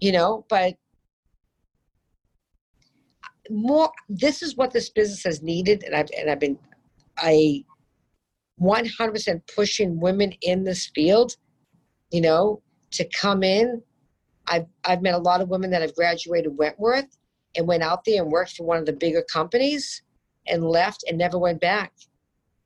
you 0.00 0.12
know. 0.12 0.44
But 0.48 0.74
more, 3.50 3.90
this 4.08 4.42
is 4.42 4.56
what 4.56 4.72
this 4.72 4.90
business 4.90 5.24
has 5.24 5.42
needed, 5.42 5.82
and 5.84 5.94
I've 5.94 6.08
and 6.16 6.30
I've 6.30 6.40
been, 6.40 6.58
I, 7.18 7.64
one 8.56 8.86
hundred 8.86 9.12
percent 9.12 9.42
pushing 9.54 10.00
women 10.00 10.32
in 10.42 10.64
this 10.64 10.86
field, 10.94 11.36
you 12.10 12.20
know, 12.20 12.62
to 12.92 13.08
come 13.08 13.42
in. 13.42 13.82
I've 14.46 14.66
I've 14.84 15.02
met 15.02 15.14
a 15.14 15.18
lot 15.18 15.40
of 15.40 15.48
women 15.48 15.70
that 15.70 15.82
have 15.82 15.94
graduated 15.94 16.56
Wentworth 16.56 17.18
and 17.56 17.66
went 17.66 17.82
out 17.82 18.04
there 18.04 18.22
and 18.22 18.30
worked 18.30 18.56
for 18.56 18.64
one 18.64 18.78
of 18.78 18.86
the 18.86 18.92
bigger 18.92 19.22
companies 19.22 20.02
and 20.46 20.64
left 20.64 21.04
and 21.08 21.18
never 21.18 21.38
went 21.38 21.60
back 21.60 21.92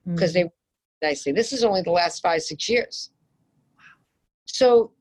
because 0.06 0.34
Mm-hmm. 0.34 0.48
they 1.00 1.08
nicely. 1.08 1.32
This 1.32 1.52
is 1.52 1.64
only 1.64 1.82
the 1.82 1.90
last 1.90 2.22
five, 2.22 2.42
six 2.42 2.68
years. 2.68 3.10
So 4.46 4.92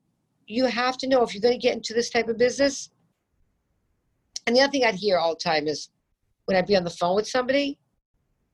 you 0.46 0.66
have 0.66 0.96
to 0.98 1.06
know 1.06 1.22
if 1.22 1.34
you're 1.34 1.40
going 1.40 1.58
to 1.58 1.62
get 1.66 1.74
into 1.74 1.94
this 1.94 2.10
type 2.10 2.28
of 2.28 2.38
business. 2.38 2.90
And 4.46 4.54
the 4.54 4.60
other 4.60 4.70
thing 4.70 4.84
I'd 4.84 4.94
hear 4.94 5.18
all 5.18 5.34
the 5.34 5.40
time 5.40 5.66
is 5.66 5.90
when 6.44 6.56
I'd 6.56 6.66
be 6.66 6.76
on 6.76 6.84
the 6.84 6.90
phone 6.90 7.16
with 7.16 7.28
somebody, 7.28 7.78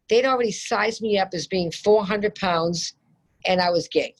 they'd 0.09 0.25
already 0.25 0.53
sized 0.53 1.03
me 1.03 1.19
up 1.19 1.31
as 1.33 1.47
being 1.47 1.71
400 1.71 2.35
pounds 2.35 2.95
and 3.47 3.61
I 3.61 3.71
was 3.71 3.89
gay. 3.89 4.15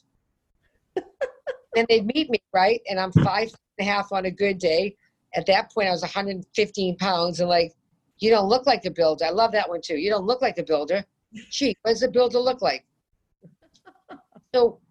then 0.95 1.85
they'd 1.89 2.05
meet 2.05 2.29
me, 2.29 2.41
right? 2.53 2.81
And 2.89 2.99
I'm 2.99 3.11
five 3.11 3.49
and 3.77 3.87
a 3.87 3.91
half 3.91 4.11
on 4.11 4.25
a 4.25 4.31
good 4.31 4.57
day. 4.57 4.95
At 5.33 5.45
that 5.45 5.71
point, 5.71 5.87
I 5.87 5.91
was 5.91 6.01
115 6.01 6.97
pounds 6.97 7.39
and 7.39 7.49
like, 7.49 7.71
you 8.19 8.29
don't 8.29 8.49
look 8.49 8.65
like 8.65 8.85
a 8.85 8.91
builder. 8.91 9.25
I 9.25 9.29
love 9.29 9.51
that 9.53 9.69
one 9.69 9.81
too. 9.83 9.95
You 9.95 10.09
don't 10.09 10.25
look 10.25 10.41
like 10.41 10.57
a 10.57 10.63
builder. 10.63 11.03
Gee, 11.49 11.75
what 11.81 11.91
does 11.91 12.03
a 12.03 12.09
builder 12.09 12.39
look 12.39 12.61
like? 12.61 12.85
So 14.53 14.81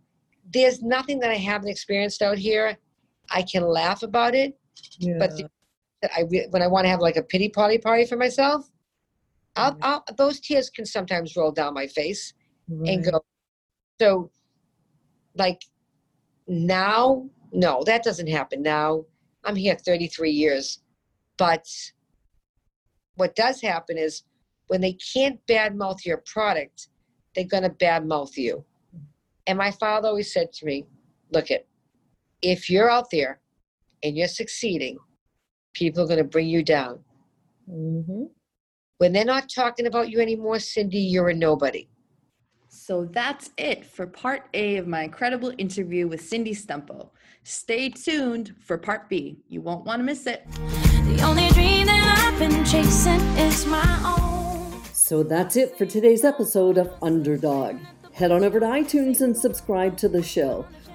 there's 0.51 0.81
nothing 0.81 1.21
that 1.21 1.31
I 1.31 1.37
haven't 1.37 1.69
experienced 1.69 2.23
out 2.23 2.39
here. 2.39 2.79
I 3.31 3.43
can 3.43 3.63
laugh 3.63 4.03
about 4.03 4.35
it, 4.35 4.59
yeah. 4.99 5.17
but 5.19 5.37
the, 5.37 5.51
I 6.03 6.23
re- 6.23 6.47
when 6.51 6.63
I 6.63 6.67
want 6.67 6.85
to 6.87 6.89
have 6.89 7.01
like 7.01 7.17
a 7.17 7.23
pity 7.23 7.49
party 7.49 7.79
party 7.79 8.07
for 8.07 8.17
myself, 8.17 8.71
I'll, 9.57 9.75
Mhm. 9.75 9.79
I'll, 9.83 10.05
those 10.17 10.41
tears 10.41 10.71
can 10.71 10.87
sometimes 10.87 11.37
roll 11.37 11.53
down 11.53 11.75
my 11.75 11.87
face 11.87 12.35
and 12.89 13.05
go. 13.05 13.25
So, 14.01 14.31
like 15.35 15.63
now, 16.47 17.29
no, 17.53 17.83
that 17.85 18.03
doesn't 18.03 18.29
happen 18.29 18.63
now. 18.63 19.05
I'm 19.45 19.57
here 19.57 19.75
33 19.75 20.31
years, 20.31 20.81
but 21.37 21.67
what 23.17 23.35
does 23.35 23.61
happen 23.61 23.99
is 23.99 24.23
when 24.69 24.81
they 24.81 24.93
can't 24.95 25.45
badmouth 25.47 26.05
your 26.07 26.19
product, 26.19 26.89
they're 27.35 27.45
gonna 27.45 27.71
badmouth 27.71 28.37
you. 28.37 28.65
And 29.47 29.59
my 29.59 29.71
father 29.71 30.09
always 30.09 30.33
said 30.33 30.53
to 30.55 30.67
me, 30.67 30.87
"Look 31.31 31.51
it, 31.51 31.69
if 32.41 32.71
you're 32.71 32.91
out 32.91 33.11
there 33.11 33.41
and 34.03 34.17
you're 34.17 34.29
succeeding, 34.29 34.99
people 35.75 36.05
are 36.05 36.09
gonna 36.09 36.25
bring 36.25 36.49
you 36.49 36.63
down. 36.63 37.05
Mhm. 37.69 38.31
When 38.99 39.13
they're 39.13 39.25
not 39.25 39.49
talking 39.49 39.87
about 39.87 40.11
you 40.11 40.21
anymore, 40.21 40.59
Cindy, 40.59 40.99
you're 40.99 41.31
a 41.31 41.35
nobody." 41.35 41.89
So 42.69 43.05
that's 43.05 43.51
it 43.57 43.85
for 43.85 44.07
part 44.07 44.49
A 44.55 44.77
of 44.77 44.87
my 44.87 45.03
incredible 45.03 45.53
interview 45.59 46.07
with 46.07 46.21
Cindy 46.21 46.55
Stumpo. 46.55 47.11
Stay 47.43 47.89
tuned 47.89 48.55
for 48.61 48.79
part 48.79 49.09
B. 49.09 49.39
You 49.49 49.61
won't 49.61 49.87
want 49.87 50.01
to 50.01 50.05
miss 50.05 50.27
it. 50.27 50.45
The 50.53 51.23
only 51.25 51.49
dream 51.49 51.87
that 51.87 52.33
I've 52.33 52.39
been 52.39 52.65
chasing 52.65 53.21
is 53.39 53.67
my 53.67 53.83
own. 54.05 54.83
So 54.93 55.23
that's 55.23 55.57
it 55.57 55.77
for 55.77 55.87
today's 55.87 56.25
episode 56.25 56.79
of 56.79 56.93
Underdog. 57.03 57.79
Head 58.13 58.31
on 58.31 58.45
over 58.45 58.61
to 58.61 58.67
iTunes 58.67 59.21
and 59.21 59.37
subscribe 59.37 59.97
to 59.99 60.09
the 60.09 60.23
show. 60.23 60.67